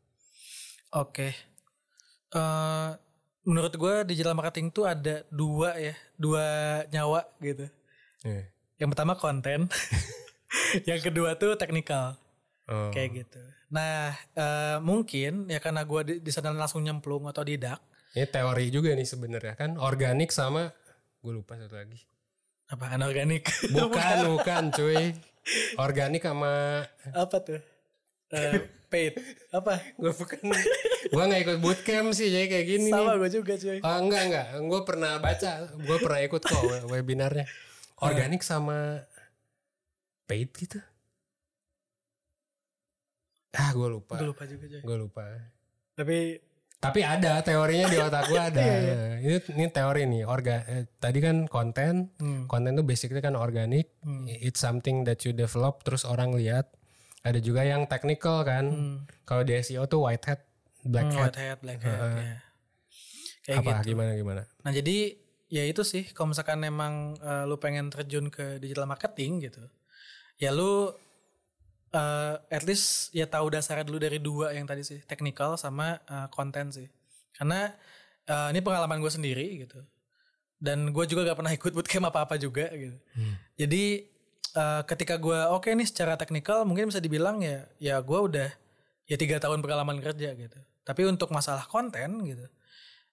Oke. 0.90 1.30
Eh, 2.34 2.90
menurut 3.46 3.74
gue 3.78 3.94
digital 4.10 4.34
marketing 4.34 4.74
tuh 4.74 4.90
ada 4.90 5.22
dua 5.30 5.78
ya, 5.78 5.94
dua 6.18 6.44
nyawa 6.90 7.22
gitu. 7.38 7.70
Eh, 8.26 8.50
Yang 8.74 8.88
pertama 8.96 9.14
konten, 9.14 9.70
yang 10.90 10.98
kedua 10.98 11.38
tuh 11.38 11.54
teknikal 11.54 12.18
oh, 12.66 12.90
kayak 12.90 13.22
gitu. 13.22 13.38
Nah 13.70 14.18
eh, 14.34 14.78
mungkin 14.82 15.46
ya 15.46 15.62
karena 15.62 15.86
gue 15.86 16.00
di, 16.02 16.14
di 16.18 16.30
sana 16.34 16.50
langsung 16.50 16.82
nyemplung 16.82 17.30
atau 17.30 17.46
didak 17.46 17.78
ini 18.10 18.26
teori 18.26 18.66
juga 18.74 18.90
nih 18.90 19.06
sebenarnya 19.06 19.54
kan 19.54 19.78
organik 19.78 20.34
sama 20.34 20.74
gue 21.22 21.32
lupa 21.32 21.54
satu 21.54 21.78
lagi 21.78 22.02
apa 22.70 22.84
anorganik 22.90 23.44
bukan 23.74 24.16
bukan 24.30 24.70
cuy. 24.70 25.12
Organik 25.76 26.22
sama 26.22 26.84
apa 27.10 27.36
tuh? 27.40 27.58
Eh, 28.30 28.62
paid. 28.86 29.18
Apa? 29.50 29.82
Gue 29.96 30.12
bukan 30.12 30.38
gue 31.10 31.22
nggak 31.26 31.42
ikut 31.42 31.58
bootcamp 31.58 32.12
sih 32.12 32.30
jadi 32.30 32.46
kayak 32.46 32.66
gini 32.68 32.88
sama 32.88 33.18
gue 33.18 33.26
juga 33.28 33.54
cuy. 33.54 33.82
Ah, 33.82 33.98
enggak 33.98 34.22
enggak, 34.28 34.46
gue 34.60 34.80
pernah 34.84 35.18
baca, 35.18 35.50
gue 35.72 35.98
pernah 35.98 36.20
ikut 36.20 36.38
kok 36.40 36.62
we- 36.62 36.86
webinarnya. 36.94 37.50
Organik 37.98 38.40
sama 38.40 39.02
paid 40.24 40.54
gitu. 40.54 40.78
Ah, 43.50 43.74
gue 43.74 43.88
lupa. 43.90 44.14
gue 44.14 44.30
lupa 44.30 44.46
juga 44.46 44.64
cuy. 44.68 44.80
Gue 44.80 44.96
lupa. 44.96 45.24
tapi 45.92 46.38
Tapi 46.80 47.04
ada 47.04 47.44
teorinya 47.44 47.86
di 47.92 47.98
otak 48.00 48.24
gue 48.32 48.40
ada. 48.40 48.64
ini 49.24 49.36
ini 49.36 49.66
teori 49.68 50.08
nih. 50.08 50.24
Orga, 50.24 50.64
eh, 50.64 50.88
tadi 50.96 51.20
kan 51.20 51.44
konten, 51.44 52.08
hmm, 52.16 52.48
konten 52.48 52.72
tuh 52.72 52.88
basically 52.88 53.20
kan 53.20 53.36
organik. 53.36 53.92
Hmm. 54.00 54.24
It's 54.24 54.64
something 54.64 55.04
that 55.04 55.20
you 55.28 55.36
develop 55.36 55.84
terus 55.84 56.08
orang 56.08 56.32
lihat. 56.32 56.72
Ada 57.20 57.36
juga 57.44 57.68
yang 57.68 57.84
technical 57.84 58.40
kan. 58.48 58.64
hmm, 58.72 58.96
Kalau 59.28 59.44
di 59.44 59.60
SEO 59.60 59.84
tuh 59.92 60.08
white 60.08 60.24
hat, 60.24 60.40
black 60.80 61.12
hmm, 61.12 61.20
hat. 61.20 61.36
white 61.36 61.40
hat 61.40 61.58
black 61.60 61.80
hat 61.84 62.00
Heeh. 62.00 62.16
ya. 62.16 62.36
kayak 63.40 63.58
Apa 63.60 63.70
gitu 63.84 63.92
gimana 63.92 64.10
gimana? 64.16 64.42
Nah 64.64 64.72
jadi 64.72 65.16
ya 65.52 65.68
itu 65.68 65.84
sih 65.84 66.08
kalau 66.16 66.32
misalkan 66.32 66.64
emang 66.64 67.16
eh, 67.20 67.44
lu 67.44 67.60
pengen 67.60 67.92
terjun 67.92 68.32
ke 68.32 68.56
digital 68.56 68.88
marketing 68.88 69.44
gitu, 69.44 69.64
ya 70.40 70.48
lu 70.48 70.96
eh, 71.90 72.34
at 72.38 72.62
least 72.66 73.10
ya 73.10 73.26
tahu 73.26 73.50
dasarnya 73.50 73.86
dulu 73.86 73.98
dari 73.98 74.18
dua 74.22 74.54
yang 74.54 74.66
tadi 74.66 74.82
sih, 74.82 75.02
technical 75.06 75.54
sama 75.58 75.98
eh, 76.06 76.28
konten 76.30 76.70
sih. 76.70 76.88
Karena 77.34 77.70
eh, 78.26 78.48
ini 78.54 78.60
pengalaman 78.62 79.02
gue 79.02 79.12
sendiri 79.12 79.66
gitu, 79.66 79.80
dan 80.60 80.90
gue 80.90 81.04
juga 81.10 81.26
gak 81.30 81.38
pernah 81.38 81.52
ikut 81.54 81.72
bootcamp 81.72 82.06
apa 82.10 82.26
apa 82.26 82.34
juga 82.38 82.68
gitu. 82.74 82.98
Hmm. 83.16 83.34
Jadi 83.54 83.84
eh, 84.56 84.82
ketika 84.86 85.14
gue 85.18 85.38
oke 85.50 85.68
nih 85.70 85.88
secara 85.88 86.14
teknikal 86.18 86.66
mungkin 86.66 86.90
bisa 86.90 86.98
dibilang 86.98 87.42
ya 87.42 87.66
ya 87.78 87.98
gue 88.02 88.18
udah 88.18 88.50
ya 89.10 89.16
tiga 89.18 89.42
tahun 89.42 89.62
pengalaman 89.62 89.98
kerja 89.98 90.34
gitu. 90.34 90.58
Tapi 90.80 91.06
untuk 91.06 91.30
masalah 91.30 91.70
konten 91.70 92.24
gitu, 92.26 92.46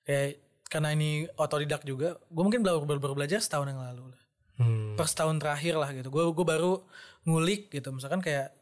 kayak 0.07 0.41
karena 0.67 0.91
ini 0.91 1.29
otodidak 1.39 1.85
juga, 1.87 2.19
gue 2.27 2.43
mungkin 2.43 2.59
baru, 2.59 2.83
baru, 2.83 2.99
baru 2.99 3.13
belajar 3.15 3.39
setahun 3.39 3.71
yang 3.71 3.79
lalu 3.79 4.11
lah. 4.11 4.21
Hmm. 4.57 4.97
Per 4.97 5.05
setahun 5.05 5.37
terakhir 5.37 5.77
lah 5.77 5.93
gitu. 5.93 6.09
Gue 6.09 6.25
gue 6.33 6.45
baru 6.47 6.81
ngulik 7.23 7.69
gitu. 7.69 7.93
Misalkan 7.93 8.19
kayak 8.19 8.56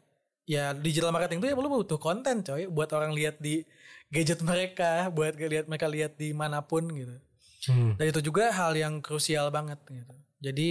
ya 0.46 0.72
digital 0.72 1.10
marketing 1.10 1.42
tuh 1.42 1.48
ya 1.50 1.54
lu 1.58 1.68
butuh 1.68 1.98
konten 1.98 2.46
coy 2.46 2.70
buat 2.70 2.88
orang 2.94 3.10
lihat 3.12 3.42
di 3.42 3.66
gadget 4.08 4.40
mereka, 4.46 5.10
buat 5.10 5.34
lihat 5.34 5.66
mereka 5.66 5.90
lihat 5.90 6.14
di 6.14 6.30
mana 6.30 6.62
pun 6.62 6.86
gitu. 6.94 7.16
Hmm. 7.66 7.98
Dan 7.98 8.14
itu 8.14 8.22
juga 8.22 8.54
hal 8.54 8.78
yang 8.78 9.02
krusial 9.02 9.50
banget 9.50 9.82
gitu. 9.90 10.14
Jadi 10.38 10.70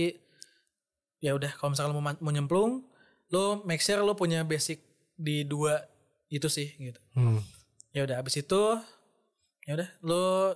ya 1.20 1.36
udah 1.36 1.52
kalau 1.60 1.76
misalkan 1.76 1.92
lo 1.92 1.96
mau, 2.00 2.06
ma- 2.08 2.22
mau 2.24 2.32
nyemplung, 2.32 2.88
lo 3.36 3.60
make 3.68 3.84
sure 3.84 4.00
lo 4.00 4.16
punya 4.16 4.48
basic 4.48 4.80
di 5.20 5.44
dua 5.44 5.84
itu 6.32 6.48
sih 6.48 6.72
gitu. 6.80 7.00
Hmm. 7.12 7.44
Ya 7.92 8.08
udah 8.08 8.24
abis 8.24 8.40
itu 8.40 8.64
ya 9.68 9.76
udah 9.76 9.90
lo 10.06 10.56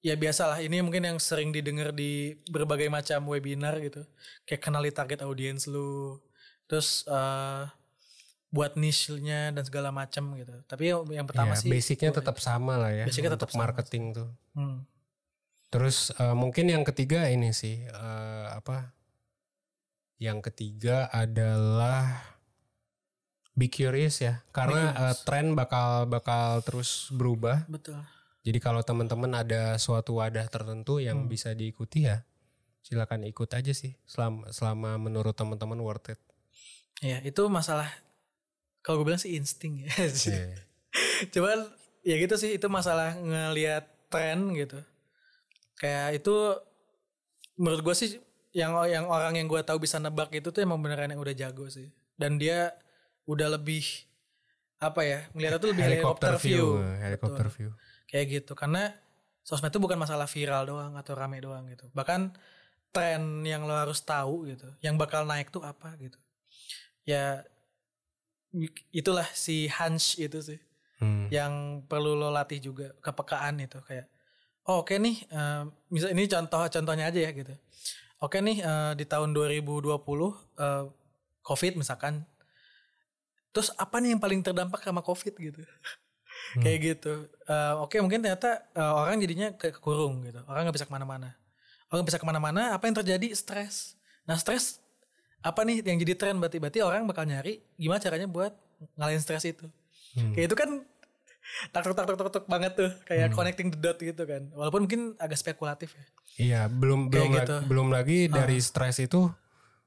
ya 0.00 0.14
biasalah 0.14 0.62
ini 0.62 0.80
mungkin 0.80 1.02
yang 1.02 1.18
sering 1.18 1.50
didengar 1.50 1.90
di 1.92 2.40
berbagai 2.48 2.88
macam 2.88 3.28
webinar 3.28 3.76
gitu. 3.84 4.00
Kayak 4.48 4.64
kenali 4.64 4.88
target 4.88 5.20
audiens 5.20 5.68
lo. 5.68 6.24
Terus 6.64 7.04
eh, 7.04 7.62
buat 8.48 8.74
niche-nya 8.74 9.50
dan 9.50 9.62
segala 9.62 9.90
macam 9.90 10.32
gitu. 10.34 10.54
Tapi 10.64 10.84
yang- 10.88 11.26
pertama 11.26 11.52
Ya, 11.52 11.60
sih 11.60 11.68
basicnya 11.68 12.10
tetap 12.10 12.38
sama 12.38 12.78
lah 12.78 12.90
ya 12.90 13.04
Basicnya 13.04 13.30
untuk 13.30 13.42
tetap 13.42 13.50
sama 13.50 13.62
marketing 13.66 14.04
tuh. 14.12 14.30
hmm, 14.54 14.86
Terus 15.66 15.96
eh, 16.12 16.32
mungkin 16.32 16.66
yang 16.66 16.82
ketiga 16.82 17.26
ini 17.26 17.50
sih 17.50 17.82
eh, 17.82 18.46
apa? 18.50 18.94
Yang 20.16 20.48
ketiga 20.48 21.10
adalah 21.10 22.22
be 23.52 23.66
curious 23.66 24.20
ya, 24.20 24.40
karena 24.50 24.92
curious. 24.92 25.00
eh, 25.02 25.16
tren 25.24 25.46
bakal 25.52 26.06
bakal 26.06 26.60
terus 26.62 27.08
berubah. 27.10 27.64
betul. 27.66 27.98
Jadi 28.40 28.58
kalau 28.58 28.78
teman-teman 28.80 29.32
ada 29.34 29.74
suatu 29.76 30.16
wadah 30.16 30.46
tertentu 30.46 30.96
yang 30.98 31.24
Hmm. 31.24 31.28
bisa 31.28 31.50
diikuti 31.50 32.06
ya, 32.06 32.22
silakan 32.80 33.26
ikut 33.26 33.50
aja 33.50 33.72
sih 33.72 33.98
selama 34.04 34.48
selama 34.50 34.96
menurut 34.96 35.34
teman-teman 35.34 35.76
worth 35.76 36.08
it. 36.08 36.20
Ya 36.98 37.18
itu 37.20 37.42
masalah 37.50 37.90
kalau 38.86 39.02
gue 39.02 39.10
bilang 39.10 39.18
sih 39.18 39.34
insting 39.34 39.82
ya. 39.82 39.90
Iya. 40.30 40.54
Cuman 41.34 41.58
ya 42.06 42.16
gitu 42.22 42.38
sih 42.38 42.54
itu 42.54 42.70
masalah 42.70 43.18
ngelihat 43.18 43.84
tren 44.06 44.54
gitu. 44.54 44.78
Kayak 45.76 46.22
itu 46.22 46.54
menurut 47.58 47.82
gue 47.82 47.94
sih 47.98 48.22
yang 48.54 48.78
yang 48.86 49.10
orang 49.10 49.34
yang 49.34 49.50
gue 49.50 49.60
tahu 49.66 49.82
bisa 49.82 49.98
nebak 49.98 50.30
itu 50.32 50.54
tuh 50.54 50.62
emang 50.62 50.78
beneran 50.78 51.10
yang 51.10 51.18
udah 51.18 51.34
jago 51.34 51.66
sih. 51.66 51.90
Dan 52.14 52.38
dia 52.38 52.70
udah 53.26 53.58
lebih 53.58 53.82
apa 54.76 55.02
ya 55.02 55.18
melihat 55.32 55.58
itu 55.58 55.68
lebih 55.72 55.84
helikopter 55.88 56.32
view, 56.36 56.78
helikopter 57.00 57.48
Betul. 57.48 57.56
view. 57.56 57.70
kayak 58.06 58.26
gitu 58.28 58.52
karena 58.52 58.92
sosmed 59.40 59.72
itu 59.72 59.80
bukan 59.80 59.96
masalah 59.96 60.28
viral 60.28 60.68
doang 60.68 60.92
atau 61.00 61.16
rame 61.16 61.40
doang 61.40 61.64
gitu 61.72 61.88
bahkan 61.96 62.28
tren 62.92 63.40
yang 63.42 63.64
lo 63.64 63.72
harus 63.72 64.04
tahu 64.04 64.44
gitu 64.52 64.68
yang 64.84 65.00
bakal 65.00 65.24
naik 65.24 65.48
tuh 65.48 65.64
apa 65.64 65.96
gitu 65.96 66.20
ya 67.08 67.40
itulah 68.92 69.26
si 69.34 69.66
hunch 69.68 70.20
itu 70.20 70.40
sih 70.42 70.60
Hmm. 70.96 71.28
yang 71.28 71.84
perlu 71.84 72.16
lo 72.16 72.32
latih 72.32 72.56
juga 72.56 72.88
kepekaan 73.04 73.60
itu 73.60 73.76
kayak 73.84 74.08
oh, 74.64 74.80
oke 74.80 74.96
nih 74.96 75.28
eh, 75.28 75.62
misal 75.92 76.16
ini 76.16 76.24
contoh 76.24 76.64
contohnya 76.72 77.12
aja 77.12 77.20
ya 77.20 77.30
gitu. 77.36 77.52
Oke 78.16 78.40
nih 78.40 78.64
eh, 78.64 78.92
di 78.96 79.04
tahun 79.04 79.36
2020 79.36 79.92
eh, 79.92 80.84
covid 81.44 81.72
misalkan 81.76 82.24
terus 83.52 83.76
apa 83.76 84.00
nih 84.00 84.16
yang 84.16 84.20
paling 84.24 84.40
terdampak 84.40 84.80
sama 84.80 85.04
covid? 85.04 85.36
gitu. 85.36 85.60
Kayak 86.60 86.78
gitu. 86.96 87.28
Oke 87.80 87.96
mungkin 88.00 88.20
ternyata 88.20 88.64
orang 88.76 89.20
jadinya 89.20 89.52
ke 89.56 89.72
kekurung 89.72 90.20
gitu. 90.24 90.40
Orang 90.48 90.68
nggak 90.68 90.76
bisa 90.80 90.88
ke 90.88 90.92
mana-mana. 90.92 91.32
Orang 91.88 92.04
bisa 92.04 92.20
ke 92.20 92.24
mana-mana 92.28 92.76
apa 92.76 92.84
yang 92.88 92.96
terjadi? 92.96 93.32
Stres. 93.36 93.96
Nah 94.28 94.36
stres 94.36 94.80
apa 95.46 95.60
nih 95.62 95.78
yang 95.80 95.96
jadi 95.96 96.14
tren 96.14 96.36
berarti 96.36 96.58
berarti 96.58 96.78
orang 96.80 97.04
bakal 97.04 97.22
nyari 97.22 97.62
gimana 97.74 97.98
caranya 97.98 98.26
buat 98.26 98.50
ngalahin 98.94 99.18
stres 99.18 99.46
itu 99.46 99.70
Hmm. 100.12 100.32
kayak 100.32 100.48
itu 100.48 100.56
kan 100.56 100.70
tak 101.70 101.84
tak 101.84 101.92
tak 101.94 102.04
tak 102.06 102.16
tak 102.18 102.30
tak 102.32 102.44
banget 102.46 102.72
tuh 102.74 102.88
kayak 103.04 103.28
Hmm. 103.28 103.36
connecting 103.36 103.68
the 103.68 103.78
dot 103.78 103.96
gitu 103.96 104.22
kan 104.22 104.48
walaupun 104.50 104.80
mungkin 104.82 105.00
agak 105.16 105.36
spekulatif 105.36 105.92
ya 105.92 106.04
Iya, 106.36 106.60
belum 106.66 107.06
Kayak 107.06 107.08
belum 107.08 107.28
gitu. 107.30 107.40
lagi, 107.54 107.64
belum 107.66 107.88
lagi 107.90 108.18
dari 108.28 108.58
stres 108.58 108.96
itu 108.98 109.28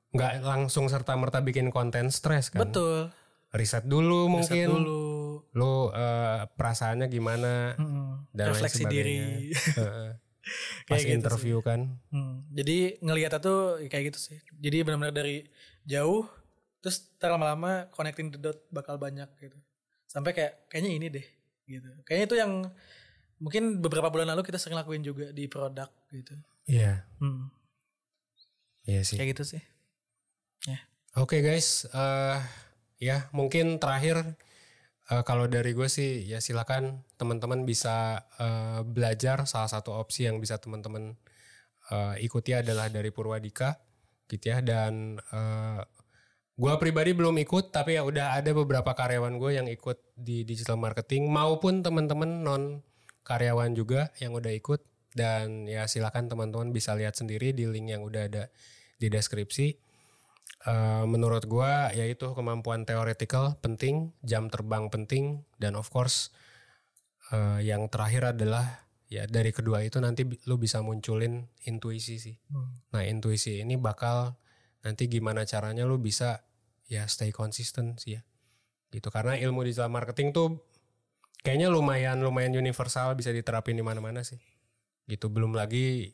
nggak 0.10 0.42
langsung 0.42 0.86
serta 0.86 1.14
merta 1.14 1.38
bikin 1.40 1.70
konten 1.70 2.10
stres 2.10 2.50
kan. 2.50 2.64
betul 2.64 3.14
Riset 3.52 3.84
dulu 3.84 4.26
Riset 4.28 4.32
mungkin. 4.32 4.68
dulu 4.72 5.02
Lu 5.52 5.74
eh, 5.92 6.46
perasaannya 6.48 7.06
gimana 7.08 7.74
Mm-mm. 7.76 8.30
dan 8.32 8.46
lain 8.46 8.52
refleksi 8.52 8.78
sebagainya. 8.80 8.94
diri. 8.96 9.18
Pas 10.86 10.98
Kayak 11.00 11.06
gitu 11.06 11.16
interview 11.20 11.58
kan. 11.62 11.80
Hmm, 12.14 12.46
jadi 12.52 12.98
ngelihat 13.04 13.40
itu 13.40 13.56
kayak 13.92 14.04
gitu 14.14 14.20
sih. 14.20 14.38
Jadi 14.60 14.78
benar-benar 14.84 15.14
dari 15.16 15.46
jauh 15.86 16.28
terus 16.80 17.12
lama-lama 17.20 17.92
connecting 17.92 18.32
the 18.32 18.40
dot 18.40 18.60
bakal 18.72 18.96
banyak 18.96 19.28
gitu 19.40 19.58
sampai 20.08 20.32
kayak 20.32 20.54
kayaknya 20.72 20.92
ini 20.96 21.08
deh 21.12 21.28
gitu 21.68 21.90
kayaknya 22.08 22.26
itu 22.26 22.36
yang 22.40 22.52
mungkin 23.38 23.84
beberapa 23.84 24.08
bulan 24.08 24.32
lalu 24.32 24.48
kita 24.48 24.56
sering 24.58 24.80
lakuin 24.80 25.04
juga 25.04 25.30
di 25.36 25.46
produk 25.52 25.92
gitu 26.10 26.34
Iya. 26.70 27.04
hmm, 27.20 27.52
Iya 28.88 29.02
sih. 29.04 29.18
kayak 29.20 29.36
gitu 29.38 29.44
sih 29.58 29.62
Oke 31.18 31.42
guys, 31.42 31.90
eh 31.90 32.38
ya 33.02 33.26
mungkin 33.34 33.82
terakhir 33.82 34.38
eh, 35.12 35.24
kalau 35.26 35.46
dari 35.50 35.74
gue 35.74 35.90
sih 35.90 36.26
ya 36.30 36.40
silakan 36.40 37.04
teman-teman 37.18 37.66
bisa 37.66 38.26
eh, 38.38 38.82
belajar. 38.86 39.44
Salah 39.50 39.70
satu 39.70 39.94
opsi 39.98 40.30
yang 40.30 40.38
bisa 40.38 40.62
teman-teman 40.62 41.18
eh, 41.92 42.16
ikuti 42.26 42.54
adalah 42.54 42.88
dari 42.88 43.10
Purwadika 43.10 43.78
gitu 44.30 44.46
ya. 44.54 44.62
Dan 44.62 45.18
eh, 45.20 45.82
gue 46.60 46.74
pribadi 46.78 47.12
belum 47.16 47.36
ikut 47.42 47.72
tapi 47.72 47.96
ya 47.98 48.04
udah 48.04 48.36
ada 48.36 48.52
beberapa 48.52 48.92
karyawan 48.92 49.40
gue 49.40 49.52
yang 49.56 49.68
ikut 49.72 49.98
di 50.20 50.44
digital 50.44 50.76
marketing 50.76 51.32
maupun 51.32 51.80
teman-teman 51.80 52.44
non 52.44 52.64
karyawan 53.24 53.74
juga 53.74 54.14
yang 54.22 54.34
udah 54.38 54.54
ikut. 54.54 54.82
Dan 55.10 55.66
ya 55.66 55.90
silakan 55.90 56.30
teman-teman 56.30 56.70
bisa 56.70 56.94
lihat 56.94 57.18
sendiri 57.18 57.50
di 57.50 57.66
link 57.66 57.90
yang 57.90 58.06
udah 58.06 58.30
ada 58.30 58.44
di 59.02 59.10
deskripsi. 59.10 59.89
Eh, 60.68 61.06
menurut 61.08 61.48
gua 61.48 61.88
yaitu 61.96 62.36
kemampuan 62.36 62.84
teoretikal 62.84 63.56
penting, 63.64 64.12
jam 64.28 64.52
terbang 64.52 64.92
penting, 64.92 65.48
dan 65.56 65.80
of 65.80 65.88
course 65.88 66.36
eh, 67.32 67.64
yang 67.64 67.88
terakhir 67.88 68.36
adalah 68.36 68.84
ya 69.08 69.24
dari 69.24 69.56
kedua 69.56 69.88
itu 69.88 70.04
nanti 70.04 70.28
lu 70.28 70.60
bisa 70.60 70.84
munculin 70.84 71.48
intuisi 71.64 72.20
sih. 72.20 72.36
Nah 72.92 73.04
intuisi 73.08 73.64
ini 73.64 73.80
bakal 73.80 74.36
nanti 74.84 75.08
gimana 75.08 75.48
caranya 75.48 75.88
lu 75.88 75.96
bisa 75.96 76.44
ya 76.92 77.08
stay 77.08 77.32
konsisten 77.32 77.96
sih 77.96 78.20
ya. 78.20 78.22
Gitu 78.92 79.08
karena 79.16 79.40
ilmu 79.40 79.64
digital 79.64 79.88
marketing 79.88 80.36
tuh 80.36 80.60
kayaknya 81.40 81.72
lumayan 81.72 82.20
lumayan 82.20 82.52
universal 82.52 83.16
bisa 83.16 83.32
diterapin 83.32 83.80
di 83.80 83.84
mana-mana 83.86 84.28
sih. 84.28 84.44
Gitu 85.08 85.32
belum 85.32 85.56
lagi 85.56 86.12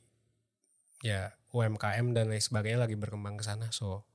ya 1.01 1.33
UMKM 1.49 2.13
dan 2.13 2.29
lain 2.29 2.43
sebagainya 2.43 2.85
lagi 2.85 2.93
berkembang 2.93 3.41
ke 3.41 3.43
sana 3.43 3.73
so 3.73 4.05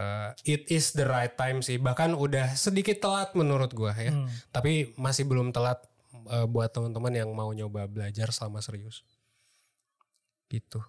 uh, 0.00 0.32
it 0.48 0.72
is 0.72 0.96
the 0.96 1.04
right 1.04 1.36
time 1.36 1.60
sih. 1.60 1.76
Bahkan 1.76 2.16
udah 2.16 2.56
sedikit 2.56 3.04
telat 3.04 3.36
menurut 3.36 3.76
gua 3.76 3.92
ya. 3.92 4.16
Hmm. 4.16 4.26
tapi 4.48 4.96
masih 4.96 5.28
belum 5.28 5.52
telat 5.52 5.84
uh, 6.32 6.48
buat 6.48 6.72
teman-teman 6.72 7.12
yang 7.12 7.28
mau 7.36 7.52
nyoba 7.52 7.84
belajar 7.84 8.32
selama 8.32 8.64
serius. 8.64 9.04
Gitu. 10.48 10.80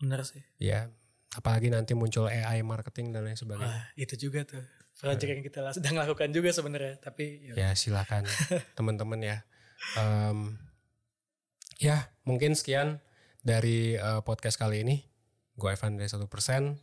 Bener 0.00 0.24
sih. 0.24 0.40
Ya 0.56 0.88
apalagi 1.34 1.68
nanti 1.68 1.92
muncul 1.92 2.30
AI 2.30 2.62
marketing 2.62 3.10
dan 3.10 3.26
lain 3.26 3.38
sebagainya. 3.38 3.66
Wah, 3.66 3.86
itu 3.98 4.14
juga 4.16 4.46
tuh. 4.46 4.62
Project 4.94 5.30
yang 5.30 5.42
kita 5.42 5.60
sedang 5.76 5.98
lakukan 5.98 6.30
juga 6.30 6.54
sebenarnya 6.54 7.02
tapi 7.02 7.50
ya, 7.50 7.54
ya 7.58 7.70
silakan 7.74 8.24
teman-teman 8.78 9.20
ya. 9.20 9.36
Em, 9.98 10.54
ya 11.82 12.14
mungkin 12.22 12.54
sekian 12.54 13.02
dari 13.42 13.98
uh, 13.98 14.22
podcast 14.22 14.56
kali 14.56 14.86
ini. 14.86 15.02
Gue 15.58 15.74
Evan 15.74 15.98
dari 15.98 16.10
satu 16.10 16.30
persen 16.30 16.78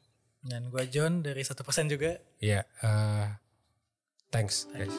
dan 0.45 0.69
gua 0.73 0.85
John 0.89 1.21
dari 1.21 1.41
satu 1.45 1.65
persen 1.65 1.89
juga. 1.89 2.17
Ya 2.41 2.65
uh, 2.81 3.37
thanks 4.29 4.69
guys 4.73 4.93